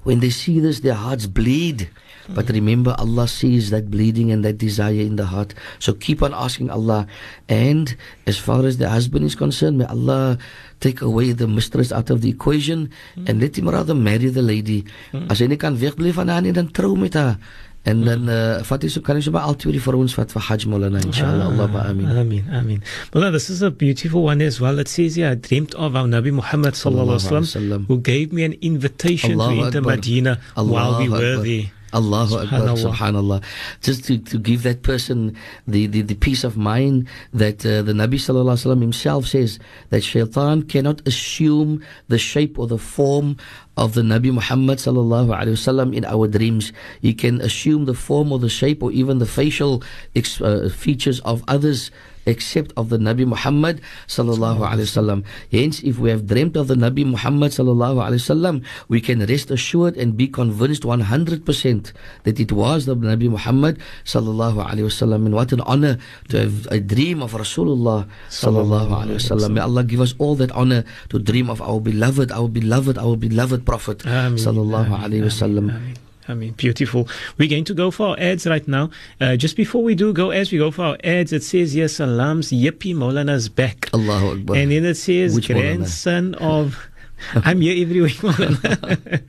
When 0.03 0.20
they 0.20 0.30
see 0.30 0.60
this, 0.60 0.82
their 0.82 0.93
hearts 0.93 1.26
bleed. 1.26 1.89
But 2.30 2.49
remember, 2.49 2.95
Allah 2.97 3.28
sees 3.28 3.69
that 3.69 3.91
bleeding 3.91 4.32
and 4.32 4.43
that 4.43 4.57
desire 4.57 5.01
in 5.01 5.15
the 5.15 5.26
heart. 5.26 5.53
So 5.80 5.93
keep 5.93 6.23
on 6.23 6.34
asking 6.34 6.69
Allah. 6.69 7.05
And 7.49 7.95
as 8.26 8.38
far 8.38 8.65
as 8.65 8.78
the 8.78 8.89
husband 8.89 9.26
is 9.26 9.36
concerned, 9.36 9.78
may 9.78 9.86
Allah 9.86 10.38
take 10.80 11.01
away 11.01 11.32
the 11.34 11.47
mistress 11.47 11.91
out 11.91 12.09
of 12.09 12.21
the 12.21 12.30
equation 12.30 12.89
and 13.28 13.41
let 13.41 13.57
him 13.57 13.69
rather 13.69 13.93
marry 13.93 14.30
the 14.30 14.41
lady. 14.41 14.86
Hmm. 15.11 15.30
As 15.30 15.39
hy 15.39 15.47
nie 15.47 15.57
kan 15.61 15.78
wegbly 15.78 16.11
van 16.13 16.28
haar 16.34 16.41
nie, 16.41 16.51
dan 16.51 16.71
trou 16.73 16.95
met 16.97 17.13
haar. 17.13 17.38
En 17.86 18.01
dan 18.01 18.26
uh, 18.30 18.63
vat 18.65 18.82
hy 18.82 18.89
so 18.89 19.01
kan 19.05 19.13
hy 19.13 19.21
so 19.21 19.30
maar 19.30 19.45
al 19.45 19.53
twee 19.61 19.78
vir 19.78 19.93
ons 19.93 20.13
vat 20.17 20.32
vir 20.34 20.41
Hajj 20.47 20.63
Molana 20.71 20.97
inshallah. 21.05 21.51
Allah 21.53 21.67
ba 21.69 21.84
amin. 21.91 22.07
Ah, 22.09 22.21
Ameen, 22.23 22.47
Ameen. 22.49 22.82
Well, 23.13 23.30
this 23.32 23.45
is 23.53 23.61
a 23.61 23.69
beautiful 23.69 24.26
one 24.26 24.41
as 24.41 24.57
well. 24.59 24.80
It 24.82 24.89
says 24.89 25.21
here, 25.21 25.30
I 25.30 25.36
dreamt 25.38 25.76
of 25.78 25.93
our 25.95 26.09
Nabi 26.09 26.34
Muhammad 26.34 26.73
sallallahu 26.73 27.21
alaihi 27.21 27.45
wasallam 27.45 27.86
who 27.86 27.99
gave 28.01 28.34
me 28.34 28.41
an 28.43 28.57
invitation 28.65 29.38
Allahu 29.38 29.69
to 29.69 29.78
enter. 29.78 29.82
Medina 29.86 30.39
while 30.55 30.97
we 30.97 31.09
were 31.13 31.38
Akbar. 31.38 31.45
there. 31.45 31.69
Allahu 31.94 32.36
Akbar, 32.44 32.60
Subhanallah. 32.60 32.94
subhanallah. 32.94 33.44
Just 33.82 34.04
to, 34.06 34.18
to 34.18 34.38
give 34.38 34.64
that 34.64 34.84
person 34.84 35.36
the, 35.68 35.88
the, 35.88 36.02
the 36.02 36.16
peace 36.16 36.44
of 36.44 36.58
mind 36.58 37.08
that 37.34 37.66
uh, 37.66 37.82
the 37.82 37.94
Nabi 37.94 38.16
sallallahu 38.16 38.56
alaihi 38.58 38.66
wasallam 38.76 38.82
himself 38.82 39.28
says 39.28 39.60
that 39.90 40.04
shaitan 40.04 40.64
cannot 40.64 41.06
assume 41.08 41.84
the 42.08 42.18
shape 42.18 42.60
or 42.60 42.68
the 42.68 42.78
form 42.78 43.38
of 43.78 43.94
the 43.94 44.02
Nabi 44.02 44.34
Muhammad 44.34 44.80
sallallahu 44.80 45.30
alaihi 45.36 45.56
wasallam 45.56 45.96
in 45.96 46.04
our 46.06 46.28
dreams. 46.28 46.74
He 47.02 47.14
can 47.14 47.40
assume 47.42 47.86
the 47.86 47.94
form 47.94 48.32
or 48.32 48.40
the 48.40 48.50
shape 48.50 48.84
or 48.84 48.92
even 48.92 49.20
the 49.20 49.26
facial 49.26 49.84
ex- 50.16 50.42
uh, 50.42 50.70
features 50.74 51.20
of 51.22 51.44
others 51.48 51.92
except 52.26 52.73
of 52.76 52.89
the 52.89 52.97
Nabi 52.97 53.26
Muhammad 53.26 53.82
sallallahu 54.07 54.65
alaihi 54.65 54.89
wasallam. 54.89 55.23
Hence, 55.51 55.82
if 55.84 55.99
we 55.99 56.09
have 56.09 56.28
dreamt 56.28 56.55
of 56.57 56.67
the 56.67 56.76
Nabi 56.76 57.05
Muhammad 57.05 57.51
sallallahu 57.51 58.01
alaihi 58.01 58.21
wasallam, 58.21 58.63
we 58.88 59.01
can 59.01 59.26
rest 59.26 59.51
assured 59.51 59.97
and 59.97 60.17
be 60.17 60.28
convinced 60.28 60.84
100% 60.84 61.93
that 62.23 62.39
it 62.39 62.51
was 62.51 62.86
the 62.86 62.95
Nabi 62.95 63.30
Muhammad 63.30 63.80
sallallahu 64.03 64.65
alaihi 64.65 64.89
wasallam. 64.89 65.26
And 65.26 65.36
what 65.36 65.51
an 65.51 65.61
honor 65.61 65.97
to 66.30 66.39
have 66.39 66.67
a 66.71 66.80
dream 66.80 67.21
of 67.21 67.34
Rasulullah 67.34 68.07
sallallahu 68.30 68.89
alaihi 68.89 69.21
wasallam. 69.21 69.51
May 69.53 69.61
Allah 69.61 69.84
give 69.84 70.01
us 70.01 70.13
all 70.17 70.36
that 70.36 70.51
honor 70.51 70.84
to 71.09 71.19
dream 71.19 71.49
of 71.49 71.61
our 71.61 71.80
beloved, 71.80 72.32
our 72.32 72.49
beloved, 72.49 72.97
our 72.97 73.15
beloved 73.15 73.65
Prophet 73.65 73.99
sallallahu 73.99 74.89
alaihi 74.89 75.26
wasallam. 75.26 75.95
Ameen, 76.28 76.39
mean, 76.39 76.53
Beautiful. 76.53 77.07
We're 77.38 77.49
going 77.49 77.65
to 77.65 77.73
go 77.73 77.91
for 77.91 78.09
our 78.09 78.19
ads 78.19 78.45
right 78.47 78.67
now. 78.67 78.89
Uh, 79.21 79.36
just 79.36 79.55
before 79.55 79.84
we 79.84 79.95
do 79.95 80.13
go, 80.13 80.32
as 80.32 80.51
we 80.51 80.57
go 80.57 80.71
for 80.71 80.84
our 80.84 80.97
ads, 81.03 81.34
it 81.34 81.43
says 81.43 81.76
yes, 81.76 81.93
Salam's 81.93 82.51
Yippee 82.51 82.95
Maulana's 82.95 83.49
back. 83.49 83.89
Allahu 83.93 84.32
Akbar. 84.39 84.55
And 84.57 84.71
then 84.71 84.86
it 84.86 84.95
says 84.95 85.36
Which 85.36 85.47
Maulana? 85.49 85.61
grandson 85.61 86.36
of. 86.36 86.89
I'm 87.36 87.61
here 87.61 87.82
every 87.82 88.01
week, 88.01 88.17
Maulana. 88.17 88.59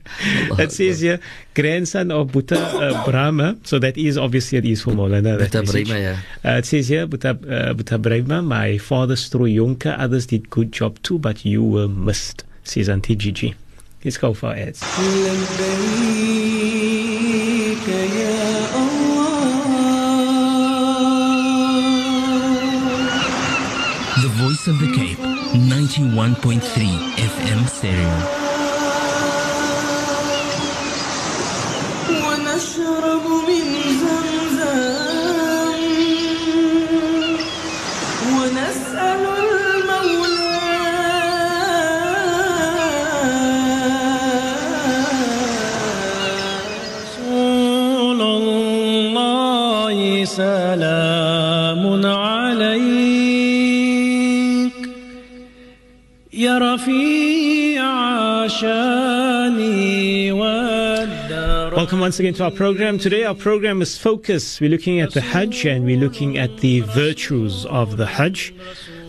Allahu 0.51 0.61
it 0.61 0.71
says 0.73 0.99
here 0.99 1.19
grandson 1.55 2.11
of 2.11 2.31
Buddha 2.33 2.59
uh, 2.59 3.05
Brahma. 3.09 3.57
So 3.63 3.79
that 3.79 3.97
is 3.97 4.17
obviously 4.17 4.57
it 4.57 4.65
is 4.65 4.81
for 4.81 4.91
Maulana. 4.91 5.37
that 5.37 5.51
Buddha 5.51 5.61
message. 5.61 5.87
Brahma, 5.87 6.01
yeah. 6.03 6.19
Uh, 6.43 6.57
it 6.57 6.65
says 6.65 6.89
here 6.89 7.07
Buddha, 7.07 7.29
uh, 7.29 7.73
Buddha 7.73 7.97
Brahma, 7.97 8.41
my 8.41 8.77
father's 8.77 9.29
threw 9.29 9.45
Yonka. 9.45 9.97
Others 9.97 10.27
did 10.27 10.49
good 10.49 10.71
job 10.73 11.01
too, 11.01 11.17
but 11.17 11.45
you 11.45 11.63
were 11.63 11.87
missed. 11.87 12.43
Says 12.65 12.89
Auntie 12.89 13.15
Gigi. 13.15 13.55
Let's 14.03 14.17
go 14.17 14.33
for 14.33 14.53
ads. 14.53 14.83
Of 24.67 24.79
the 24.79 24.91
Cape, 24.93 25.17
91.3 25.17 26.59
FM 26.59 27.69
stereo. 27.69 28.46
Welcome 61.87 62.01
once 62.01 62.19
again 62.19 62.33
to 62.33 62.43
our 62.43 62.51
program. 62.51 62.99
Today, 62.99 63.23
our 63.23 63.33
program 63.33 63.81
is 63.81 63.97
focused. 63.97 64.59
We're 64.59 64.69
looking 64.69 64.99
at 64.99 65.13
the 65.13 65.21
Hajj 65.21 65.65
and 65.67 65.85
we're 65.85 65.97
looking 65.97 66.37
at 66.37 66.57
the 66.57 66.81
virtues 66.81 67.65
of 67.67 67.95
the 67.95 68.05
Hajj. 68.05 68.53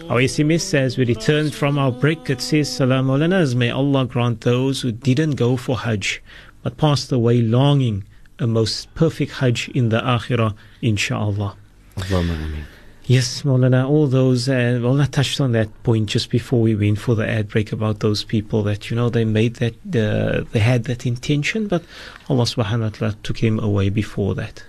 Our 0.08 0.18
SMS, 0.18 0.72
as 0.74 0.96
we 0.96 1.04
return 1.04 1.50
from 1.50 1.76
our 1.76 1.90
break, 1.90 2.30
it 2.30 2.40
says, 2.40 2.70
Salam 2.72 3.08
alanas, 3.08 3.56
may 3.56 3.72
Allah 3.72 4.06
grant 4.06 4.42
those 4.42 4.80
who 4.82 4.92
didn't 4.92 5.32
go 5.32 5.56
for 5.56 5.76
Hajj 5.76 6.22
but 6.62 6.76
passed 6.76 7.10
away 7.10 7.42
longing 7.42 8.04
a 8.38 8.46
most 8.46 8.94
perfect 8.94 9.32
Hajj 9.32 9.70
in 9.70 9.88
the 9.88 9.98
Akhirah, 9.98 10.54
inshallah. 10.80 11.56
Allahumma. 11.96 12.62
Yes, 13.08 13.40
Maulana, 13.40 13.88
all 13.88 14.06
those, 14.06 14.50
uh, 14.50 14.76
Maulana 14.82 15.10
touched 15.10 15.40
on 15.40 15.52
that 15.52 15.70
point 15.82 16.10
just 16.10 16.28
before 16.28 16.60
we 16.60 16.74
went 16.74 16.98
for 16.98 17.14
the 17.14 17.26
ad 17.26 17.48
break 17.48 17.72
about 17.72 18.00
those 18.00 18.22
people 18.22 18.62
that, 18.64 18.90
you 18.90 18.96
know, 18.96 19.08
they 19.08 19.24
made 19.24 19.54
that, 19.54 19.76
uh, 19.96 20.44
they 20.52 20.58
had 20.58 20.84
that 20.84 21.06
intention, 21.06 21.68
but 21.68 21.82
Allah 22.28 22.42
subhanahu 22.42 22.80
wa 22.82 22.88
ta'ala 22.90 23.16
took 23.22 23.38
him 23.38 23.58
away 23.60 23.88
before 23.88 24.34
that. 24.34 24.62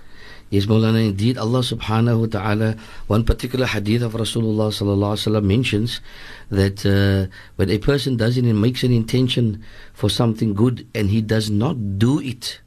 Yes, 0.48 0.64
Maulana, 0.64 1.10
indeed, 1.10 1.36
Allah 1.36 1.58
subhanahu 1.58 2.20
wa 2.20 2.26
ta'ala, 2.28 2.76
one 3.08 3.24
particular 3.24 3.66
hadith 3.66 4.00
of 4.00 4.14
Rasulullah 4.14 4.72
sallallahu 4.72 5.16
alaihi 5.16 5.28
wasallam 5.28 5.44
mentions 5.44 6.00
that 6.48 6.86
uh, 6.86 7.30
when 7.56 7.68
a 7.68 7.76
person 7.76 8.16
does 8.16 8.38
it 8.38 8.46
and 8.46 8.58
makes 8.58 8.82
an 8.82 8.90
intention 8.90 9.62
for 9.92 10.08
something 10.08 10.54
good 10.54 10.88
and 10.94 11.10
he 11.10 11.20
does 11.20 11.50
not 11.50 11.98
do 11.98 12.18
it, 12.18 12.62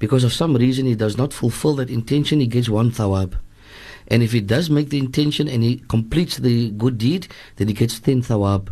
because 0.00 0.24
of 0.24 0.32
some 0.32 0.56
reason 0.56 0.86
he 0.86 0.96
does 0.96 1.16
not 1.16 1.32
fulfill 1.32 1.76
that 1.76 1.88
intention, 1.88 2.40
he 2.40 2.48
gets 2.48 2.68
one 2.68 2.90
thawab. 2.90 3.36
And 4.08 4.22
if 4.22 4.32
he 4.32 4.40
does 4.40 4.70
make 4.70 4.88
the 4.88 4.98
intention 4.98 5.48
and 5.48 5.62
he 5.62 5.76
completes 5.88 6.38
the 6.38 6.70
good 6.70 6.98
deed, 6.98 7.28
then 7.56 7.68
he 7.68 7.74
gets 7.74 8.00
10 8.00 8.22
thawab 8.22 8.70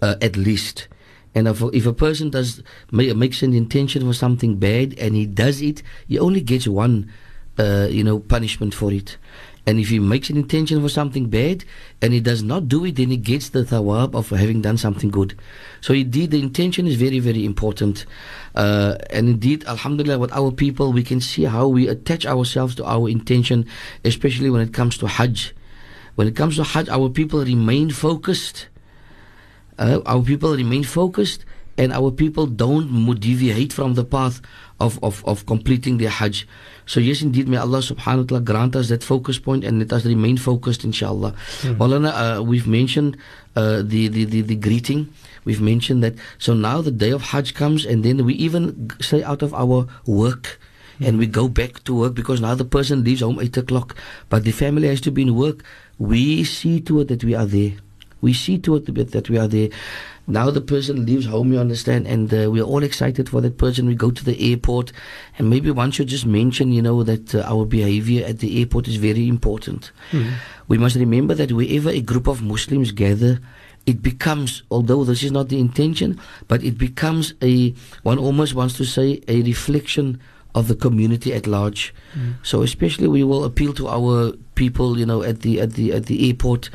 uh, 0.00 0.14
at 0.22 0.36
least. 0.36 0.88
And 1.34 1.48
if, 1.48 1.62
if 1.74 1.84
a 1.84 1.92
person 1.92 2.30
does 2.30 2.62
ma- 2.90 3.12
makes 3.14 3.42
an 3.42 3.52
intention 3.52 4.06
for 4.06 4.14
something 4.14 4.56
bad 4.56 4.98
and 4.98 5.14
he 5.14 5.26
does 5.26 5.60
it, 5.60 5.82
he 6.08 6.18
only 6.18 6.40
gets 6.40 6.66
one, 6.66 7.12
uh, 7.58 7.88
you 7.90 8.02
know, 8.02 8.20
punishment 8.20 8.74
for 8.74 8.92
it. 8.92 9.18
And 9.66 9.80
if 9.80 9.88
he 9.88 9.98
makes 9.98 10.30
an 10.30 10.36
intention 10.36 10.80
for 10.80 10.88
something 10.88 11.28
bad 11.28 11.64
and 12.00 12.12
he 12.12 12.20
does 12.20 12.42
not 12.42 12.68
do 12.68 12.84
it, 12.84 12.94
then 12.96 13.08
he 13.08 13.16
gets 13.16 13.48
the 13.48 13.64
thawab 13.64 14.14
of 14.14 14.30
having 14.30 14.62
done 14.62 14.76
something 14.76 15.10
good. 15.10 15.36
So 15.80 15.92
indeed, 15.92 16.30
the 16.30 16.40
intention 16.40 16.86
is 16.86 16.94
very, 16.94 17.18
very 17.18 17.44
important. 17.44 18.06
Uh, 18.54 18.96
and 19.10 19.28
indeed, 19.28 19.64
Alhamdulillah, 19.64 20.20
with 20.20 20.32
our 20.32 20.52
people, 20.52 20.92
we 20.92 21.02
can 21.02 21.20
see 21.20 21.44
how 21.44 21.66
we 21.66 21.88
attach 21.88 22.24
ourselves 22.26 22.76
to 22.76 22.84
our 22.84 23.08
intention, 23.08 23.66
especially 24.04 24.50
when 24.50 24.60
it 24.60 24.72
comes 24.72 24.96
to 24.98 25.08
Hajj. 25.08 25.52
When 26.14 26.28
it 26.28 26.36
comes 26.36 26.56
to 26.56 26.64
Hajj, 26.64 26.88
our 26.88 27.08
people 27.08 27.44
remain 27.44 27.90
focused. 27.90 28.68
Uh, 29.78 30.00
our 30.06 30.22
people 30.22 30.56
remain 30.56 30.84
focused 30.84 31.44
and 31.78 31.92
our 31.92 32.10
people 32.10 32.46
don't 32.46 33.20
deviate 33.20 33.72
from 33.72 33.94
the 33.94 34.04
path 34.04 34.40
of, 34.80 35.02
of, 35.02 35.24
of 35.26 35.46
completing 35.46 35.98
their 35.98 36.08
Hajj. 36.08 36.46
So 36.86 37.00
yes, 37.00 37.20
indeed, 37.20 37.48
may 37.48 37.56
Allah 37.58 37.78
subhanahu 37.82 38.18
wa 38.18 38.28
ta'ala 38.30 38.40
grant 38.42 38.76
us 38.76 38.88
that 38.88 39.02
focus 39.02 39.38
point 39.38 39.64
and 39.64 39.78
let 39.80 39.92
us 39.92 40.06
remain 40.06 40.36
focused, 40.38 40.84
inshallah. 40.84 41.34
Maulana, 41.62 42.38
uh, 42.38 42.42
we've 42.42 42.66
mentioned 42.66 43.16
uh, 43.56 43.82
the, 43.82 44.06
the, 44.08 44.24
the, 44.24 44.40
the 44.42 44.54
greeting. 44.54 45.12
We've 45.44 45.60
mentioned 45.60 46.02
that. 46.04 46.14
So 46.38 46.54
now 46.54 46.80
the 46.82 46.92
day 46.92 47.10
of 47.10 47.22
Hajj 47.34 47.54
comes 47.54 47.84
and 47.84 48.04
then 48.04 48.24
we 48.24 48.34
even 48.34 48.90
stay 49.00 49.22
out 49.22 49.42
of 49.42 49.52
our 49.52 49.86
work 50.06 50.58
and 51.00 51.18
we 51.18 51.26
go 51.26 51.48
back 51.48 51.84
to 51.84 51.94
work 51.94 52.14
because 52.14 52.40
now 52.40 52.54
the 52.54 52.64
person 52.64 53.04
leaves 53.04 53.20
home 53.20 53.38
8 53.40 53.56
o'clock. 53.58 53.96
But 54.28 54.44
the 54.44 54.52
family 54.52 54.88
has 54.88 55.00
to 55.02 55.10
be 55.10 55.22
in 55.22 55.34
work. 55.34 55.62
We 55.98 56.44
see 56.44 56.80
to 56.82 57.00
it 57.00 57.08
that 57.08 57.24
we 57.24 57.34
are 57.34 57.46
there. 57.46 57.72
We 58.20 58.32
see 58.32 58.58
to 58.60 58.76
it 58.76 58.86
that 58.86 59.28
we 59.28 59.38
are 59.38 59.48
there. 59.48 59.68
Now 60.26 60.50
the 60.50 60.60
person 60.60 61.06
leaves 61.06 61.26
home, 61.26 61.52
you 61.52 61.58
understand, 61.60 62.06
and 62.06 62.32
uh, 62.32 62.50
we're 62.50 62.64
all 62.64 62.82
excited 62.82 63.28
for 63.28 63.40
that 63.40 63.58
person. 63.58 63.86
We 63.86 63.94
go 63.94 64.10
to 64.10 64.24
the 64.24 64.50
airport, 64.50 64.92
and 65.38 65.48
maybe 65.48 65.70
one 65.70 65.92
should 65.92 66.08
just 66.08 66.26
mention, 66.26 66.72
you 66.72 66.82
know, 66.82 67.04
that 67.04 67.34
uh, 67.34 67.42
our 67.42 67.64
behavior 67.64 68.26
at 68.26 68.40
the 68.40 68.58
airport 68.58 68.88
is 68.88 68.96
very 68.96 69.28
important. 69.28 69.92
Mm. 70.10 70.32
We 70.66 70.78
must 70.78 70.96
remember 70.96 71.34
that 71.34 71.52
wherever 71.52 71.90
a 71.90 72.00
group 72.00 72.26
of 72.26 72.42
Muslims 72.42 72.90
gather, 72.90 73.38
it 73.86 74.02
becomes, 74.02 74.64
although 74.68 75.04
this 75.04 75.22
is 75.22 75.30
not 75.30 75.48
the 75.48 75.60
intention, 75.60 76.20
but 76.48 76.64
it 76.64 76.76
becomes 76.76 77.34
a, 77.40 77.72
one 78.02 78.18
almost 78.18 78.54
wants 78.54 78.76
to 78.78 78.84
say, 78.84 79.22
a 79.28 79.42
reflection 79.42 80.20
of 80.56 80.66
the 80.66 80.74
community 80.74 81.32
at 81.34 81.46
large. 81.46 81.94
Mm. 82.14 82.34
So 82.42 82.62
especially 82.62 83.06
we 83.06 83.22
will 83.22 83.44
appeal 83.44 83.72
to 83.74 83.86
our 83.86 84.32
people, 84.56 84.98
you 84.98 85.06
know, 85.06 85.22
at 85.22 85.42
the 85.42 85.60
at 85.60 85.74
the 85.74 85.92
at 85.92 86.06
the 86.06 86.28
airport, 86.28 86.70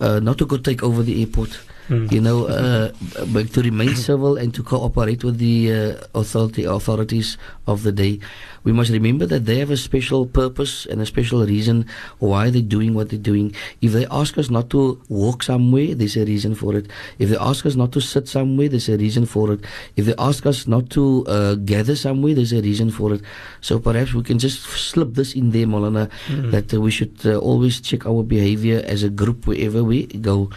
uh, 0.00 0.18
not 0.18 0.38
to 0.38 0.46
go 0.46 0.56
take 0.56 0.82
over 0.82 1.04
the 1.04 1.20
airport. 1.20 1.60
Mm. 1.88 2.10
You 2.10 2.20
know, 2.20 2.46
uh, 2.46 2.90
but 3.32 3.52
to 3.54 3.62
remain 3.62 3.94
civil 4.08 4.36
and 4.36 4.52
to 4.54 4.62
cooperate 4.62 5.22
with 5.22 5.38
the 5.38 5.72
uh, 5.72 6.18
authority 6.18 6.64
authorities 6.64 7.38
of 7.66 7.82
the 7.82 7.92
day. 7.92 8.18
We 8.64 8.72
must 8.72 8.90
remember 8.90 9.26
that 9.26 9.46
they 9.46 9.58
have 9.58 9.70
a 9.70 9.76
special 9.76 10.26
purpose 10.26 10.86
and 10.90 11.00
a 11.00 11.06
special 11.06 11.46
reason 11.46 11.86
why 12.18 12.50
they're 12.50 12.62
doing 12.76 12.94
what 12.94 13.10
they're 13.10 13.18
doing. 13.32 13.54
If 13.80 13.92
they 13.92 14.06
ask 14.10 14.36
us 14.38 14.50
not 14.50 14.70
to 14.70 15.00
walk 15.08 15.44
somewhere, 15.44 15.94
there's 15.94 16.16
a 16.16 16.24
reason 16.24 16.56
for 16.56 16.74
it. 16.74 16.90
If 17.20 17.30
they 17.30 17.36
ask 17.38 17.64
us 17.64 17.76
not 17.76 17.92
to 17.92 18.00
sit 18.00 18.26
somewhere, 18.26 18.68
there's 18.68 18.88
a 18.88 18.96
reason 18.96 19.24
for 19.24 19.52
it. 19.52 19.60
If 19.94 20.06
they 20.06 20.14
ask 20.18 20.44
us 20.46 20.66
not 20.66 20.90
to 20.98 21.24
uh, 21.28 21.54
gather 21.54 21.94
somewhere, 21.94 22.34
there's 22.34 22.52
a 22.52 22.60
reason 22.60 22.90
for 22.90 23.14
it. 23.14 23.22
So 23.60 23.78
perhaps 23.78 24.12
we 24.14 24.24
can 24.24 24.40
just 24.40 24.62
slip 24.62 25.14
this 25.14 25.34
in 25.34 25.52
there, 25.52 25.66
Molana, 25.66 26.10
Mm. 26.26 26.50
that 26.50 26.74
uh, 26.74 26.80
we 26.80 26.90
should 26.90 27.14
uh, 27.24 27.38
always 27.38 27.80
check 27.80 28.04
our 28.06 28.24
behavior 28.24 28.82
as 28.84 29.04
a 29.04 29.08
group 29.08 29.46
wherever 29.46 29.84
we 29.84 30.06
go. 30.06 30.50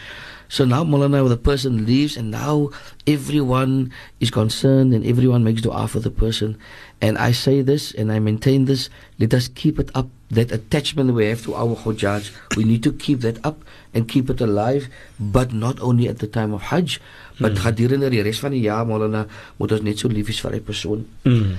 So 0.49 0.65
now, 0.65 0.83
Molana, 0.83 1.21
the 1.29 1.37
person 1.37 1.85
leaves, 1.85 2.17
and 2.17 2.31
now 2.31 2.71
everyone 3.05 3.93
is 4.19 4.31
concerned 4.31 4.93
and 4.93 5.05
everyone 5.05 5.43
makes 5.43 5.61
dua 5.61 5.87
for 5.87 5.99
the 5.99 6.09
person. 6.09 6.57
And 7.01 7.17
I 7.17 7.31
say 7.31 7.61
this 7.61 7.93
and 7.93 8.11
I 8.11 8.19
maintain 8.19 8.65
this 8.65 8.89
let 9.19 9.33
us 9.33 9.47
keep 9.47 9.79
it 9.79 9.91
up. 9.93 10.09
That 10.31 10.51
attachment 10.51 11.13
we 11.13 11.25
have 11.25 11.43
to 11.45 11.55
our 11.55 11.75
Hujjaj, 11.75 12.55
we 12.57 12.63
need 12.63 12.83
to 12.83 12.91
keep 12.91 13.21
that 13.21 13.43
up 13.45 13.63
and 13.93 14.07
keep 14.07 14.29
it 14.29 14.41
alive, 14.41 14.89
but 15.19 15.53
not 15.53 15.79
only 15.79 16.07
at 16.07 16.19
the 16.19 16.27
time 16.27 16.53
of 16.53 16.61
Hajj, 16.69 16.99
but 17.39 17.57
gedurende 17.57 18.11
die 18.13 18.21
res 18.21 18.41
van 18.43 18.53
die 18.53 18.61
jaar, 18.61 18.85
Molana, 18.85 19.25
moet 19.57 19.73
ons 19.73 19.85
net 19.85 19.97
so 19.97 20.11
lief 20.11 20.29
wees 20.29 20.41
vir 20.43 20.59
'n 20.59 20.63
persoon. 20.63 21.07
Mm. 21.25 21.57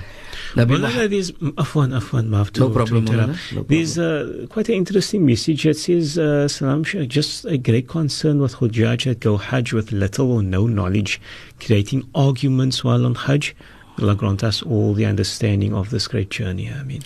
Nabi 0.53 0.81
Well, 0.81 1.09
there's 1.09 1.31
Afwan, 1.31 1.97
Afwan, 1.99 2.27
Maaf, 2.27 2.51
to, 2.51 2.61
No 2.61 2.69
problem, 2.69 3.05
to 3.05 3.13
interrupt. 3.13 3.53
No 3.53 3.63
There's 3.63 3.97
uh, 3.97 4.45
quite 4.49 4.69
an 4.69 4.75
interesting 4.75 5.25
message. 5.25 5.65
It 5.65 5.77
says, 5.77 6.17
uh, 6.17 6.47
Salam 6.47 6.83
Sheikh, 6.83 7.09
just 7.09 7.45
a 7.45 7.57
great 7.57 7.87
concern 7.87 8.39
with 8.39 8.55
Hujjaj 8.55 9.05
that 9.05 9.19
go 9.19 9.37
Hajj 9.37 9.73
with 9.73 9.91
little 9.91 10.31
or 10.31 10.43
no 10.43 10.67
knowledge, 10.67 11.21
creating 11.59 12.09
arguments 12.15 12.83
while 12.83 13.05
on 13.05 13.15
Hajj. 13.15 13.55
Allah 13.99 14.15
grant 14.15 14.43
us 14.43 14.63
all 14.63 14.93
the 14.93 15.05
understanding 15.05 15.73
of 15.73 15.89
this 15.89 16.07
great 16.07 16.29
journey. 16.29 16.71
I 16.71 16.83
mean, 16.83 17.01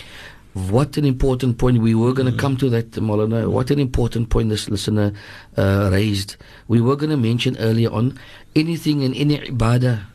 What 0.56 0.96
an 0.96 1.04
important 1.04 1.58
point. 1.58 1.82
We 1.82 1.94
were 1.94 2.14
going 2.14 2.32
to 2.32 2.38
come 2.38 2.56
to 2.56 2.70
that, 2.70 2.92
Molana. 2.92 3.46
What 3.46 3.70
an 3.70 3.78
important 3.78 4.30
point 4.30 4.48
this 4.48 4.70
listener 4.70 5.12
uh, 5.54 5.90
raised. 5.92 6.36
We 6.66 6.80
were 6.80 6.96
going 6.96 7.10
to 7.10 7.18
mention 7.18 7.58
earlier 7.58 7.90
on 7.92 8.18
anything 8.54 9.02
in 9.02 9.12
any 9.12 9.36
ibadah. 9.36 10.06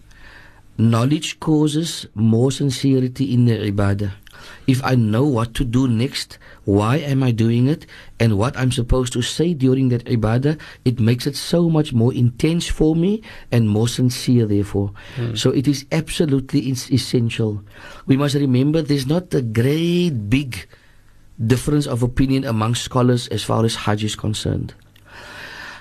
Knowledge 0.81 1.39
causes 1.39 2.07
more 2.15 2.51
sincerity 2.51 3.37
in 3.37 3.45
the 3.45 3.53
ibadah. 3.69 4.17
If 4.65 4.83
I 4.83 4.95
know 4.95 5.21
what 5.29 5.53
to 5.61 5.63
do 5.63 5.87
next, 5.87 6.39
why 6.65 6.97
am 6.97 7.21
I 7.21 7.29
doing 7.29 7.67
it, 7.67 7.85
and 8.19 8.33
what 8.33 8.57
I'm 8.57 8.71
supposed 8.71 9.13
to 9.13 9.21
say 9.21 9.53
during 9.53 9.89
that 9.89 10.05
ibadah, 10.05 10.57
it 10.83 10.99
makes 10.99 11.27
it 11.27 11.35
so 11.37 11.69
much 11.69 11.93
more 11.93 12.11
intense 12.11 12.65
for 12.65 12.95
me 12.95 13.21
and 13.51 13.69
more 13.69 13.87
sincere, 13.87 14.47
therefore. 14.47 14.91
Hmm. 15.15 15.35
So 15.35 15.51
it 15.51 15.67
is 15.67 15.85
absolutely 15.91 16.61
essential. 16.71 17.61
We 18.07 18.17
must 18.17 18.33
remember 18.33 18.81
there's 18.81 19.05
not 19.05 19.31
a 19.35 19.43
great 19.43 20.33
big 20.33 20.65
difference 21.37 21.85
of 21.85 22.01
opinion 22.01 22.43
among 22.43 22.73
scholars 22.73 23.27
as 23.27 23.43
far 23.43 23.65
as 23.65 23.75
Hajj 23.75 24.03
is 24.03 24.15
concerned. 24.15 24.73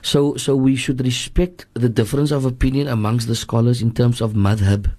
So, 0.03 0.36
so 0.36 0.57
we 0.57 0.76
should 0.76 1.05
respect 1.05 1.66
the 1.74 1.88
difference 1.88 2.30
of 2.30 2.44
opinion 2.44 2.88
amongst 2.88 3.28
the 3.28 3.36
scholars 3.36 3.82
in 3.82 3.92
terms 3.92 4.20
of 4.20 4.32
madhab. 4.32 4.90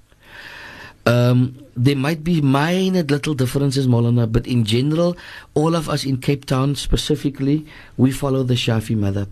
Um, 1.05 1.57
there 1.75 1.95
might 1.95 2.23
be 2.23 2.41
minor 2.41 3.01
little 3.01 3.33
differences, 3.33 3.87
Molana, 3.87 4.31
but 4.31 4.45
in 4.45 4.63
general, 4.65 5.17
all 5.55 5.75
of 5.75 5.89
us 5.89 6.05
in 6.05 6.17
Cape 6.17 6.45
Town 6.45 6.75
specifically, 6.75 7.65
we 7.97 8.11
follow 8.11 8.43
the 8.43 8.53
Shafi 8.53 8.95
madhab. 8.95 9.29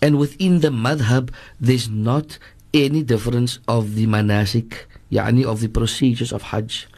And 0.00 0.18
within 0.18 0.60
the 0.60 0.70
madhab, 0.70 1.30
there's 1.60 1.88
not 1.88 2.38
any 2.74 3.02
difference 3.04 3.60
of 3.68 3.94
the 3.94 4.06
manasik, 4.06 4.86
yani 5.12 5.44
of 5.44 5.60
the 5.60 5.68
procedures 5.68 6.32
of 6.32 6.42
Hajj. 6.42 6.88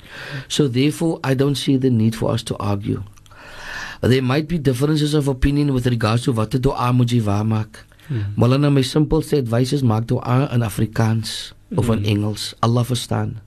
So 0.48 0.68
therefore, 0.68 1.20
I 1.22 1.34
don't 1.34 1.56
see 1.56 1.76
the 1.76 1.90
need 1.90 2.14
for 2.16 2.30
us 2.30 2.42
to 2.44 2.56
argue. 2.56 3.02
There 4.00 4.22
might 4.22 4.48
be 4.48 4.58
differences 4.58 5.14
of 5.14 5.28
opinion 5.28 5.74
with 5.74 5.86
regards 5.86 6.22
to 6.24 6.32
what 6.32 6.54
'n 6.54 6.60
dua 6.60 6.92
moet 6.92 7.10
jy 7.10 7.20
Hmm. 8.08 8.16
maak. 8.16 8.36
Molana, 8.36 8.68
my 8.72 8.82
simpelste 8.82 9.38
advice 9.38 9.72
is 9.72 9.82
maak 9.82 10.06
dua 10.06 10.48
in 10.52 10.60
Afrikaans 10.60 11.52
of 11.76 11.88
in 11.90 12.04
hmm. 12.04 12.12
Engels. 12.12 12.54
Allah 12.62 12.84
verstaan. 12.84 13.40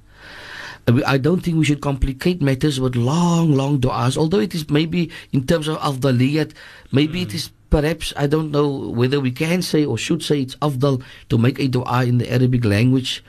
I 0.88 1.18
don't 1.20 1.44
think 1.44 1.60
we 1.60 1.66
should 1.68 1.82
complicate 1.84 2.42
matters 2.42 2.80
with 2.80 2.96
long, 2.96 3.52
long 3.52 3.76
du'as. 3.84 4.16
Although 4.16 4.40
it 4.40 4.56
is 4.56 4.70
maybe 4.72 5.12
in 5.36 5.44
terms 5.44 5.68
of 5.68 5.76
afdaliyat, 5.84 6.56
maybe 6.96 7.28
it 7.28 7.36
hmm. 7.36 7.44
is 7.44 7.52
perhaps, 7.70 8.14
I 8.16 8.28
don't 8.28 8.52
know 8.52 8.90
whether 8.96 9.20
we 9.20 9.32
can 9.32 9.62
say 9.62 9.84
or 9.84 9.98
should 9.98 10.24
say 10.24 10.42
it's 10.42 10.56
afdal 10.64 11.04
to 11.28 11.38
make 11.38 11.60
a 11.60 11.68
du'a 11.68 12.08
in 12.08 12.18
the 12.20 12.32
Arabic 12.32 12.64
language. 12.64 13.24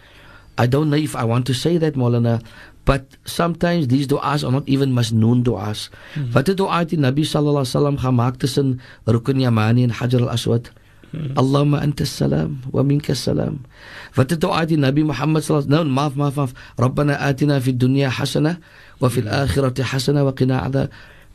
I 0.56 0.66
don't 0.66 0.90
know 0.90 0.96
if 0.96 1.14
I 1.16 1.24
want 1.24 1.46
to 1.46 1.54
say 1.54 1.78
that, 1.78 1.94
Maulana. 1.94 2.42
But 2.84 3.04
sometimes 3.26 3.88
these 3.88 4.06
du'as 4.06 4.46
are 4.46 4.52
not 4.52 4.64
even 4.64 4.94
masnoon 4.94 5.44
du'as. 5.44 5.90
Wat 6.32 6.46
het 6.48 6.56
du'a 6.56 6.86
die 6.88 6.96
Nabi 6.96 7.26
sallallahu 7.26 7.66
alaihi 7.66 7.74
wasallam 7.76 7.96
gemaakt 8.00 8.38
tussen 8.40 8.80
Rukun 9.04 9.42
Yamani 9.42 9.84
en 9.84 9.90
Hajar 9.92 10.22
al-Aswad? 10.24 10.70
Allahumma 11.12 11.80
anta 11.80 12.04
salam 12.04 12.60
wa 12.70 12.84
salam. 13.14 13.64
Wat 14.14 14.30
het 14.30 14.44
die 14.68 14.76
Nabi 14.76 15.04
Muhammad 15.04 15.42
sallallahu 15.42 15.64
alaihi 15.64 15.78
wasallam? 15.78 15.88
No, 15.88 15.94
maaf, 15.94 16.14
maaf, 16.14 16.34
maaf. 16.36 16.52
Rabbana 16.76 17.16
atina 17.16 17.60
dunya 17.60 18.10
hasana 18.10 18.58
wa 19.00 19.08
fil 19.08 19.24
akhirati 19.24 19.82
hasana 19.82 20.24
wa 20.24 20.32
qina 20.32 20.64
adha. 20.64 20.88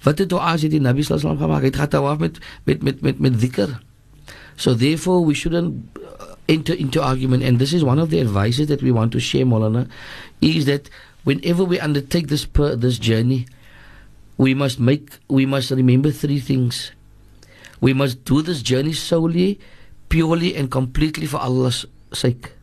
Wat 0.04 0.20
het 0.20 0.30
du'a 0.30 0.58
die 0.58 0.80
Nabi 0.80 1.02
sallallahu 1.02 1.10
alaihi 1.10 1.26
wasallam 1.26 1.38
gemaakt? 1.38 1.62
Hy 1.62 1.66
het 1.66 1.76
gaan 1.76 1.90
tawaf 1.90 2.20
met 2.20 2.38
met 2.66 2.84
met 2.84 3.02
met 3.02 3.20
met 3.20 3.34
dhikr. 3.40 3.80
So 4.58 4.74
therefore, 4.74 5.26
we 5.26 5.34
shouldn't 5.34 5.98
uh, 5.98 6.36
enter 6.48 6.74
into 6.74 7.02
argument. 7.02 7.44
And 7.44 7.58
this 7.58 7.74
is 7.74 7.84
one 7.84 7.98
of 7.98 8.10
the 8.10 8.20
advices 8.20 8.68
that 8.68 8.84
we 8.84 8.92
want 8.92 9.12
to 9.14 9.20
share, 9.20 9.46
Molana, 9.46 9.90
is 10.42 10.66
that 10.66 10.90
whenever 11.24 11.64
we 11.64 11.80
undertake 11.80 12.28
this 12.28 12.46
per, 12.46 12.76
this 12.76 13.00
journey, 13.00 13.48
we 14.38 14.54
must 14.54 14.80
make 14.80 15.18
we 15.28 15.46
must 15.46 15.72
remember 15.72 16.12
three 16.12 16.40
things. 16.40 16.92
We 17.84 17.92
must 17.92 18.24
do 18.24 18.40
this 18.40 18.64
journey 18.64 18.96
solely, 18.96 19.60
purely, 20.08 20.56
and 20.56 20.72
completely 20.72 21.28
for 21.28 21.44
Allah's 21.44 21.84
sake. 22.16 22.56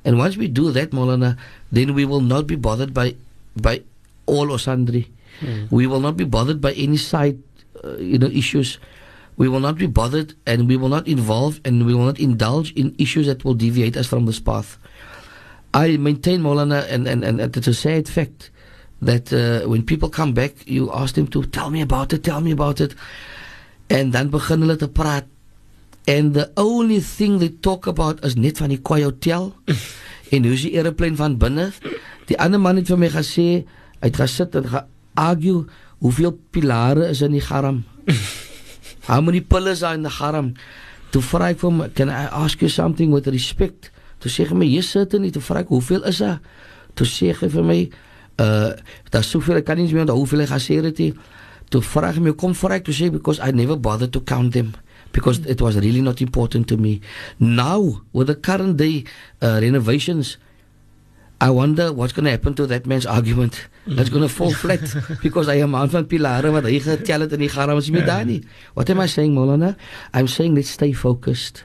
And 0.00 0.16
once 0.16 0.40
we 0.40 0.48
do 0.48 0.72
that, 0.72 0.96
Molana, 0.96 1.36
then 1.68 1.92
we 1.92 2.08
will 2.08 2.24
not 2.24 2.48
be 2.48 2.56
bothered 2.56 2.96
by 2.96 3.12
by 3.52 3.84
all 4.24 4.48
or 4.48 4.58
sundry. 4.58 5.12
We 5.68 5.84
will 5.84 6.00
not 6.00 6.16
be 6.16 6.24
bothered 6.24 6.60
by 6.64 6.72
any 6.72 6.96
side, 6.96 7.36
uh, 7.84 8.00
you 8.00 8.16
know, 8.16 8.32
issues. 8.32 8.78
We 9.36 9.48
will 9.48 9.60
not 9.60 9.76
be 9.76 9.88
bothered, 9.88 10.32
and 10.46 10.68
we 10.68 10.76
will 10.80 10.88
not 10.88 11.04
involve, 11.08 11.60
and 11.68 11.84
we 11.84 11.92
will 11.92 12.08
not 12.08 12.20
indulge 12.20 12.72
in 12.72 12.94
issues 12.96 13.26
that 13.26 13.44
will 13.44 13.54
deviate 13.54 13.96
us 13.96 14.06
from 14.06 14.24
this 14.24 14.40
path. 14.40 14.78
I 15.74 15.96
maintain, 15.96 16.40
Molana, 16.40 16.88
and, 16.88 17.08
and, 17.08 17.24
and 17.24 17.40
it's 17.40 17.66
a 17.66 17.74
sad 17.74 18.08
fact 18.08 18.50
that 19.00 19.32
uh, 19.32 19.68
when 19.68 19.84
people 19.84 20.08
come 20.08 20.32
back, 20.32 20.64
you 20.64 20.92
ask 20.92 21.14
them 21.14 21.26
to 21.28 21.44
tell 21.44 21.70
me 21.70 21.80
about 21.80 22.12
it, 22.12 22.24
tell 22.24 22.40
me 22.40 22.52
about 22.52 22.80
it. 22.80 22.94
And 23.92 24.14
dan 24.14 24.32
begin 24.32 24.64
hulle 24.64 24.78
te 24.80 24.88
praat. 24.88 25.28
And 26.08 26.34
the 26.34 26.50
only 26.56 27.00
thing 27.00 27.38
they 27.38 27.52
talk 27.62 27.86
about 27.86 28.24
is 28.24 28.34
net 28.34 28.58
van 28.58 28.72
die 28.72 28.80
Kwai 28.80 29.04
Hotel. 29.04 29.52
en 30.32 30.48
hoe 30.48 30.56
is 30.56 30.64
die 30.66 30.74
aeroplane 30.78 31.18
van 31.20 31.36
binne? 31.38 31.68
Die 32.30 32.38
ander 32.40 32.60
man 32.62 32.80
het 32.80 32.88
vir 32.90 32.98
my 32.98 33.10
gesê, 33.12 33.48
hy 34.00 34.08
het 34.08 34.18
gesit 34.18 34.56
en 34.58 34.70
ge-argue 34.72 35.66
hoeveel 36.02 36.32
pilare 36.50 37.10
is 37.12 37.20
in 37.22 37.36
die 37.36 37.44
garam. 37.44 37.84
How 39.08 39.20
many 39.20 39.40
pillars 39.40 39.82
are 39.82 39.94
in 39.94 40.06
the 40.06 40.10
haram? 40.10 40.54
Toe 41.12 41.22
vra 41.22 41.50
ek 41.52 41.60
vir 41.60 41.68
hom, 41.68 41.82
can 41.94 42.10
I 42.10 42.24
ask 42.32 42.62
you 42.64 42.70
something 42.72 43.12
with 43.12 43.28
respect? 43.30 43.90
Toe 44.22 44.32
sê 44.32 44.46
hy 44.48 44.56
my, 44.56 44.66
yes 44.66 44.88
certainly. 44.94 45.30
Toe 45.34 45.42
vra 45.44 45.62
ek, 45.62 45.70
hoeveel 45.74 46.06
is 46.08 46.22
daar? 46.24 46.40
Toe 46.96 47.06
sê 47.08 47.32
hy 47.36 47.50
vir 47.52 47.66
my, 47.68 47.78
uh, 48.42 48.72
daar's 49.12 49.30
soveel, 49.30 49.60
ek 49.60 49.68
kan 49.68 49.78
nie 49.78 49.90
meer 49.90 50.06
onthou 50.06 50.22
hoeveel 50.22 50.46
hy 50.46 50.50
gesê 50.54 50.80
het 50.80 51.02
nie. 51.02 51.12
Toe 51.72 51.80
vra 51.80 52.12
hy 52.12 52.20
my, 52.20 52.36
kom 52.36 52.52
vra 52.56 52.76
ek, 52.78 52.86
toe 52.86 52.94
sê 52.96 53.08
hy, 53.08 53.16
because 53.16 53.40
I 53.40 53.50
never 53.56 53.76
bothered 53.80 54.12
to 54.12 54.20
count 54.20 54.52
them. 54.52 54.74
Because 55.12 55.40
it 55.44 55.60
was 55.60 55.76
really 55.76 56.00
not 56.00 56.20
important 56.24 56.68
to 56.68 56.76
me. 56.76 57.00
Now, 57.40 58.00
with 58.12 58.28
the 58.28 58.36
current 58.36 58.78
day 58.78 59.04
uh, 59.40 59.58
renovations, 59.60 60.38
I 61.42 61.50
wonder 61.50 61.92
what's 61.92 62.12
going 62.12 62.24
to 62.26 62.30
happen 62.30 62.54
to 62.54 62.66
that 62.68 62.86
man's 62.86 63.04
argument. 63.04 63.66
That's 63.86 64.10
going 64.10 64.22
to 64.22 64.28
fall 64.28 64.52
flat 64.52 64.80
because 65.22 65.48
I 65.48 65.56
am 65.58 65.74
van 65.74 66.06
pilare 66.06 66.52
wat 66.54 66.68
hy 66.70 66.78
getel 66.78 67.26
het 67.26 67.32
in 67.34 67.42
die 67.42 67.50
garam 67.50 67.80
is 67.80 67.88
nie 67.90 67.96
meer 67.98 68.06
daar 68.06 68.24
nie. 68.24 68.44
What 68.78 68.90
am 68.94 69.02
I 69.02 69.08
saying, 69.10 69.34
Molana? 69.34 69.74
I'm 70.14 70.28
saying 70.28 70.54
let's 70.54 70.70
stay 70.70 70.92
focused. 70.92 71.64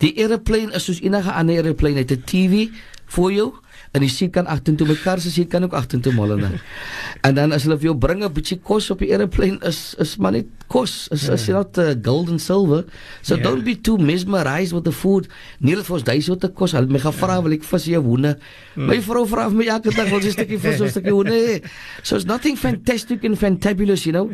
Die 0.00 0.14
aeroplane 0.16 0.72
is 0.72 0.88
soos 0.88 1.02
enige 1.04 1.34
ander 1.36 1.60
aeroplane, 1.60 2.00
het 2.00 2.16
'n 2.16 2.24
TV 2.24 2.70
vir 3.12 3.30
jou 3.36 3.52
en 3.90 4.04
die 4.04 4.10
seat 4.10 4.30
kan 4.34 4.46
agtertoe 4.46 4.86
my 4.86 4.94
kar 5.02 5.18
se 5.18 5.32
seat 5.34 5.48
kan 5.50 5.64
ook 5.66 5.74
agtertoe 5.74 6.12
molene. 6.14 6.52
en 7.26 7.34
dan 7.34 7.52
as 7.52 7.64
hulle 7.66 7.78
vir 7.80 7.90
jou 7.90 7.96
bring 7.98 8.22
'n 8.22 8.32
bietjie 8.32 8.60
kos 8.62 8.90
op 8.94 9.02
die 9.02 9.10
aeroplane 9.10 9.58
is 9.66 9.94
is 9.98 10.16
maar 10.16 10.32
net 10.32 10.46
kos. 10.70 11.08
Is 11.10 11.28
is 11.28 11.46
yeah. 11.46 11.56
not 11.58 11.78
uh, 11.78 11.94
gold 12.02 12.30
and 12.30 12.40
silver. 12.40 12.84
So 13.22 13.34
yeah. 13.34 13.44
don't 13.44 13.64
be 13.64 13.74
too 13.74 13.98
mesmerized 13.98 14.72
with 14.72 14.84
the 14.84 14.92
food. 14.92 15.26
Nie 15.58 15.74
dat 15.74 15.90
ons 15.90 16.06
daai 16.06 16.20
soort 16.22 16.46
kos 16.54 16.74
al 16.74 16.86
my 16.86 17.02
gevra 17.02 17.34
yeah. 17.34 17.42
wil 17.42 17.52
ek 17.52 17.66
vis 17.66 17.84
jou 17.90 18.02
hoene. 18.02 18.36
Mm. 18.76 18.86
My 18.86 19.00
vrou 19.02 19.26
vra 19.26 19.48
vir 19.50 19.58
my 19.58 19.66
elke 19.66 19.90
dag 19.90 20.10
wil 20.10 20.20
jy 20.20 20.30
'n 20.30 20.38
stukkie 20.38 20.58
vis 20.58 20.80
of 20.80 20.86
'n 20.86 20.90
stukkie 20.90 21.14
hoene. 21.14 21.60
So 22.06 22.16
it's 22.16 22.26
nothing 22.26 22.56
fantastic 22.56 23.24
and 23.24 23.36
fantabulous, 23.36 24.06
you 24.06 24.12
know. 24.12 24.30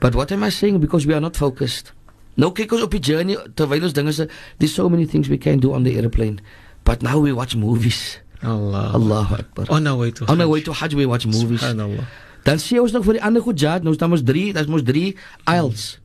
But 0.00 0.14
what 0.14 0.32
am 0.32 0.42
I 0.42 0.50
saying 0.50 0.80
because 0.80 1.06
we 1.06 1.14
are 1.14 1.20
not 1.20 1.36
focused. 1.36 1.92
Nou 2.34 2.52
kyk 2.56 2.72
ons 2.72 2.82
op 2.82 2.94
die 2.94 3.02
journey 3.02 3.36
terwyl 3.54 3.84
ons 3.84 3.92
dinge 3.92 4.12
se 4.12 4.26
there's 4.58 4.74
so 4.74 4.88
many 4.88 5.06
things 5.06 5.28
we 5.28 5.38
can 5.38 5.60
do 5.60 5.72
on 5.72 5.84
the 5.84 5.94
airplane. 5.96 6.40
But 6.84 7.02
now 7.02 7.18
we 7.20 7.32
watch 7.32 7.54
movies. 7.54 8.18
Allah. 8.42 8.90
Allahu 8.94 9.34
Akbar. 9.34 9.66
On 9.68 9.86
our 9.86 9.96
way 9.96 10.10
to 10.10 10.24
On 10.26 10.40
our 10.40 10.48
way 10.48 10.60
to 10.62 10.72
Hajj 10.72 10.94
we 10.94 11.06
watch 11.06 11.26
movies. 11.26 11.60
Subhanallah. 11.60 12.04
Dan 12.42 12.58
sien 12.58 12.80
ons 12.80 12.92
nog 12.92 13.04
vir 13.04 13.18
die 13.18 13.24
ander 13.24 13.42
goed 13.44 13.60
jihad, 13.60 13.84
nou 13.84 13.94
staan 13.94 14.14
ons 14.16 14.24
3, 14.24 14.52
daar's 14.56 14.70
mos 14.70 14.84
3 14.86 15.16
aisles. 15.44 16.00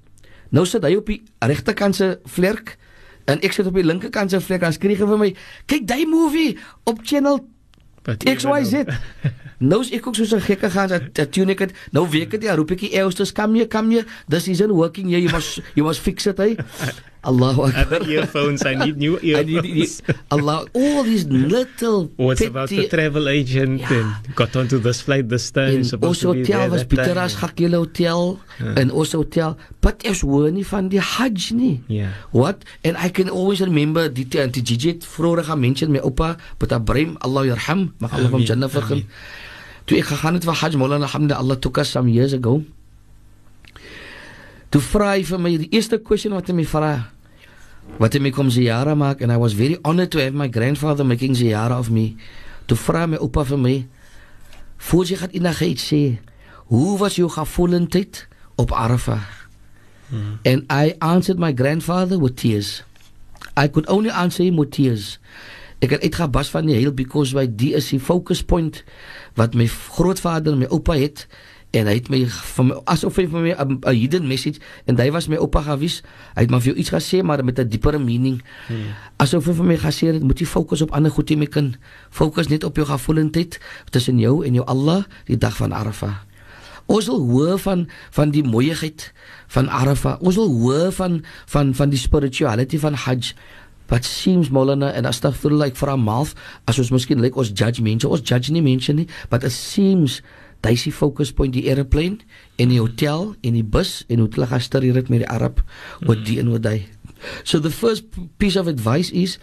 Nou 0.52 0.66
sit 0.68 0.84
hy 0.84 0.96
op 1.00 1.08
die 1.08 1.22
regterkant 1.40 1.96
se 1.96 2.10
vlerk 2.36 2.76
en 3.32 3.42
ek 3.42 3.56
sit 3.56 3.68
op 3.68 3.76
die 3.76 3.86
linkerkant 3.86 4.34
se 4.34 4.42
vlerk 4.44 4.66
en 4.68 4.76
skryg 4.76 5.00
vir 5.00 5.18
my, 5.18 5.36
"Kyk 5.66 5.88
daai 5.88 6.06
movie 6.06 6.58
op 6.84 7.00
channel 7.04 7.40
XYZ." 8.04 8.84
nou 9.72 9.82
is 9.82 9.92
ek 9.92 10.08
ook 10.08 10.16
so 10.16 10.36
'n 10.36 10.42
gekke 10.42 10.70
gaan 10.70 10.90
dat 10.90 11.32
tune 11.32 11.52
ek 11.52 11.60
het. 11.60 11.74
Nou 11.92 12.10
weet 12.10 12.24
ek 12.24 12.32
dit, 12.32 12.44
ja, 12.44 12.56
roep 12.56 12.72
ek 12.72 12.80
die 12.80 12.94
eelstes, 12.94 13.32
"Come 13.32 13.56
here, 13.56 13.68
come 13.68 13.92
here. 13.92 14.06
This 14.28 14.48
isn't 14.48 14.72
working 14.72 15.08
here. 15.08 15.22
You 15.22 15.32
must 15.32 15.62
you 15.74 15.88
must 15.88 16.00
fix 16.00 16.26
it, 16.26 16.38
hey." 16.38 16.58
Allahu 17.26 17.66
Akbar. 17.66 17.82
Other 17.86 18.02
earphones. 18.08 18.62
I 18.66 18.76
need 18.78 18.98
new 19.02 19.18
I 19.24 19.42
need, 19.44 19.66
earphones. 19.66 20.02
Allah, 20.30 20.66
all 20.78 21.02
these 21.04 21.26
little 21.26 22.14
What's 22.22 22.46
about 22.46 22.70
the 22.70 22.86
petty 22.86 22.90
travel 22.94 23.26
agent 23.28 23.82
Ja. 23.82 23.90
and 23.92 24.36
got 24.38 24.56
onto 24.56 24.78
this 24.78 25.02
flight 25.02 25.28
this 25.28 25.50
time. 25.50 25.82
Ons 25.82 26.22
to 26.22 26.32
be 26.34 26.46
hotel 26.46 26.70
was 26.70 26.86
time. 26.86 26.90
Pieteras 26.94 27.34
Gakile 27.42 27.78
Hotel 27.82 28.38
en 28.78 28.88
ons 28.94 29.12
hotel. 29.12 29.58
But 29.82 30.06
is 30.06 30.22
hoor 30.22 30.52
nie 30.54 30.64
van 30.64 30.90
die 30.94 31.02
Hajj 31.02 31.52
nie. 31.58 31.82
Yeah. 31.90 32.14
What? 32.32 32.62
And 32.86 32.96
I 33.02 33.10
can 33.10 33.30
always 33.30 33.60
remember 33.66 34.06
die 34.08 34.24
die 34.30 34.46
die 34.48 34.62
Gigi 34.64 34.94
het 34.96 35.04
vroeër 35.06 35.44
gaan 35.50 35.60
mention 35.60 35.92
my 35.92 36.00
oupa, 36.06 36.38
but 36.62 36.72
Ibrahim, 36.72 37.18
Allah 37.26 37.46
yarham, 37.52 37.92
mag 38.00 38.14
Allah 38.14 38.30
hom 38.30 38.42
Ameen, 38.42 38.48
Jannah 38.48 38.70
vergun. 38.70 39.02
ameen. 39.04 39.10
Toe 39.86 39.98
ek 40.02 40.08
gegaan 40.14 40.34
het 40.38 40.46
vir 40.46 40.56
Hajj, 40.62 40.78
Maulana 40.82 41.06
alhamdulillah, 41.06 41.42
Allah 41.42 41.58
took 41.62 41.78
us 41.78 41.90
some 41.94 42.10
years 42.10 42.34
ago. 42.34 42.64
Toe 44.74 44.82
vra 44.82 45.12
hy 45.16 45.22
vir 45.24 45.40
my 45.40 45.52
die 45.62 45.70
eerste 45.78 46.00
question 46.02 46.34
wat 46.36 46.50
hy 46.50 46.56
my 46.58 46.66
vra. 46.68 46.90
Wat 48.00 48.14
hy 48.14 48.20
my 48.20 48.32
kom 48.36 48.50
ziyara 48.52 48.96
maak 48.98 49.22
and 49.22 49.32
I 49.32 49.38
was 49.40 49.56
very 49.56 49.78
honored 49.84 50.12
to 50.12 50.20
have 50.20 50.36
my 50.36 50.48
grandfather 50.52 51.06
making 51.06 51.36
ziyara 51.38 51.78
of 51.80 51.90
me. 51.90 52.16
Toe 52.68 52.78
vra 52.78 53.06
my 53.08 53.18
oupa 53.22 53.46
vir 53.48 53.62
my, 53.62 53.76
voor 54.90 55.06
jy 55.06 55.20
gaan 55.22 55.36
enigheid 55.38 55.80
sê, 55.80 56.02
hoe 56.74 56.98
was 57.00 57.16
jou 57.20 57.30
gevoelendheid 57.30 58.26
op 58.60 58.74
Arafah? 58.74 59.24
And 60.46 60.66
I 60.70 60.94
answered 61.02 61.40
my 61.40 61.52
grandfather 61.52 62.20
with 62.20 62.38
tears. 62.38 62.84
I 63.58 63.68
could 63.68 63.88
only 63.90 64.10
answer 64.10 64.44
him 64.44 64.58
with 64.58 64.72
tears. 64.72 65.18
Ek 65.84 65.96
het 65.96 66.06
uitgebas 66.06 66.50
van 66.54 66.70
die 66.70 66.78
heel 66.78 66.94
because 66.96 67.36
by 67.36 67.46
die 67.50 67.74
is 67.78 67.90
die 67.92 68.00
focus 68.00 68.44
point 68.44 68.84
wat 69.40 69.56
my 69.58 69.68
grootvader 69.68 70.56
en 70.56 70.64
my 70.64 70.70
oupa 70.72 70.96
het 71.00 71.26
en 71.76 71.90
hy 71.90 71.96
het 71.98 72.08
my 72.12 72.22
van 72.30 72.70
my, 72.70 72.78
asof 72.92 73.18
hy 73.20 73.26
vir 73.28 73.42
my 73.44 73.54
'n 73.54 73.80
'n 73.84 73.96
hidden 73.96 74.28
message 74.28 74.60
en 74.88 74.98
hy 74.98 75.12
was 75.12 75.28
my 75.28 75.36
oupa 75.36 75.62
gewees. 75.62 76.02
Hy 76.36 76.42
het 76.42 76.50
maar 76.50 76.62
vir 76.62 76.74
jou 76.74 76.80
iets 76.80 76.92
gesê 76.92 77.24
maar 77.24 77.44
met 77.44 77.60
'n 77.60 77.68
dieper 77.68 78.00
meaning. 78.00 78.42
Hmm. 78.68 78.96
Asof 79.18 79.46
hy 79.46 79.54
vir 79.54 79.66
my 79.66 79.78
gesê 79.78 80.14
het 80.14 80.24
moet 80.24 80.40
jy 80.40 80.46
fokus 80.46 80.82
op 80.82 80.92
ander 80.92 81.12
goed 81.12 81.30
jy 81.30 81.38
my 81.38 81.46
kind. 81.46 81.78
Fokus 82.10 82.48
net 82.48 82.64
op 82.64 82.76
jou 82.76 82.86
gevoelendheid 82.86 83.60
tussen 83.90 84.20
jou 84.20 84.46
en 84.46 84.54
jou 84.54 84.66
Allah 84.66 85.04
die 85.26 85.38
dag 85.38 85.56
van 85.58 85.74
Arafah. 85.74 86.16
Ons 86.86 87.08
wil 87.08 87.20
hoor 87.30 87.60
van 87.60 87.88
van 88.12 88.32
die 88.32 88.44
mooiheid 88.44 89.14
van 89.48 89.70
Arafah. 89.70 90.22
Ons 90.22 90.36
wil 90.36 90.50
hoor 90.50 90.92
van 90.92 91.24
van 91.46 91.74
van 91.74 91.90
die 91.90 92.00
spirituality 92.00 92.80
van 92.80 92.94
Hajj. 92.94 93.34
But 93.88 94.06
seems 94.06 94.50
Molana 94.50 94.92
en 94.92 95.06
astaghfirullah 95.06 95.68
ek 95.68 95.78
vra 95.78 95.96
malf 95.96 96.34
as 96.66 96.80
ons 96.82 96.90
miskien 96.90 97.22
lyk 97.22 97.36
like 97.36 97.38
ons 97.38 97.52
judge 97.54 97.82
mense. 97.82 98.08
Ons 98.08 98.22
judge 98.26 98.52
nie 98.52 98.62
mense 98.66 98.94
nie, 98.94 99.08
but 99.30 99.44
it 99.44 99.52
seems 99.54 100.22
daai 100.66 100.76
se 100.80 100.92
focus 100.92 101.32
point 101.36 101.54
die 101.54 101.68
airplane 101.70 102.18
en 102.58 102.74
die 102.74 102.82
hotel 102.82 103.34
en 103.46 103.54
die 103.58 103.64
bus 103.64 104.02
en 104.10 104.24
hoe 104.24 104.30
hulle 104.34 104.50
gasteer 104.50 104.88
dit 104.98 105.12
met 105.14 105.22
die 105.24 105.30
Arab 105.30 105.62
wat 106.10 106.26
die 106.26 106.40
en 106.42 106.50
wat 106.56 106.66
hy. 106.66 106.80
So 107.44 107.62
the 107.62 107.72
first 107.72 108.10
piece 108.42 108.58
of 108.60 108.68
advice 108.68 109.14
is 109.14 109.38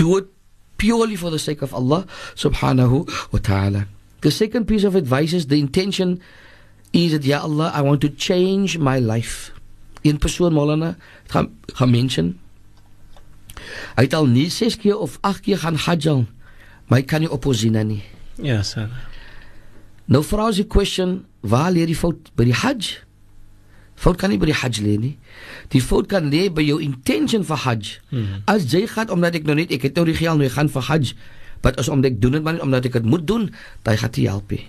do 0.00 0.16
it 0.16 0.32
purely 0.78 1.16
for 1.16 1.30
the 1.30 1.38
sake 1.38 1.62
of 1.62 1.74
Allah 1.74 2.06
subhanahu 2.34 3.04
wa 3.32 3.38
ta'ala. 3.38 3.86
The 4.20 4.30
second 4.30 4.66
piece 4.66 4.84
of 4.84 4.94
advice 4.94 5.32
is 5.32 5.46
the 5.46 5.58
intention 5.58 6.20
is 6.92 7.12
that 7.12 7.24
ya 7.24 7.42
Allah 7.44 7.70
I 7.74 7.82
want 7.82 8.00
to 8.02 8.08
change 8.08 8.78
my 8.78 8.98
life. 8.98 9.52
Een 10.02 10.18
persoon 10.18 10.52
Molana 10.52 10.96
gaan 11.26 11.52
gaan 11.76 11.90
mention 11.90 12.38
Hy 13.98 14.06
het 14.06 14.14
al 14.14 14.28
nie 14.30 14.48
6 14.50 14.78
keer 14.78 14.96
of 14.96 15.18
8 15.20 15.40
keer 15.44 15.58
gaan 15.58 15.74
hajj, 15.74 16.24
maar 16.86 17.02
hy 17.02 17.04
kan 17.04 17.20
nie 17.20 17.30
opposina 17.30 17.82
nie. 17.82 18.02
Yeah, 18.38 18.62
sir. 18.62 18.86
Nou 20.08 20.22
vra 20.24 20.48
ons 20.48 20.56
die 20.56 20.66
question, 20.66 21.20
waar 21.44 21.70
lê 21.74 21.84
die 21.88 21.96
fout 21.96 22.30
by 22.38 22.48
die 22.48 22.56
hajj? 22.56 22.94
Fout 23.98 24.16
kan 24.20 24.32
nie 24.32 24.38
by 24.40 24.48
die 24.48 24.56
hajj 24.56 24.80
lê 24.84 24.94
nie. 25.00 25.14
Die 25.74 25.82
fout 25.84 26.08
kan 26.08 26.30
lê 26.32 26.46
by 26.54 26.64
jou 26.64 26.78
intention 26.80 27.44
vir 27.44 27.60
hajj. 27.66 27.98
Mhm. 28.10 28.42
As 28.48 28.64
jy 28.72 28.86
gaan 28.86 29.12
omdat 29.12 29.34
ek 29.34 29.44
nou 29.44 29.58
net 29.58 29.72
ek 29.74 29.82
het 29.90 29.96
nou 29.96 30.06
die 30.06 30.16
geld 30.16 30.38
nou 30.38 30.46
ek 30.46 30.56
gaan 30.56 30.72
vir 30.72 30.82
hajj, 30.88 31.14
maar 31.62 31.76
as 31.76 31.88
omdat 31.88 32.12
ek 32.12 32.20
doen 32.20 32.32
dit 32.32 32.42
maar 32.42 32.54
nie 32.54 32.62
omdat 32.62 32.86
ek 32.86 32.92
dit 32.92 33.04
moet 33.04 33.26
doen, 33.26 33.50
dan 33.82 33.96
gaan 33.98 34.10
dit 34.10 34.26
help 34.26 34.50
nie. 34.50 34.64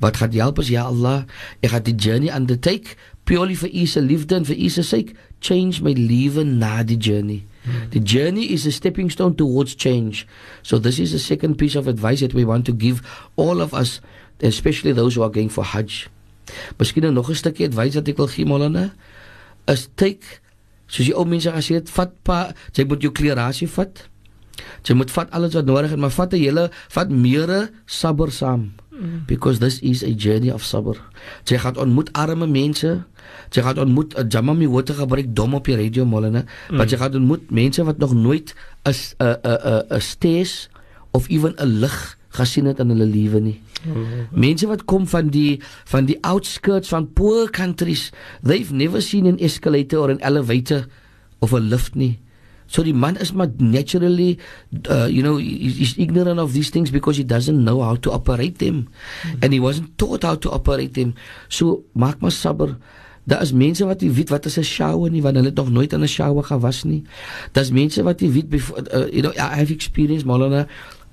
Wat 0.00 0.16
gaan 0.16 0.32
help 0.32 0.58
is 0.58 0.68
ja 0.68 0.84
Allah, 0.84 1.24
ek 1.60 1.70
gaan 1.70 1.82
die 1.82 1.96
journey 1.96 2.30
undertake 2.30 2.96
purely 3.24 3.56
vir 3.56 3.70
U 3.74 3.86
se 3.86 4.00
liefde 4.00 4.36
en 4.36 4.44
vir 4.44 4.56
U 4.56 4.68
se 4.68 4.82
sake, 4.82 5.16
change 5.40 5.82
my 5.82 5.92
lewe 5.92 6.44
na 6.44 6.82
die 6.82 6.96
journey. 6.96 7.42
The 7.90 7.98
journey 7.98 8.52
is 8.52 8.64
a 8.66 8.70
stepping 8.70 9.10
stone 9.10 9.34
towards 9.34 9.74
change. 9.74 10.26
So 10.62 10.78
this 10.78 11.00
is 11.00 11.10
the 11.10 11.18
second 11.18 11.56
piece 11.56 11.74
of 11.74 11.88
advice 11.88 12.20
that 12.20 12.34
we 12.34 12.44
want 12.44 12.64
to 12.66 12.72
give 12.72 13.02
all 13.34 13.60
of 13.60 13.74
us, 13.74 14.00
especially 14.42 14.92
those 14.92 15.14
who 15.14 15.22
are 15.22 15.32
going 15.32 15.50
for 15.50 15.64
Hajj. 15.64 16.08
Miskien 16.78 17.02
nou 17.02 17.12
nog 17.12 17.30
'n 17.30 17.34
stukkie 17.34 17.66
advice 17.66 17.94
wat 17.94 18.08
ek 18.08 18.16
wil 18.16 18.28
gee 18.28 18.46
Molana, 18.46 18.92
is 19.66 19.88
take 19.94 20.40
soos 20.86 21.06
die 21.06 21.16
ou 21.16 21.24
mense 21.24 21.50
gesê 21.50 21.74
het, 21.74 21.90
vat 21.90 22.12
pa, 22.22 22.54
jy 22.72 22.84
moet 22.84 23.02
jou 23.02 23.12
klerasie 23.12 23.68
vat. 23.68 24.08
Jy 24.86 24.94
moet 24.94 25.10
vat 25.10 25.30
alles 25.30 25.54
wat 25.54 25.66
nodig 25.66 25.92
is, 25.92 25.98
maar 25.98 26.10
vat 26.10 26.32
'n 26.32 26.38
hele 26.38 26.70
vat 26.88 27.10
meere 27.10 27.70
sabber 27.86 28.30
saam. 28.30 28.72
Because 29.26 29.60
this 29.60 29.80
is 29.80 30.02
a 30.02 30.12
journey 30.16 30.50
of 30.50 30.64
sabr. 30.64 30.96
Jy 31.44 31.58
gaan 31.58 31.76
ontmoet 31.76 32.08
arme 32.16 32.46
mense. 32.46 33.04
Jy 33.52 33.62
gaan 33.62 33.78
ontmoet 33.78 34.14
'n 34.16 34.28
jamami 34.28 34.66
woorde 34.66 34.94
gebruik 34.94 35.34
dom 35.34 35.54
op 35.54 35.64
die 35.64 35.76
radio 35.76 36.04
mollene, 36.04 36.44
mm. 36.44 36.76
maar 36.76 36.86
jy 36.86 36.96
gaan 36.96 37.14
ontmoet 37.14 37.50
mense 37.50 37.84
wat 37.84 37.98
nog 37.98 38.14
nooit 38.14 38.54
'n 38.84 38.94
'n 39.20 39.36
'n 39.42 39.84
'n 39.90 40.00
stees 40.00 40.70
of 41.10 41.28
ewen 41.28 41.54
'n 41.58 41.78
lig 41.80 42.15
gesien 42.36 42.66
het 42.70 42.78
in 42.82 42.92
hulle 42.92 43.06
lewe 43.08 43.40
nie. 43.40 43.56
Mense 44.32 44.66
wat 44.66 44.84
kom 44.84 45.06
van 45.06 45.28
die 45.32 45.60
van 45.90 46.06
die 46.08 46.18
outskirts 46.26 46.88
van 46.92 47.08
poor 47.12 47.50
countries, 47.50 48.10
they've 48.42 48.72
never 48.74 49.02
seen 49.02 49.26
an 49.26 49.38
escalator 49.38 49.98
or 50.04 50.10
an 50.10 50.20
elevator 50.20 50.86
of 51.40 51.52
a 51.52 51.58
lift 51.60 51.94
nie. 51.94 52.18
So 52.66 52.82
die 52.82 52.94
man 52.94 53.16
is 53.22 53.30
maar 53.32 53.48
naturally 53.58 54.38
uh, 54.90 55.06
you 55.06 55.22
know 55.22 55.36
he- 55.38 55.70
he's 55.78 55.94
ignorant 55.96 56.40
of 56.40 56.52
these 56.52 56.70
things 56.70 56.90
because 56.90 57.16
he 57.16 57.24
doesn't 57.24 57.62
know 57.62 57.80
how 57.82 57.94
to 57.94 58.10
operate 58.10 58.58
them 58.58 58.88
mm. 59.22 59.38
and 59.42 59.52
he 59.52 59.60
wasn't 59.60 59.94
taught 59.98 60.24
how 60.24 60.34
to 60.34 60.50
operate 60.50 60.92
them. 60.98 61.14
So 61.48 61.84
maak 61.94 62.18
maar 62.20 62.32
sabber. 62.34 62.76
Daar 63.26 63.42
is 63.42 63.52
mense 63.52 63.86
wat 63.86 64.00
nie 64.02 64.10
weet 64.10 64.30
wat 64.30 64.44
is 64.46 64.58
'n 64.58 64.62
shower 64.62 65.10
nie 65.10 65.22
want 65.22 65.36
hulle 65.36 65.48
het 65.48 65.56
nog 65.56 65.70
nooit 65.70 65.92
in 65.92 66.02
'n 66.02 66.06
shower 66.08 66.44
gewas 66.44 66.82
nie. 66.84 67.02
Daar's 67.52 67.70
mense 67.70 68.02
wat 68.02 68.20
nie 68.20 68.30
weet 68.30 68.54
uh, 68.54 69.06
you 69.10 69.22
know 69.22 69.32
I 69.34 69.58
have 69.62 69.72
experience 69.72 70.24
Molana 70.24 70.66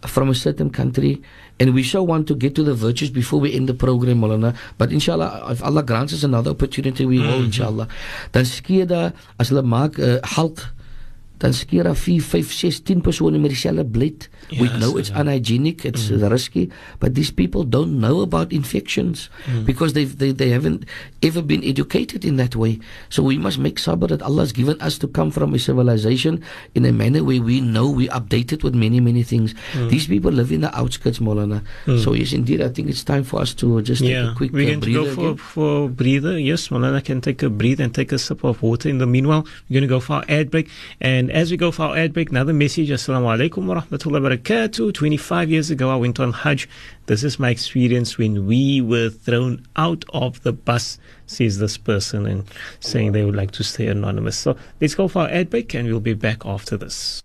from 0.08 0.30
a 0.30 0.36
certain 0.36 0.70
country 0.70 1.22
and 1.60 1.74
we 1.74 1.84
so 1.84 2.04
want 2.04 2.28
to 2.28 2.36
get 2.36 2.56
to 2.56 2.64
the 2.64 2.74
virtues 2.74 3.10
before 3.10 3.40
we 3.40 3.54
end 3.54 3.70
the 3.70 3.74
program 3.74 4.22
Molana 4.22 4.56
but 4.78 4.92
inshallah 4.92 5.46
if 5.52 5.64
Allah 5.64 5.84
grants 5.84 6.14
us 6.14 6.24
another 6.24 6.52
opportunity 6.52 7.06
we 7.06 7.20
will 7.20 7.44
inshallah. 7.44 7.88
Dan 8.32 8.46
skeer 8.46 8.86
daar 8.86 9.14
as 9.40 9.50
hulle 9.50 9.64
maak 9.64 10.00
'n 10.00 10.18
uh, 10.18 10.20
halk 10.36 10.74
dan 11.44 11.54
skeer 11.54 11.84
daar 11.84 11.98
4 12.00 12.24
5 12.24 12.52
6 12.56 12.80
10 12.88 13.04
persone 13.04 13.38
met 13.44 13.52
dieselfde 13.52 13.84
bloed 13.84 14.30
we 14.56 14.70
know 14.80 14.96
it's 14.96 15.12
yeah. 15.12 15.20
unhygienic 15.20 15.84
it's 15.84 16.08
mm. 16.10 16.24
risky 16.32 16.70
but 17.04 17.14
these 17.20 17.32
people 17.32 17.68
don't 17.68 18.00
know 18.00 18.24
about 18.24 18.56
infections 18.56 19.28
mm. 19.46 19.66
because 19.68 19.94
they 19.94 20.08
they 20.08 20.32
they 20.32 20.50
haven't 20.56 20.88
ever 21.20 21.44
been 21.44 21.64
educated 21.64 22.24
in 22.24 22.40
that 22.40 22.56
way 22.56 22.80
so 23.10 23.22
we 23.24 23.36
must 23.38 23.60
make 23.60 23.80
sabr 23.80 24.08
that 24.08 24.24
Allah 24.24 24.48
has 24.48 24.56
given 24.56 24.80
us 24.80 24.98
to 25.04 25.08
come 25.08 25.32
from 25.32 25.54
a 25.54 25.60
civilization 25.60 26.40
in 26.74 26.88
a 26.88 26.92
manner 26.92 27.24
where 27.24 27.42
we 27.44 27.60
know 27.60 27.90
we 27.92 28.08
updated 28.10 28.64
with 28.64 28.74
many 28.76 29.04
many 29.04 29.24
things 29.24 29.54
mm. 29.76 29.90
these 29.90 30.08
people 30.08 30.32
live 30.32 30.52
in 30.52 30.62
the 30.62 30.72
outskirts 30.72 31.20
Molana 31.20 31.62
mm. 31.86 32.00
so 32.00 32.14
yes 32.16 32.32
indeed 32.32 32.62
I 32.64 32.70
think 32.72 32.88
it's 32.88 33.04
time 33.04 33.24
for 33.28 33.42
us 33.44 33.54
to 33.60 33.82
just 33.84 34.02
take 34.02 34.16
a 34.16 34.34
quick 34.36 34.54
we're 34.54 34.68
uh, 34.68 34.78
going 34.78 34.82
to 34.82 34.94
go 34.94 35.06
for, 35.12 35.22
again. 35.34 35.38
for 35.38 35.90
breather. 35.90 36.40
Yes, 36.40 36.70
Malana 36.70 37.04
can 37.04 37.22
take 37.22 37.42
a 37.42 37.50
breathe 37.50 37.82
and 37.82 37.94
take 37.94 38.12
a 38.12 38.20
sip 38.20 38.44
of 38.44 38.62
water. 38.62 38.88
In 38.88 39.00
the 39.00 39.08
meanwhile, 39.08 39.44
we're 39.68 39.82
going 39.82 39.90
to 39.90 39.92
go 39.92 40.00
for 40.00 40.22
our 40.22 40.26
ad 40.30 40.52
break. 40.52 40.70
And 41.02 41.32
as 41.34 41.50
we 41.50 41.58
go 41.58 41.72
for 41.72 41.84
our 41.84 41.98
ad 41.98 42.14
break, 42.14 42.30
another 42.30 42.54
message. 42.54 42.90
Assalamu 42.90 43.50
alaikum 43.50 43.66
wa 43.66 43.82
rahmatullahi 43.82 44.38
barakatuh. 44.38 44.94
25 44.94 45.50
years 45.50 45.72
ago, 45.72 45.90
I 45.90 45.96
went 45.96 46.20
on 46.20 46.32
Hajj. 46.32 46.70
This 47.08 47.24
is 47.24 47.40
my 47.40 47.50
experience 47.50 48.20
when 48.20 48.46
we 48.46 48.82
were 48.82 49.10
thrown 49.10 49.66
out 49.76 50.06
of 50.14 50.44
the 50.44 50.54
bus, 50.54 51.00
says 51.26 51.58
this 51.58 51.76
person, 51.76 52.28
and 52.28 52.44
saying 52.82 53.14
they 53.14 53.26
would 53.26 53.36
like 53.36 53.50
to 53.52 53.64
stay 53.64 53.88
anonymous. 53.88 54.38
So 54.38 54.56
let's 54.80 54.94
go 54.94 55.08
for 55.08 55.24
our 55.24 55.30
ad 55.30 55.50
break, 55.50 55.74
and 55.74 55.88
we'll 55.88 56.00
be 56.00 56.14
back 56.14 56.46
after 56.46 56.78
this. 56.78 57.24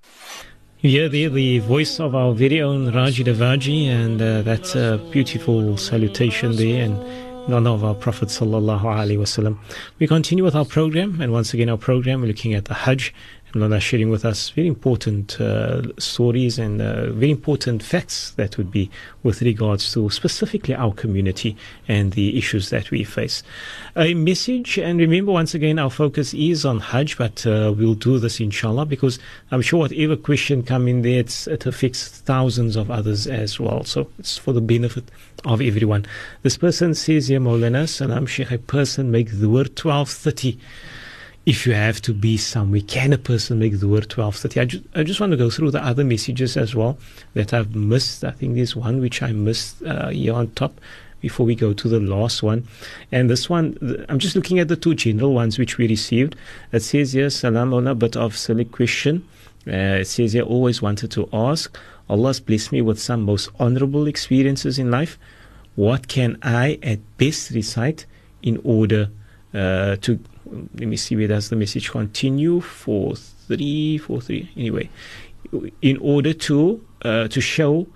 You 0.81 1.03
yeah, 1.03 1.09
there, 1.09 1.29
the 1.29 1.59
voice 1.59 2.01
of 2.01 2.15
our 2.15 2.33
very 2.33 2.63
own 2.63 2.91
Raji 2.95 3.25
Davaji, 3.25 3.89
and 3.89 4.23
uh, 4.23 4.41
that's 4.41 4.75
a 4.75 4.99
beautiful 5.13 5.77
salutation 5.77 6.57
there. 6.57 6.85
And 6.85 7.29
honor 7.55 7.71
of 7.71 7.85
our 7.85 7.95
Prophet 7.95 8.29
sallallahu 8.29 8.83
alaihi 8.83 9.19
wasallam. 9.19 9.59
We 9.99 10.07
continue 10.07 10.45
with 10.45 10.55
our 10.55 10.65
program, 10.65 11.21
and 11.21 11.33
once 11.33 11.55
again, 11.55 11.69
our 11.69 11.79
program 11.79 12.21
we're 12.21 12.29
looking 12.29 12.55
at 12.55 12.67
the 12.67 12.75
Hajj. 12.75 13.15
And 13.53 13.63
Lana 13.63 13.81
sharing 13.81 14.11
with 14.11 14.25
us 14.25 14.51
very 14.51 14.69
important 14.69 15.41
uh, 15.41 15.83
stories 15.99 16.59
and 16.59 16.83
uh, 16.83 17.11
very 17.13 17.31
important 17.31 17.83
facts 17.83 18.33
that 18.33 18.59
would 18.59 18.71
be 18.71 18.91
with 19.23 19.41
regards 19.43 19.93
to 19.95 20.11
specifically 20.11 20.75
our 20.75 20.93
community 20.93 21.57
and 21.87 22.13
the 22.13 22.37
issues 22.37 22.71
that 22.71 22.91
we 22.91 23.05
face. 23.05 23.43
A 23.97 24.15
message, 24.15 24.79
and 24.79 24.99
remember 24.99 25.33
once 25.33 25.55
again, 25.55 25.79
our 25.79 25.91
focus 25.91 26.35
is 26.35 26.65
on 26.65 26.81
Hajj, 26.81 27.17
but 27.17 27.47
uh, 27.47 27.73
we'll 27.77 27.95
do 27.95 28.19
this 28.19 28.39
inshallah 28.39 28.87
because 28.87 29.19
I'm 29.51 29.63
sure 29.63 29.81
whatever 29.81 30.17
question 30.17 30.63
come 30.63 30.87
in 30.87 31.03
there, 31.03 31.21
it 31.21 31.67
affects 31.67 32.09
thousands 32.09 32.77
of 32.77 32.91
others 32.91 33.27
as 33.27 33.59
well. 33.59 33.85
So 33.85 34.11
it's 34.19 34.37
for 34.37 34.53
the 34.53 34.61
benefit 34.61 35.11
of 35.45 35.61
everyone. 35.61 36.07
This 36.43 36.57
person 36.57 36.95
says 36.95 37.29
here, 37.29 37.41
Maulana, 37.41 37.89
Salam 37.89 38.27
Sheikh, 38.27 38.51
a 38.51 38.59
person 38.59 39.11
make 39.11 39.31
the 39.31 39.49
word 39.49 39.69
1230 39.69 40.59
if 41.49 41.67
you 41.67 41.73
have 41.73 42.03
to 42.03 42.13
be 42.13 42.37
somewhere, 42.37 42.83
can 42.83 43.11
a 43.15 43.17
person 43.17 43.59
make 43.59 43.81
the 43.81 43.89
word 43.89 44.05
1230? 44.05 44.61
I, 44.61 44.65
ju- 44.67 44.85
I 44.95 45.03
just 45.03 45.19
want 45.19 45.31
to 45.31 45.37
go 45.39 45.49
through 45.49 45.71
the 45.71 45.83
other 45.83 46.05
messages 46.05 46.59
as 46.59 46.75
well 46.75 46.99
that 47.33 47.55
I've 47.55 47.75
missed. 47.75 48.23
I 48.23 48.33
think 48.33 48.55
there's 48.55 48.77
one 48.77 49.01
which 49.01 49.23
I 49.23 49.33
missed 49.33 49.83
uh, 49.83 50.11
here 50.11 50.35
on 50.35 50.51
top 50.51 50.79
before 51.23 51.47
we 51.47 51.55
go 51.55 51.73
to 51.73 51.89
the 51.89 52.01
last 52.01 52.43
one. 52.43 52.69
And 53.11 53.31
this 53.31 53.49
one, 53.49 53.79
I'm 54.11 54.19
just 54.19 54.37
looking 54.37 54.59
at 54.59 54.69
the 54.69 54.77
two 54.77 54.95
general 54.95 55.33
ones 55.33 55.59
which 55.59 55.79
we 55.79 55.89
received. 55.89 56.37
It 56.71 56.83
says 56.83 57.15
here, 57.15 57.31
Salam 57.31 57.73
on 57.73 57.87
a 57.87 57.95
bit 57.95 58.15
of 58.15 58.37
silly 58.37 58.67
question. 58.67 59.27
Uh, 59.67 60.03
it 60.03 60.07
says 60.07 60.35
here, 60.35 60.43
always 60.43 60.83
wanted 60.83 61.11
to 61.13 61.31
ask, 61.33 61.75
Allah's 62.11 62.41
blessed 62.41 62.73
me 62.73 62.83
with 62.83 63.01
some 63.01 63.23
most 63.23 63.49
honorable 63.59 64.07
experiences 64.07 64.79
in 64.79 64.91
life. 64.91 65.19
What 65.77 66.09
can 66.09 66.37
I 66.43 66.79
at 66.83 66.99
best 67.17 67.53
recite 67.53 68.05
in 68.43 68.61
order 68.65 69.09
uh, 69.55 69.97
to 70.03 70.21
let 70.75 70.89
me 70.89 70.97
see 70.97 71.17
where 71.17 71.29
does 71.29 71.49
the 71.49 71.57
message 71.57 71.91
continue. 71.91 72.61
Four 72.61 73.17
three 73.17 73.99
four 73.99 74.21
three. 74.21 74.51
Anyway 74.57 74.91
in 75.83 75.97
order 75.99 76.33
to 76.33 76.85
uh, 77.03 77.29
to 77.29 77.41
show 77.41 77.87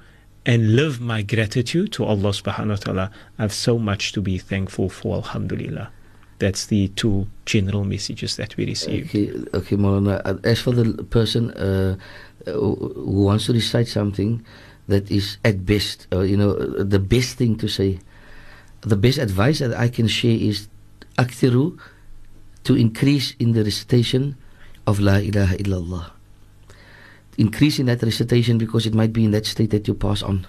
and 0.45 0.75
live 0.75 1.01
my 1.01 1.23
gratitude 1.23 1.93
to 1.93 2.05
Allah 2.05 2.31
subhanahu 2.31 2.69
wa 2.69 2.77
ta'ala 2.77 3.11
I 3.39 3.43
have 3.43 3.53
so 3.53 3.79
much 3.79 4.13
to 4.13 4.21
be 4.21 4.39
thankful 4.39 4.89
for 4.89 5.17
alhamdulillah. 5.17 5.91
That's 6.39 6.67
the 6.67 6.89
two 6.89 7.29
general 7.47 7.85
messages 7.85 8.37
that 8.37 8.57
we 8.57 8.67
receive 8.67 9.07
okay 9.07 9.31
okay 9.55 9.77
Maulana. 9.77 10.19
As 10.45 10.61
for 10.61 10.73
the 10.73 11.05
person 11.05 11.51
uh, 11.53 11.97
who 12.47 13.23
wants 13.23 13.47
to 13.47 13.53
recite 13.53 13.87
something 13.87 14.45
that 14.89 15.11
is 15.11 15.39
at 15.45 15.65
best 15.65 16.09
uh, 16.13 16.21
you 16.21 16.37
know 16.37 16.55
the 16.83 16.99
best 16.99 17.39
thing 17.39 17.57
to 17.59 17.69
say 17.69 18.01
the 18.81 18.97
best 18.97 19.19
advice 19.19 19.61
that 19.61 19.75
I 19.79 19.87
can 19.89 20.09
share 20.09 20.35
is 20.35 20.67
aktiru 21.19 21.79
to 22.65 22.75
increase 22.75 23.35
in 23.39 23.53
the 23.53 23.65
recitation 23.65 24.37
of 24.87 25.01
La 25.01 25.17
ilaha 25.19 25.57
illallah. 25.57 26.11
Increase 27.39 27.79
in 27.79 27.87
that 27.87 28.03
recitation 28.03 28.59
because 28.59 28.87
it 28.87 28.95
might 28.95 29.13
be 29.13 29.25
in 29.25 29.31
that 29.33 29.47
state 29.47 29.71
that 29.71 29.89
you 29.89 29.95
pass 29.95 30.23
on. 30.23 30.47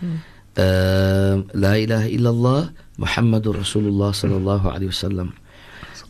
Hmm. 0.00 0.16
Uh, 0.56 1.42
La 1.54 1.74
ilaha 1.74 2.08
illallah 2.08 2.60
Muhammadur 2.98 3.56
Rasulullah 3.56 4.12
sallallahu 4.12 4.66
alaihi 4.66 4.92
wasallam. 4.92 5.32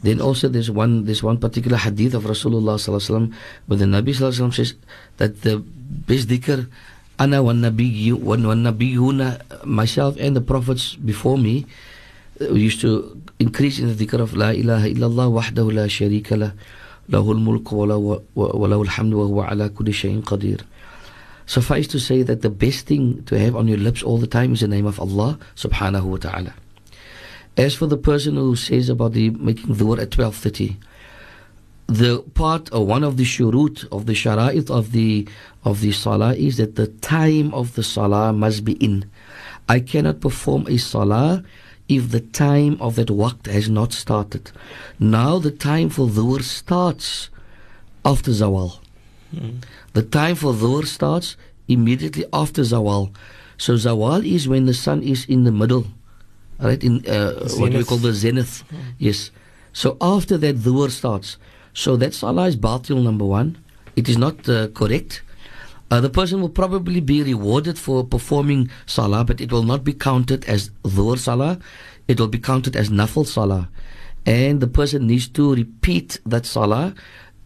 Then 0.02 0.20
also 0.20 0.48
there's 0.48 0.70
one 0.70 1.04
there's 1.04 1.22
one 1.22 1.36
particular 1.36 1.76
hadith 1.76 2.14
of 2.14 2.24
Rasulullah 2.24 2.80
sallallahu 2.80 3.04
alaihi 3.04 3.10
wasallam 3.12 3.28
where 3.68 3.78
the 3.78 3.84
Nabi 3.84 4.10
sallallahu 4.16 4.32
alaihi 4.32 4.48
wasallam 4.48 4.56
says 4.56 4.74
that 5.18 5.42
the 5.42 5.60
best 5.60 6.28
dhikr 6.28 6.66
ana 7.20 7.44
wa 7.44 7.52
nabiyyu 7.52 8.16
nabiyyuna 8.16 9.44
myself 9.68 10.16
and 10.16 10.34
the 10.34 10.40
prophets 10.40 10.96
before 10.96 11.36
me 11.36 11.68
we 12.48 12.60
used 12.60 12.80
to 12.80 13.20
increase 13.38 13.78
in 13.78 13.94
the 13.94 14.06
dhikr 14.06 14.20
of 14.20 14.34
La 14.34 14.50
ilaha 14.50 14.88
illallah 14.88 15.28
wahdahu 15.28 15.74
la 15.74 15.84
sharika 15.84 16.38
la 16.38 16.50
lahu 17.10 17.34
al-mulk 17.34 17.70
wa 17.72 17.86
lahu 17.86 18.84
al-hamdu 18.86 19.18
wa 19.18 19.26
huwa 19.26 19.50
ala 19.50 19.68
kulli 19.68 19.92
shay'in 19.92 20.22
qadir. 20.22 20.62
Suffice 21.44 21.88
to 21.88 21.98
say 21.98 22.22
that 22.22 22.42
the 22.42 22.48
best 22.48 22.86
thing 22.86 23.24
to 23.24 23.38
have 23.38 23.56
on 23.56 23.68
your 23.68 23.76
lips 23.76 24.02
all 24.02 24.18
the 24.18 24.26
time 24.26 24.52
is 24.52 24.60
the 24.60 24.68
name 24.68 24.86
of 24.86 25.00
Allah 25.00 25.38
subhanahu 25.56 26.04
wa 26.04 26.16
ta'ala. 26.16 26.54
As 27.56 27.74
for 27.74 27.86
the 27.86 27.98
person 27.98 28.36
who 28.36 28.56
says 28.56 28.88
about 28.88 29.12
the 29.12 29.30
making 29.30 29.74
dhuhr 29.74 30.00
at 30.00 30.10
12.30, 30.10 30.76
the 31.88 32.20
part 32.34 32.72
or 32.72 32.86
one 32.86 33.02
of 33.02 33.16
the 33.16 33.24
shurut 33.24 33.84
of 33.90 34.06
the 34.06 34.12
shara'it 34.12 34.70
of 34.70 34.92
the 34.92 35.26
of 35.64 35.80
the 35.80 35.90
salah 35.90 36.34
is 36.34 36.56
that 36.56 36.76
the 36.76 36.86
time 36.86 37.52
of 37.52 37.74
the 37.74 37.82
salah 37.82 38.32
must 38.32 38.64
be 38.64 38.74
in. 38.74 39.10
I 39.68 39.80
cannot 39.80 40.20
perform 40.20 40.68
a 40.68 40.78
salah 40.78 41.42
if 41.90 42.10
the 42.10 42.20
time 42.20 42.76
of 42.80 42.94
that 42.94 43.08
waqt 43.08 43.46
has 43.46 43.68
not 43.68 43.92
started. 43.92 44.52
Now 45.00 45.38
the 45.46 45.50
time 45.50 45.88
for 45.90 46.06
dhuhr 46.06 46.42
starts 46.42 47.30
after 48.04 48.30
zawal. 48.30 48.78
Mm. 49.34 49.64
The 49.92 50.04
time 50.04 50.36
for 50.36 50.52
dhuhr 50.52 50.86
starts 50.86 51.36
immediately 51.66 52.24
after 52.32 52.62
zawal. 52.62 53.12
So 53.58 53.74
zawal 53.74 54.24
is 54.24 54.48
when 54.48 54.66
the 54.66 54.74
sun 54.74 55.02
is 55.02 55.26
in 55.26 55.42
the 55.42 55.52
middle, 55.52 55.86
right? 56.60 56.82
In 56.82 57.04
uh, 57.06 57.48
what 57.58 57.72
we 57.72 57.82
call 57.82 57.98
the 57.98 58.12
zenith. 58.12 58.62
Mm. 58.70 58.78
Yes. 58.98 59.30
So 59.72 59.96
after 60.00 60.38
that 60.38 60.56
dhuhr 60.56 60.90
starts. 60.90 61.38
So 61.74 61.96
that 61.96 62.14
salah 62.14 62.46
is 62.46 62.56
batil 62.56 63.02
number 63.02 63.24
one. 63.24 63.58
It 63.96 64.08
is 64.08 64.16
not 64.16 64.48
uh, 64.48 64.68
correct. 64.68 65.22
Uh, 65.90 66.00
the 66.00 66.10
person 66.10 66.40
will 66.40 66.48
probably 66.48 67.00
be 67.00 67.22
rewarded 67.22 67.78
for 67.78 68.04
performing 68.04 68.70
salah, 68.86 69.24
but 69.24 69.40
it 69.40 69.50
will 69.50 69.64
not 69.64 69.82
be 69.82 69.92
counted 69.92 70.44
as 70.44 70.70
dhuhr 70.84 71.18
salah. 71.18 71.58
It 72.06 72.20
will 72.20 72.28
be 72.28 72.38
counted 72.38 72.76
as 72.76 72.90
nafil 72.90 73.26
salah. 73.26 73.68
And 74.24 74.60
the 74.60 74.68
person 74.68 75.06
needs 75.06 75.26
to 75.28 75.54
repeat 75.54 76.20
that 76.26 76.46
salah 76.46 76.94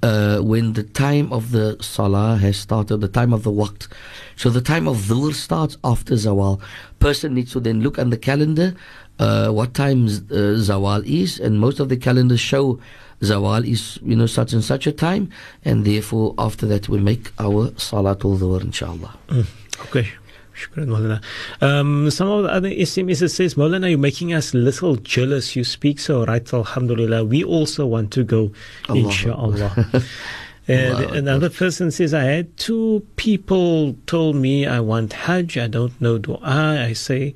uh, 0.02 0.40
when 0.40 0.74
the 0.74 0.82
time 0.82 1.32
of 1.32 1.52
the 1.52 1.78
salah 1.80 2.36
has 2.36 2.58
started, 2.58 2.98
the 2.98 3.08
time 3.08 3.32
of 3.32 3.44
the 3.44 3.50
waqt. 3.50 3.88
So 4.36 4.50
the 4.50 4.60
time 4.60 4.86
of 4.86 4.98
dhuhr 4.98 5.32
starts 5.32 5.78
after 5.82 6.14
zawal. 6.14 6.60
Person 6.98 7.32
needs 7.34 7.52
to 7.52 7.60
then 7.60 7.80
look 7.80 7.98
on 7.98 8.10
the 8.10 8.18
calendar 8.18 8.74
uh, 9.18 9.48
what 9.50 9.74
time 9.74 10.06
uh, 10.06 10.58
zawal 10.58 11.04
is, 11.06 11.38
and 11.38 11.60
most 11.60 11.80
of 11.80 11.88
the 11.88 11.96
calendars 11.96 12.40
show 12.40 12.78
zawal 13.20 13.66
is 13.66 13.98
you 14.02 14.16
know 14.16 14.26
such 14.26 14.52
and 14.52 14.64
such 14.64 14.86
a 14.86 14.92
time 14.92 15.30
and 15.64 15.84
therefore 15.84 16.34
after 16.38 16.66
that 16.66 16.88
we 16.88 16.98
make 16.98 17.32
our 17.38 17.70
salatul 17.72 18.38
dhuhr 18.38 18.60
inshallah 18.62 19.16
mm. 19.28 19.46
okay 19.82 20.08
Shukran, 20.54 20.86
Maulana. 20.86 21.22
Um, 21.60 22.10
some 22.10 22.28
of 22.28 22.44
the 22.44 22.48
other 22.50 22.70
SMS 22.70 23.28
says, 23.30 23.54
Maulana, 23.56 23.90
you're 23.90 23.98
making 23.98 24.32
us 24.32 24.54
little 24.54 24.96
jealous. 24.96 25.56
You 25.56 25.64
speak 25.64 25.98
so 25.98 26.24
right, 26.24 26.54
Alhamdulillah. 26.54 27.24
We 27.24 27.42
also 27.42 27.86
want 27.86 28.12
to 28.12 28.22
go, 28.22 28.52
Allah 28.88 29.00
inshallah. 29.00 29.86
and 30.68 31.00
another 31.16 31.50
person 31.50 31.90
says, 31.90 32.14
I 32.14 32.22
had 32.22 32.56
two 32.56 33.04
people 33.16 33.96
told 34.06 34.36
me 34.36 34.66
I 34.66 34.80
want 34.80 35.12
Hajj. 35.12 35.58
I 35.58 35.66
don't 35.66 36.00
know 36.00 36.18
dua. 36.18 36.38
I 36.42 36.92
say, 36.92 37.34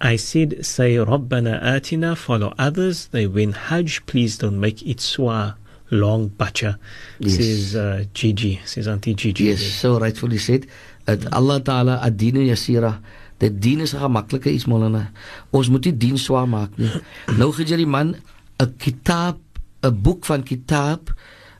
I 0.00 0.16
said, 0.16 0.64
say 0.64 0.96
Rabbana 0.96 1.62
Atina, 1.62 2.16
follow 2.16 2.54
others. 2.58 3.08
They 3.08 3.26
win 3.26 3.52
Hajj. 3.52 4.06
Please 4.06 4.38
don't 4.38 4.58
make 4.58 4.82
it 4.82 4.98
swa 4.98 5.56
long 5.90 6.28
bacha. 6.28 6.78
Yes. 7.18 7.36
Says 7.36 7.76
uh, 7.76 8.04
Gigi, 8.14 8.60
says 8.64 8.88
Auntie 8.88 9.14
Gigi. 9.14 9.44
Yes, 9.44 9.62
so 9.62 9.98
rightfully 10.00 10.38
said. 10.38 10.66
At 11.06 11.30
Allah 11.32 11.60
Ta'ala, 11.60 12.00
ad-dinu 12.02 12.46
yasira. 12.48 13.00
Dat 13.40 13.60
dien 13.60 13.80
is 13.80 13.94
'n 13.94 14.00
gemaklike 14.00 14.52
iets 14.52 14.66
molana. 14.68 15.10
Ons 15.50 15.68
moet 15.68 15.84
nie 15.84 15.96
dien 15.96 16.18
swaar 16.18 16.48
maak 16.48 16.76
nie. 16.76 16.92
nou 17.40 17.52
gee 17.56 17.64
jy 17.64 17.76
die 17.80 17.88
man 17.88 18.16
'n 18.60 18.74
kitab, 18.76 19.40
'n 19.80 19.96
boek 20.02 20.24
van 20.28 20.42
kitab 20.44 21.12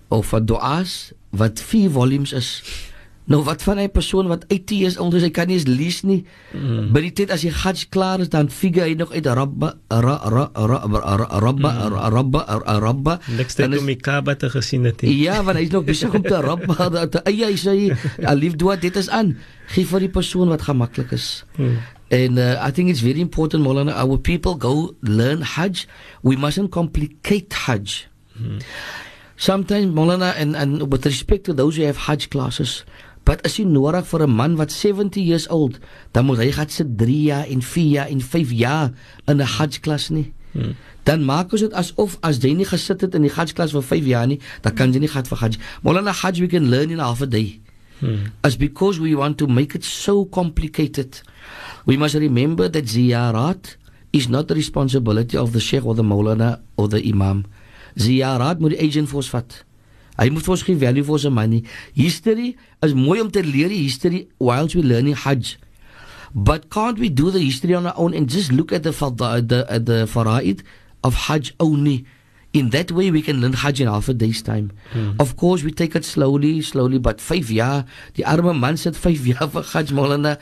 of 0.08 0.28
van 0.28 0.44
duas 0.44 1.12
wat 1.32 1.60
4 1.60 1.88
volumes 1.90 2.32
is. 2.32 2.60
Nou 3.24 3.42
wat 3.44 3.62
van 3.62 3.78
'n 3.78 3.90
persoon 3.90 4.26
wat 4.26 4.44
IT 4.48 4.70
is, 4.70 4.98
onder 4.98 5.20
hy 5.20 5.30
kan 5.30 5.46
nie 5.46 5.56
eens 5.56 5.66
lees 5.66 6.02
nie. 6.02 6.24
Mm. 6.52 6.92
By 6.92 7.00
die 7.00 7.12
tyd 7.12 7.30
as 7.30 7.42
jy 7.42 7.50
Hajj 7.50 7.86
klaar 7.88 8.20
is, 8.20 8.28
dan 8.28 8.50
figure 8.50 8.86
hy 8.88 8.94
nog 8.94 9.12
uit 9.12 9.26
Rabba 9.26 9.74
ra 9.88 10.16
ra 10.24 10.50
ra 10.54 10.80
Rabba 11.38 11.70
Rabba 12.10 12.62
Rabba. 12.80 13.20
Next 13.36 13.54
time 13.54 13.78
om 13.78 13.96
Kaaba 13.96 14.34
te 14.34 14.50
gesien 14.50 14.84
het. 14.84 15.00
Ja, 15.00 15.42
want 15.42 15.58
hy 15.58 15.64
is 15.64 15.70
nog 15.70 15.84
besig 15.84 16.14
om 16.14 16.22
te 16.22 16.40
Rabba 16.48 17.06
te 17.06 17.22
eie 17.24 17.44
hy 17.44 17.56
sê 17.56 17.96
alif 18.24 18.56
doa 18.56 18.76
dit 18.76 18.96
is 18.96 19.08
aan. 19.08 19.36
Gee 19.66 19.84
vir 19.84 20.00
die 20.00 20.08
persoon 20.08 20.48
wat 20.48 20.62
gemaklik 20.62 21.12
is. 21.12 21.44
Mm. 21.56 21.78
And 22.10 22.38
uh, 22.38 22.58
I 22.60 22.72
think 22.72 22.90
it's 22.90 23.00
very 23.00 23.20
important, 23.20 23.62
Molana, 23.62 23.94
our 23.94 24.18
people 24.18 24.56
go 24.56 24.96
learn 25.00 25.42
Hajj. 25.42 25.86
We 26.22 26.36
mustn't 26.36 26.72
complicate 26.72 27.52
Hajj. 27.52 28.08
Mm. 28.34 28.62
Sometimes, 29.36 29.94
Molana, 29.94 30.34
and, 30.36 30.56
and 30.56 30.92
with 30.92 31.06
respect 31.06 31.44
to 31.44 31.52
those 31.54 31.76
who 31.76 31.84
have 31.84 31.96
Hajj 31.96 32.30
classes, 32.30 32.84
but 33.24 33.44
as 33.46 33.56
jy 33.58 33.64
nodig 33.64 34.06
vir 34.06 34.26
'n 34.26 34.30
man 34.30 34.56
wat 34.56 34.72
70 34.72 35.20
years 35.20 35.48
old, 35.48 35.78
dan 36.12 36.24
moet 36.24 36.38
hy 36.38 36.50
gaan 36.52 36.68
sit 36.68 36.98
3 36.98 37.22
jaar 37.22 37.46
en 37.46 37.62
4 37.62 37.90
jaar 37.90 38.08
en 38.08 38.20
5 38.20 38.50
jaar 38.50 38.92
in 39.26 39.36
'n 39.36 39.46
Hajj 39.46 39.80
klas 39.80 40.08
nie. 40.10 40.32
Hmm. 40.52 40.74
Dan 41.04 41.24
maak 41.24 41.52
ons 41.52 41.60
dit 41.60 41.72
asof 41.72 42.18
as 42.20 42.38
jy 42.38 42.54
nie 42.54 42.66
gesit 42.66 43.00
het 43.00 43.14
in 43.14 43.22
die 43.22 43.30
Hajj 43.30 43.52
klas 43.52 43.72
vir 43.72 43.82
5 43.82 44.04
jaar 44.04 44.26
nie, 44.26 44.40
dan 44.62 44.74
kan 44.74 44.92
jy 44.92 44.98
nie 44.98 45.08
gaan 45.08 45.24
vir 45.24 45.38
Hajj. 45.38 45.58
Molana 45.82 46.12
Hajj 46.12 46.40
we 46.40 46.46
can 46.46 46.70
learn 46.70 46.90
in 46.90 46.98
half 46.98 47.22
a 47.22 47.26
day. 47.26 47.60
Hmm. 48.00 48.32
As 48.42 48.56
because 48.56 48.98
we 48.98 49.14
want 49.14 49.38
to 49.38 49.46
make 49.46 49.74
it 49.74 49.84
so 49.84 50.24
complicated. 50.24 51.22
We 51.84 51.96
must 51.96 52.14
remember 52.14 52.68
that 52.68 52.84
ziyarat 52.86 53.76
is 54.12 54.28
not 54.28 54.48
the 54.48 54.54
responsibility 54.54 55.36
of 55.36 55.52
the 55.52 55.60
sheikh 55.60 55.84
or 55.84 55.94
the 55.94 56.02
maulana 56.02 56.60
or 56.76 56.88
the 56.88 57.02
imam. 57.04 57.44
Ziyarat 57.96 58.60
moet 58.60 58.70
die 58.70 58.80
agent 58.80 59.08
vir 59.08 59.16
ons 59.16 59.30
vat. 59.30 59.64
Hy 60.20 60.28
moet 60.28 60.44
vir 60.44 60.52
ons 60.52 60.62
gee 60.66 60.76
value 60.76 61.06
vir 61.06 61.16
ons 61.16 61.28
money. 61.32 61.62
History 61.96 62.52
is 62.84 62.94
mooi 62.96 63.20
om 63.22 63.30
te 63.32 63.42
leer 63.44 63.72
die 63.72 63.82
history 63.86 64.26
whilst 64.38 64.76
we 64.76 64.84
learning 64.84 65.16
Hajj. 65.16 65.56
But 66.34 66.68
can't 66.70 66.98
we 67.00 67.08
do 67.08 67.30
the 67.30 67.40
history 67.40 67.74
on 67.74 67.86
our 67.86 67.96
own 67.96 68.14
and 68.14 68.28
just 68.28 68.52
look 68.52 68.72
at 68.72 68.84
the 68.84 68.92
the 68.92 69.66
at 69.68 69.86
the 69.86 70.06
faraid 70.06 70.62
of 71.02 71.26
Hajj 71.26 71.54
only? 71.58 72.04
In 72.52 72.70
that 72.70 72.90
way, 72.90 73.10
we 73.10 73.22
can 73.22 73.40
learn 73.40 73.52
Hajj 73.52 73.80
in 73.80 73.86
half 73.86 74.08
a 74.08 74.14
day's 74.14 74.42
time. 74.42 74.72
Hmm. 74.92 75.12
Of 75.20 75.36
course, 75.36 75.62
we 75.62 75.70
take 75.70 75.94
it 75.94 76.04
slowly, 76.04 76.60
slowly, 76.62 76.98
but 76.98 77.20
five 77.20 77.46
jaar, 77.46 77.86
die 78.14 78.26
arme 78.26 78.52
man 78.58 78.76
sit 78.76 78.96
five 78.96 79.22
jaar 79.24 79.48
vir 79.48 79.62
Hajj 79.72 79.94
Molana. 79.94 80.36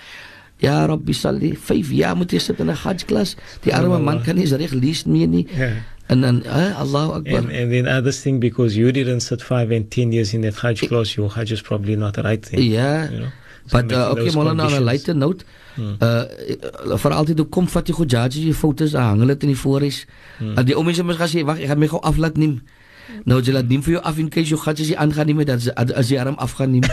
Ja, 0.58 0.86
Rabbi 0.88 1.12
Salli, 1.12 1.52
five 1.54 1.92
jaar 1.94 2.16
moet 2.16 2.32
jy 2.32 2.40
sit 2.40 2.60
in 2.60 2.70
'n 2.70 2.74
Hajj 2.74 3.04
klas. 3.06 3.36
Die 3.62 3.74
arme 3.74 4.00
man 4.00 4.22
kan 4.22 4.36
nie 4.36 4.46
reg 4.46 4.72
lees 4.72 5.04
meer 5.04 5.28
nie. 5.28 5.46
Yeah. 5.54 5.84
And 6.08 6.24
then, 6.24 6.46
uh, 6.46 6.74
Allahu 6.78 7.12
Akbar. 7.20 7.38
And, 7.38 7.52
and 7.52 7.72
then 7.72 7.86
other 7.86 8.12
thing, 8.12 8.40
because 8.40 8.76
you 8.76 8.92
didn't 8.92 9.20
sit 9.20 9.42
five 9.42 9.70
and 9.70 9.90
ten 9.90 10.12
years 10.12 10.32
in 10.32 10.40
that 10.42 10.56
Hajj 10.56 10.88
class, 10.88 11.16
your 11.16 11.28
Hajj 11.28 11.52
is 11.52 11.62
probably 11.62 11.96
not 11.96 12.14
the 12.14 12.22
right 12.22 12.44
thing. 12.44 12.62
Yeah. 12.62 13.10
You 13.10 13.20
know? 13.20 13.32
But 13.70 13.92
uh, 13.92 14.12
okay, 14.12 14.28
Molana, 14.28 14.66
on 14.66 14.72
a 14.72 14.80
lighter 14.80 15.14
note, 15.14 15.44
hmm. 15.76 15.96
uh, 16.00 16.24
vir 16.96 17.12
altyd 17.12 17.42
hoe 17.42 17.48
kom 17.52 17.68
vat 17.68 17.88
jy 17.88 17.96
goed 17.98 18.10
judge 18.14 18.40
jy 18.40 18.54
fotos 18.56 18.96
hang 18.96 19.20
hulle 19.20 19.36
dit 19.36 19.44
in 19.48 19.52
die 19.52 19.60
voorhuis. 19.60 19.98
Hmm. 20.38 20.54
Uh, 20.56 20.64
die 20.64 20.76
ou 20.78 20.84
mense 20.86 21.04
mos 21.04 21.20
gesê 21.20 21.44
wag, 21.44 21.60
ek 21.60 21.68
gaan 21.72 21.82
my 21.82 21.90
gou 21.92 22.00
aflaat 22.08 22.40
neem. 22.40 22.58
Nou 23.28 23.40
jy 23.44 23.52
laat 23.56 23.68
neem 23.68 23.84
vir 23.84 23.98
jou 23.98 24.02
af 24.08 24.16
in 24.20 24.28
case 24.32 24.52
jy 24.52 24.58
gaan 24.62 24.80
as 24.80 24.88
jy 24.92 24.96
aangaan 25.04 25.28
nie 25.30 25.36
met 25.36 25.48
dat 25.52 25.92
as 25.92 26.12
jy 26.12 26.20
arm 26.20 26.36
afgaan 26.40 26.78
neem. 26.78 26.86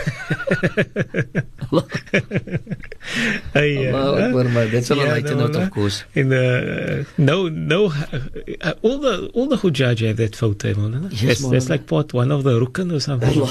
hey, 3.54 3.92
Allah 3.92 4.28
Akbar, 4.28 4.44
man. 4.46 4.72
That's 4.72 4.92
all 4.92 4.98
yeah, 4.98 5.04
I 5.04 5.12
like 5.22 5.26
to 5.26 5.36
know, 5.36 5.46
of 5.46 5.72
course. 5.72 6.04
In 6.14 6.30
the, 6.30 7.06
uh, 7.06 7.12
no, 7.18 7.48
no, 7.50 7.88
uh, 8.62 8.74
all 8.82 8.98
the 8.98 9.30
all 9.34 9.48
the 9.48 9.58
Hujjaj 9.58 10.06
have 10.08 10.18
that 10.18 10.36
photo, 10.36 10.74
man. 10.76 11.10
Yes, 11.12 11.40
that's, 11.40 11.50
that's 11.50 11.70
like 11.70 11.88
part 11.88 12.14
one 12.14 12.32
of 12.32 12.44
the 12.44 12.60
Rukn 12.60 12.94
or 12.94 13.00
something. 13.00 13.46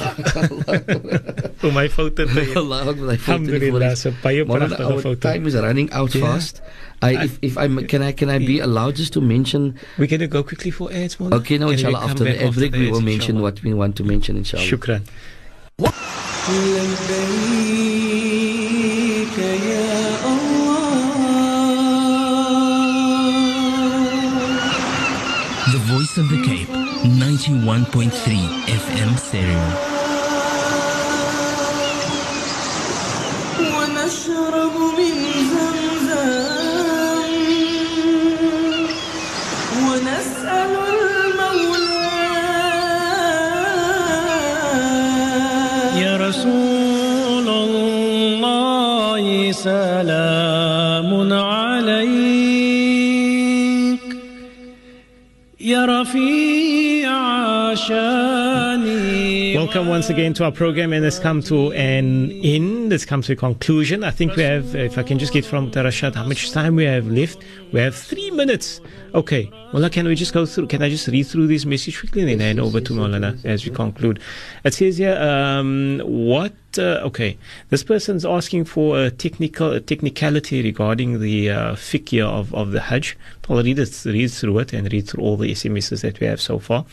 For 1.59 1.73
my 1.81 1.89
photo. 1.89 2.27
Allah 2.59 2.91
Akbar. 2.91 3.11
Alhamdulillah. 3.11 3.97
So, 3.97 4.11
baie 4.23 4.45
prachtige 4.45 5.01
foto. 5.03 5.21
time 5.21 5.47
is 5.47 5.55
running 5.57 5.91
out 5.93 6.15
yeah. 6.15 6.23
fast. 6.23 6.61
I, 7.03 7.25
if, 7.25 7.39
if 7.43 7.59
I'm, 7.59 7.87
can 7.87 8.03
I 8.03 8.13
can 8.13 8.31
I 8.31 8.39
be 8.39 8.61
allowed 8.61 8.97
just 8.97 9.13
to 9.15 9.21
mention? 9.21 9.79
We're 9.99 10.07
going 10.09 10.21
to 10.21 10.27
go 10.27 10.43
quickly 10.43 10.71
for 10.71 10.93
ads, 10.93 11.21
Mona. 11.21 11.37
Okay, 11.37 11.59
no, 11.59 11.69
inshallah. 11.69 12.01
After 12.01 12.25
the 12.25 12.43
ad 12.43 12.55
break, 12.55 12.73
we 12.73 12.91
will 12.91 13.03
mention 13.03 13.43
what 13.43 13.63
we 13.63 13.75
want 13.75 13.97
to 13.97 14.05
mention, 14.05 14.37
inshallah. 14.37 14.65
Shukran. 14.65 15.05
Voice 26.15 26.23
of 26.23 26.31
the 26.31 26.41
Cape, 26.49 26.73
91.3 27.05 28.49
FM 28.67 29.17
stereo. 29.17 29.67
ونشرب 33.59 34.77
من 34.99 35.17
زمزم. 35.51 36.31
ونسأل 39.87 40.73
المولى. 40.95 42.09
يا 46.03 46.15
رسول 46.17 47.49
الله 47.49 49.53
سلام. 49.53 50.34
Welcome 57.91 59.89
once 59.89 60.09
again 60.09 60.33
to 60.35 60.45
our 60.45 60.53
program, 60.53 60.93
and 60.95 61.05
it's 61.05 61.19
come 61.19 61.43
to 61.43 61.73
an 61.73 62.31
end. 62.31 62.93
It's 62.93 63.05
come 63.05 63.21
to 63.23 63.33
a 63.33 63.37
conclusion. 63.37 64.05
I 64.05 64.11
think 64.11 64.37
we 64.37 64.43
have, 64.43 64.75
if 64.75 64.97
I 64.97 65.03
can 65.03 65.19
just 65.19 65.33
get 65.33 65.45
from 65.45 65.71
Tarashat, 65.71 66.15
how 66.15 66.25
much 66.25 66.51
time 66.51 66.77
we 66.77 66.85
have 66.85 67.07
left? 67.07 67.43
We 67.73 67.81
have 67.81 67.95
three 67.95 68.31
minutes. 68.31 68.81
Okay, 69.15 69.49
Mullah, 69.73 69.91
can 69.91 70.09
we 70.09 70.17
just 70.17 70.35
go 70.35 70.45
through? 70.45 70.67
Can 70.67 70.83
I 70.83 70.89
just 70.89 71.07
read 71.07 71.23
through 71.23 71.47
this 71.47 71.65
message 71.65 72.01
quickly 72.01 72.33
and 72.33 72.41
then 72.41 72.59
over 72.59 72.81
to 72.81 72.93
Maulana 72.95 73.45
as 73.45 73.65
we 73.65 73.71
conclude? 73.71 74.19
It 74.65 74.75
says 74.75 74.99
here, 74.99 75.17
um, 75.17 76.03
what? 76.05 76.53
Uh, 76.77 76.99
okay, 77.05 77.39
this 77.69 77.85
person's 77.85 78.27
asking 78.27 78.65
for 78.65 78.99
a 78.99 79.13
technical 79.13 79.71
a 79.71 79.81
technicality 79.81 80.63
regarding 80.63 81.21
the 81.21 81.49
uh, 81.49 81.77
of, 82.25 82.53
of 82.53 82.73
the 82.73 82.81
Hajj. 82.81 83.17
I'll 83.49 83.63
read, 83.63 83.79
it, 83.79 84.03
read 84.05 84.33
through 84.33 84.59
it 84.59 84.73
and 84.73 84.93
read 84.93 85.09
through 85.09 85.23
all 85.23 85.37
the 85.37 85.53
SMSs 85.53 86.01
that 86.01 86.19
we 86.19 86.27
have 86.27 86.41
so 86.41 86.59
far. 86.59 86.85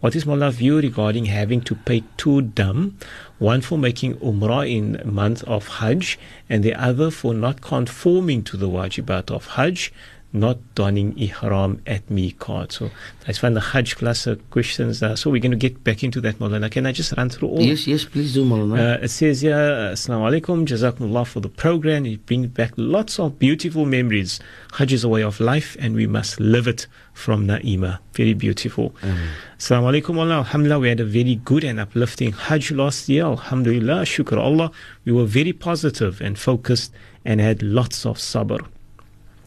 What 0.00 0.14
is 0.14 0.26
Mullah's 0.26 0.56
view 0.56 0.78
regarding 0.80 1.24
having 1.26 1.62
to 1.62 1.74
pay 1.74 2.04
two 2.18 2.42
dam? 2.42 2.98
One 3.38 3.62
for 3.62 3.78
making 3.78 4.16
Umrah 4.16 4.70
in 4.70 5.00
month 5.10 5.42
of 5.44 5.66
Hajj 5.66 6.18
and 6.50 6.62
the 6.62 6.74
other 6.74 7.10
for 7.10 7.32
not 7.32 7.62
conforming 7.62 8.42
to 8.42 8.58
the 8.58 8.68
wajibat 8.68 9.30
of 9.30 9.46
Hajj 9.46 9.94
not 10.32 10.58
donning 10.74 11.16
ihram 11.18 11.82
at 11.86 12.06
miqat. 12.08 12.72
So 12.72 12.90
I 13.26 13.32
find 13.32 13.56
the 13.56 13.60
Hajj 13.60 13.96
class 13.96 14.28
questions. 14.50 15.02
Uh, 15.02 15.16
so 15.16 15.30
we're 15.30 15.40
going 15.40 15.50
to 15.50 15.56
get 15.56 15.82
back 15.82 16.04
into 16.04 16.20
that, 16.20 16.38
Maulana. 16.38 16.70
Can 16.70 16.86
I 16.86 16.92
just 16.92 17.12
run 17.16 17.30
through 17.30 17.48
all? 17.48 17.60
Yes, 17.60 17.86
yes, 17.86 18.04
please 18.04 18.34
do, 18.34 18.44
Maulana. 18.44 18.98
Uh, 19.00 19.04
it 19.04 19.08
says 19.08 19.40
here, 19.40 19.54
Assalamu 19.54 20.40
alaikum, 20.40 20.66
Jazakumullah 20.66 21.26
for 21.26 21.40
the 21.40 21.48
program. 21.48 22.06
It 22.06 22.26
brings 22.26 22.46
back 22.48 22.72
lots 22.76 23.18
of 23.18 23.38
beautiful 23.38 23.86
memories. 23.86 24.40
Hajj 24.74 24.92
is 24.92 25.04
a 25.04 25.08
way 25.08 25.22
of 25.22 25.40
life 25.40 25.76
and 25.80 25.94
we 25.94 26.06
must 26.06 26.38
live 26.38 26.68
it 26.68 26.86
from 27.12 27.46
Naima. 27.46 27.98
Very 28.14 28.34
beautiful. 28.34 28.90
Mm. 29.02 29.16
Assalamu 29.58 30.00
alaikum, 30.00 30.16
Allah. 30.18 30.36
Alhamdulillah, 30.36 30.78
we 30.78 30.88
had 30.88 31.00
a 31.00 31.04
very 31.04 31.34
good 31.36 31.64
and 31.64 31.80
uplifting 31.80 32.32
Hajj 32.32 32.70
last 32.72 33.08
year. 33.08 33.24
Alhamdulillah, 33.24 34.02
shukr 34.02 34.38
Allah. 34.38 34.70
We 35.04 35.12
were 35.12 35.26
very 35.26 35.52
positive 35.52 36.20
and 36.20 36.38
focused 36.38 36.92
and 37.24 37.40
had 37.40 37.62
lots 37.62 38.06
of 38.06 38.16
sabr. 38.16 38.64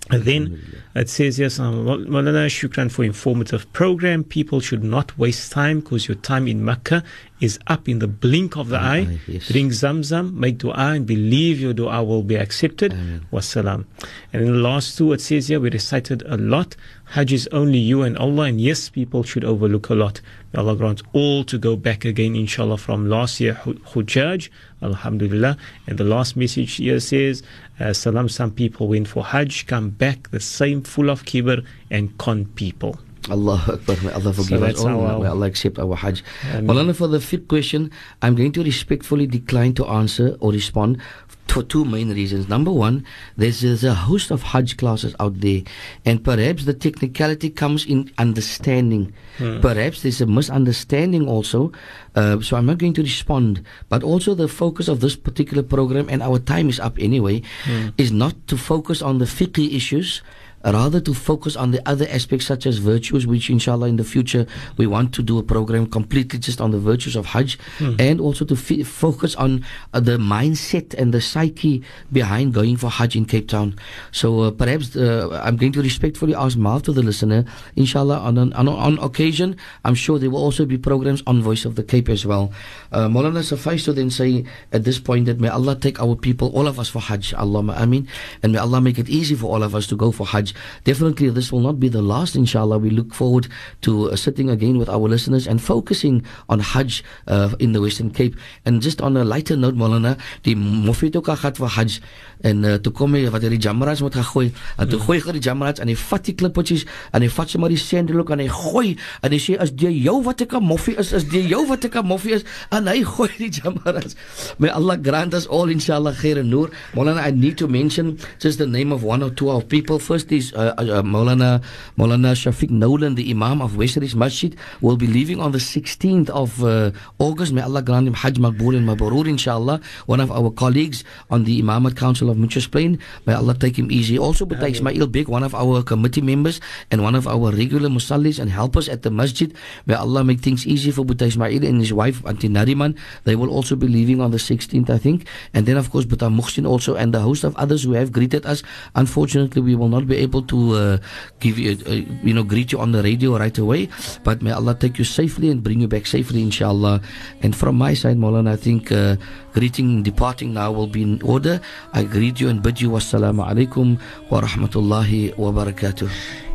And 0.09 0.23
then 0.23 0.61
it 0.95 1.09
says, 1.09 1.39
yes, 1.39 1.59
Malana 1.59 2.47
Shukran 2.47 2.91
for 2.91 3.05
informative 3.05 3.71
program. 3.71 4.25
People 4.25 4.59
should 4.59 4.83
not 4.83 5.17
waste 5.17 5.51
time 5.51 5.79
because 5.79 6.09
your 6.09 6.15
time 6.15 6.45
in 6.45 6.63
Makkah 6.65 7.03
is 7.39 7.57
up 7.67 7.89
in 7.89 7.99
the 7.99 8.07
blink 8.07 8.55
of 8.57 8.69
the 8.69 8.77
oh, 8.77 8.83
eye. 8.83 9.19
Yes. 9.27 9.47
Drink 9.47 9.71
Zamzam, 9.71 10.33
make 10.33 10.57
dua, 10.59 10.73
and 10.73 11.05
believe 11.05 11.59
your 11.59 11.73
dua 11.73 12.03
will 12.03 12.23
be 12.23 12.35
accepted. 12.35 12.93
Amen. 12.93 13.25
Wassalam. 13.31 13.85
And 14.31 14.41
in 14.43 14.53
the 14.53 14.59
last 14.59 14.97
two, 14.97 15.13
it 15.13 15.21
says 15.21 15.47
here, 15.47 15.59
we 15.59 15.69
recited 15.69 16.21
a 16.25 16.37
lot. 16.37 16.75
Hajj 17.05 17.33
is 17.33 17.47
only 17.51 17.79
you 17.79 18.01
and 18.01 18.17
Allah, 18.17 18.43
and 18.43 18.61
yes, 18.61 18.89
people 18.89 19.23
should 19.23 19.43
overlook 19.43 19.89
a 19.89 19.95
lot. 19.95 20.21
May 20.53 20.61
Allah 20.61 20.75
grant 20.75 21.01
all 21.11 21.43
to 21.45 21.57
go 21.57 21.75
back 21.75 22.05
again, 22.05 22.35
inshallah, 22.35 22.77
from 22.77 23.09
last 23.09 23.39
year, 23.41 23.55
Hujjaj, 23.55 24.49
Alhamdulillah. 24.81 25.57
And 25.87 25.97
the 25.97 26.05
last 26.05 26.37
message 26.37 26.75
here 26.75 26.99
says, 26.99 27.43
Uh, 27.79 27.91
salam, 27.91 28.29
some 28.29 28.51
people 28.51 28.87
went 28.87 29.07
for 29.07 29.23
Hajj, 29.23 29.65
come 29.67 29.89
back 29.89 30.29
the 30.29 30.39
same 30.39 30.83
full 30.83 31.09
of 31.09 31.23
kibr 31.25 31.65
and 31.89 32.15
con 32.17 32.45
people. 32.45 32.99
Allah 33.29 33.63
Akbar. 33.67 33.95
May 34.03 34.11
Allah 34.11 34.33
forgive 34.33 34.59
so 34.59 34.65
us 34.65 34.83
all. 34.83 35.19
May 35.19 35.27
Allah 35.27 35.47
accept 35.47 35.79
our 35.79 35.95
Hajj. 35.95 36.23
Well, 36.63 36.93
for 36.93 37.07
the 37.07 37.19
fifth 37.19 37.47
question, 37.47 37.91
I'm 38.21 38.35
going 38.35 38.51
to 38.53 38.63
respectfully 38.63 39.27
decline 39.27 39.73
to 39.75 39.85
answer 39.85 40.35
or 40.39 40.51
respond 40.51 40.99
for 41.47 41.61
two 41.61 41.85
main 41.85 42.09
reasons. 42.09 42.49
Number 42.49 42.71
one, 42.71 43.05
there's, 43.37 43.61
there's, 43.61 43.83
a 43.83 43.93
host 43.93 44.31
of 44.31 44.41
Hajj 44.41 44.77
classes 44.77 45.15
out 45.19 45.39
there, 45.39 45.61
and 46.03 46.23
perhaps 46.23 46.65
the 46.65 46.73
technicality 46.73 47.49
comes 47.49 47.85
in 47.85 48.11
understanding. 48.17 49.13
Hmm. 49.37 49.61
Perhaps 49.61 50.01
there's 50.01 50.21
a 50.21 50.25
misunderstanding 50.25 51.27
also. 51.27 51.71
Uh, 52.15 52.41
so 52.41 52.57
I'm 52.57 52.65
not 52.65 52.77
going 52.77 52.93
to 52.93 53.03
respond. 53.03 53.63
But 53.89 54.03
also, 54.03 54.33
the 54.33 54.47
focus 54.47 54.87
of 54.87 54.99
this 54.99 55.15
particular 55.15 55.63
program, 55.63 56.09
and 56.09 56.23
our 56.23 56.39
time 56.39 56.69
is 56.69 56.79
up 56.79 56.97
anyway, 56.97 57.43
hmm. 57.65 57.89
is 57.97 58.11
not 58.11 58.33
to 58.47 58.57
focus 58.57 59.01
on 59.01 59.19
the 59.19 59.25
fiqh 59.25 59.75
issues 59.75 60.21
rather 60.65 60.99
to 61.01 61.13
focus 61.13 61.55
on 61.55 61.71
the 61.71 61.81
other 61.87 62.07
aspects 62.09 62.45
such 62.45 62.65
as 62.65 62.77
virtues, 62.77 63.27
which 63.27 63.49
inshallah 63.49 63.87
in 63.87 63.97
the 63.97 64.03
future 64.03 64.45
we 64.77 64.87
want 64.87 65.13
to 65.13 65.21
do 65.21 65.37
a 65.37 65.43
program 65.43 65.85
completely 65.87 66.39
just 66.39 66.61
on 66.61 66.71
the 66.71 66.79
virtues 66.79 67.15
of 67.15 67.25
Hajj, 67.27 67.57
and 67.99 68.21
also 68.21 68.45
to 68.45 68.55
f- 68.55 68.87
focus 68.87 69.35
on 69.35 69.65
uh, 69.93 69.99
the 69.99 70.17
mindset 70.17 70.93
and 70.95 71.13
the 71.13 71.21
psyche 71.21 71.83
behind 72.11 72.53
going 72.53 72.77
for 72.77 72.89
Hajj 72.89 73.15
in 73.15 73.25
Cape 73.25 73.47
Town. 73.47 73.75
So 74.11 74.41
uh, 74.41 74.51
perhaps 74.51 74.95
uh, 74.95 75.41
I'm 75.43 75.57
going 75.57 75.73
to 75.73 75.81
respectfully 75.81 76.35
ask 76.35 76.57
Marv 76.57 76.83
to 76.83 76.93
the 76.93 77.03
listener, 77.03 77.45
inshallah, 77.75 78.19
on, 78.19 78.37
on, 78.37 78.53
on, 78.53 78.67
on 78.67 78.99
occasion, 78.99 79.57
I'm 79.83 79.95
sure 79.95 80.19
there 80.19 80.29
will 80.29 80.43
also 80.43 80.65
be 80.65 80.77
programs 80.77 81.23
on 81.27 81.41
Voice 81.41 81.65
of 81.65 81.75
the 81.75 81.83
Cape 81.83 82.09
as 82.09 82.25
well. 82.25 82.51
Uh, 82.91 83.07
Maulana, 83.07 83.43
suffice 83.43 83.83
to 83.85 83.93
then 83.93 84.09
say 84.09 84.45
at 84.71 84.83
this 84.83 84.99
point 84.99 85.25
that 85.25 85.39
may 85.39 85.49
Allah 85.49 85.75
take 85.75 85.99
our 86.01 86.15
people, 86.15 86.49
all 86.55 86.67
of 86.67 86.79
us, 86.79 86.89
for 86.89 86.99
Hajj, 87.01 87.33
Allahumma 87.33 87.75
Ameen, 87.77 88.07
and 88.41 88.53
may 88.53 88.59
Allah 88.59 88.79
make 88.81 88.97
it 88.97 89.09
easy 89.09 89.35
for 89.35 89.47
all 89.47 89.63
of 89.63 89.75
us 89.75 89.87
to 89.87 89.95
go 89.95 90.11
for 90.11 90.25
Hajj. 90.25 90.52
Definitely, 90.83 91.29
this 91.29 91.51
will 91.51 91.59
not 91.59 91.79
be 91.79 91.89
the 91.89 92.01
last, 92.01 92.35
inshallah. 92.35 92.77
We 92.77 92.89
look 92.89 93.13
forward 93.13 93.47
to 93.81 94.11
uh, 94.11 94.15
sitting 94.15 94.49
again 94.49 94.77
with 94.77 94.89
our 94.89 95.07
listeners 95.07 95.47
and 95.47 95.61
focusing 95.61 96.25
on 96.49 96.59
Hajj 96.59 97.03
uh, 97.27 97.55
in 97.59 97.73
the 97.73 97.81
Western 97.81 98.11
Cape. 98.11 98.35
And 98.65 98.81
just 98.81 99.01
on 99.01 99.17
a 99.17 99.23
lighter 99.23 99.55
note, 99.55 99.75
Maulana, 99.75 100.17
die 100.43 100.55
moffie 100.55 101.07
het 101.07 101.17
ook 101.17 101.29
vir 101.57 101.67
Hajj, 101.67 101.99
en 102.43 102.63
uh, 102.63 102.75
toe 102.83 102.91
kom 102.91 103.13
hy 103.15 103.23
wat 103.31 103.43
hy 103.45 103.53
die 103.55 103.61
jamrats 103.61 104.01
moet 104.03 104.15
gaan 104.17 104.27
gooi, 104.27 104.47
en 104.77 104.89
toe 104.89 104.99
gooi 104.99 105.19
hy 105.23 105.35
die 105.37 105.43
jamrats 105.43 105.81
en 105.83 105.87
hy 105.91 105.95
vat 105.99 106.25
die 106.27 106.35
klippetjies 106.37 106.85
en 107.13 107.23
hy 107.23 107.29
vat 107.31 107.53
sommer 107.53 107.71
die 107.71 107.79
sandalok 107.79 108.33
en 108.35 108.43
hy 108.43 108.49
gooi 108.51 108.95
en 109.23 109.35
hy 109.35 109.39
sê 109.41 109.55
as 109.63 109.71
dit 109.71 110.03
jou 110.03 110.17
wat 110.25 110.43
ek 110.43 110.55
'n 110.59 110.63
moffie 110.63 110.95
is, 110.99 111.13
is 111.13 111.23
dit 111.23 111.49
jou 111.49 111.63
wat 111.69 111.85
ek 111.85 111.95
'n 111.95 112.05
moffie 112.05 112.35
is 112.35 112.43
en 112.71 112.87
hy 112.87 113.03
gooi 113.03 113.29
die 113.37 113.51
jamrats. 113.51 114.15
May 114.59 114.69
Allah 114.69 114.97
grant 114.97 115.33
us 115.33 115.47
all 115.47 115.69
inshallah 115.69 116.13
khair 116.13 116.39
and 116.39 116.49
nur. 116.49 116.69
Maulana, 116.93 117.23
I 117.27 117.31
need 117.31 117.57
to 117.57 117.67
mention 117.67 118.17
just 118.39 118.57
the 118.57 118.67
name 118.67 118.91
of 118.91 119.03
one 119.03 119.23
or 119.23 119.29
two 119.29 119.49
of 119.49 119.67
people. 119.67 119.99
First 119.99 120.31
is 120.43 120.53
uh, 120.53 120.75
uh, 120.77 121.01
Maulana 121.01 121.63
Maulana 121.97 122.35
Shafiq 122.35 122.69
Nolan, 122.69 123.15
the 123.15 123.29
Imam 123.31 123.61
of 123.61 123.73
Westeris 123.73 124.15
Masjid, 124.15 124.55
will 124.81 124.97
be 124.97 125.07
leaving 125.07 125.39
on 125.39 125.51
the 125.51 125.57
16th 125.63 126.29
of 126.29 126.63
uh, 126.63 126.91
August. 127.19 127.53
May 127.53 127.61
Allah 127.61 127.81
grant 127.81 128.07
him 128.07 128.13
Hajj 128.13 128.35
Maqbool 128.37 128.75
and 128.75 128.87
Mabrur, 128.87 129.27
inshallah. 129.27 129.79
One 130.05 130.19
of 130.19 130.31
our 130.31 130.51
colleagues 130.51 131.03
on 131.29 131.45
the 131.45 131.61
Imamat 131.61 131.95
Council 131.95 132.29
of 132.29 132.37
Mitchells 132.37 132.67
Plain. 132.67 132.99
May 133.25 133.33
Allah 133.33 133.55
take 133.55 133.77
him 133.77 133.91
easy. 133.91 134.17
Also, 134.17 134.45
Buta 134.45 134.69
Ismail 134.69 135.07
Beg, 135.07 135.27
one 135.27 135.43
of 135.43 135.55
our 135.55 135.83
committee 135.83 136.21
members 136.21 136.59
and 136.91 137.03
one 137.03 137.15
of 137.15 137.27
our 137.27 137.51
regular 137.51 137.89
musallis 137.89 138.39
and 138.39 138.49
helpers 138.51 138.89
at 138.89 139.03
the 139.03 139.11
masjid. 139.11 139.53
May 139.85 139.95
Allah 139.95 140.23
make 140.23 140.39
things 140.41 140.65
easy 140.67 140.91
for 140.91 141.05
Buta 141.05 141.27
Ismail 141.27 141.63
and 141.63 141.79
his 141.79 141.93
wife, 141.93 142.25
Auntie 142.25 142.49
Nariman. 142.49 142.97
They 143.23 143.35
will 143.35 143.49
also 143.49 143.75
be 143.75 143.87
leaving 143.87 144.19
on 144.19 144.31
the 144.31 144.41
16th, 144.41 144.89
I 144.89 144.97
think. 144.97 145.27
And 145.53 145.65
then, 145.65 145.77
of 145.77 145.91
course, 145.91 146.05
Buta 146.05 146.27
Muhsin 146.27 146.67
also 146.67 146.95
and 146.95 147.13
the 147.13 147.19
host 147.21 147.43
of 147.43 147.55
others 147.55 147.83
who 147.83 147.93
have 147.93 148.11
greeted 148.11 148.45
us. 148.45 148.63
Unfortunately, 148.95 149.61
we 149.61 149.75
will 149.75 149.89
not 149.89 150.07
be 150.07 150.17
able 150.17 150.32
to 150.41 150.57
uh, 150.73 150.97
give 151.39 151.59
you, 151.59 151.77
uh, 151.85 152.01
you 152.23 152.33
know, 152.33 152.43
greet 152.43 152.71
you 152.71 152.79
on 152.79 152.91
the 152.91 153.03
radio 153.03 153.37
right 153.37 153.57
away. 153.57 153.89
But 154.23 154.41
may 154.41 154.51
Allah 154.51 154.75
take 154.75 154.97
you 154.97 155.05
safely 155.05 155.49
and 155.49 155.61
bring 155.63 155.81
you 155.81 155.87
back 155.87 156.07
safely, 156.07 156.41
inshallah. 156.41 157.01
And 157.41 157.55
from 157.55 157.75
my 157.75 157.93
side, 157.93 158.17
Maulana, 158.17 158.53
I 158.53 158.55
think 158.55 158.91
uh, 158.91 159.15
greeting 159.53 160.03
departing 160.03 160.53
now 160.53 160.71
will 160.71 160.87
be 160.87 161.03
in 161.03 161.21
order. 161.21 161.61
I 161.93 162.03
greet 162.03 162.39
you 162.39 162.49
and 162.49 162.61
bid 162.61 162.81
you 162.81 162.89
wassalamu 162.89 163.45
alaikum 163.45 163.99
wa 164.29 164.41
rahmatullahi 164.41 165.37
wa 165.37 165.51
barakatuh. 165.51 166.09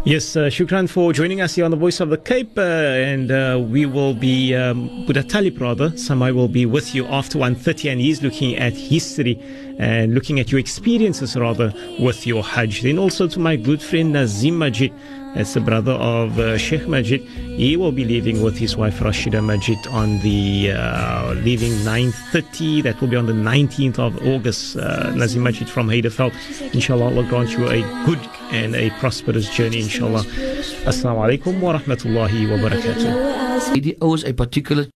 Yes, 0.08 0.36
uh, 0.36 0.46
shukran 0.48 0.88
for 0.88 1.12
joining 1.12 1.42
us 1.42 1.56
here 1.56 1.66
on 1.66 1.70
the 1.70 1.76
Voice 1.76 2.00
of 2.00 2.08
the 2.08 2.16
Cape, 2.16 2.56
uh, 2.56 2.62
and 2.62 3.30
uh, 3.30 3.62
we 3.62 3.84
will 3.84 4.14
be 4.14 4.54
um, 4.54 5.04
Buddha 5.04 5.22
Talib 5.22 5.60
rather. 5.60 5.90
Samai 5.90 6.34
will 6.34 6.48
be 6.48 6.64
with 6.64 6.94
you 6.94 7.04
after 7.08 7.38
1.30 7.38 7.92
and 7.92 8.00
he's 8.00 8.22
looking 8.22 8.56
at 8.56 8.72
history 8.72 9.38
and 9.78 10.14
looking 10.14 10.40
at 10.40 10.50
your 10.50 10.60
experiences 10.60 11.36
rather 11.36 11.74
with 12.00 12.26
your 12.26 12.42
Hajj. 12.42 12.84
Then 12.84 12.98
also 12.98 13.28
to 13.28 13.38
my 13.38 13.56
good 13.56 13.82
friend 13.82 14.14
Nazim 14.14 14.56
Majid, 14.56 14.94
as 15.38 15.54
the 15.54 15.60
brother 15.60 15.92
of 15.92 16.38
uh, 16.38 16.58
Sheikh 16.58 16.88
Majid, 16.88 17.20
he 17.22 17.76
will 17.76 17.92
be 17.92 18.04
leaving 18.04 18.42
with 18.42 18.58
his 18.58 18.76
wife 18.76 18.98
Rashida 18.98 19.42
Majid 19.44 19.78
on 19.86 20.18
the 20.18 20.72
uh, 20.72 21.32
leaving 21.34 21.72
9.30. 21.86 22.82
That 22.82 23.00
will 23.00 23.08
be 23.08 23.16
on 23.16 23.26
the 23.26 23.32
19th 23.32 23.98
of 24.00 24.18
August. 24.26 24.76
Uh, 24.76 25.12
Nazim 25.14 25.44
Majid 25.44 25.70
from 25.70 25.88
Heideveld. 25.88 26.34
Inshallah, 26.74 27.04
Allah 27.06 27.24
grant 27.28 27.52
you 27.52 27.68
a 27.68 27.80
good 28.04 28.18
and 28.50 28.74
a 28.74 28.90
prosperous 28.98 29.48
journey, 29.54 29.80
inshallah. 29.80 30.24
Assalamu 30.90 31.22
alaikum 31.26 31.60
wa 31.60 31.78
rahmatullahi 31.78 32.50
wa 32.50 32.68
barakatuh. 32.68 33.38
Ouers 34.02 34.24
'n 34.24 34.34
particular 34.34 34.86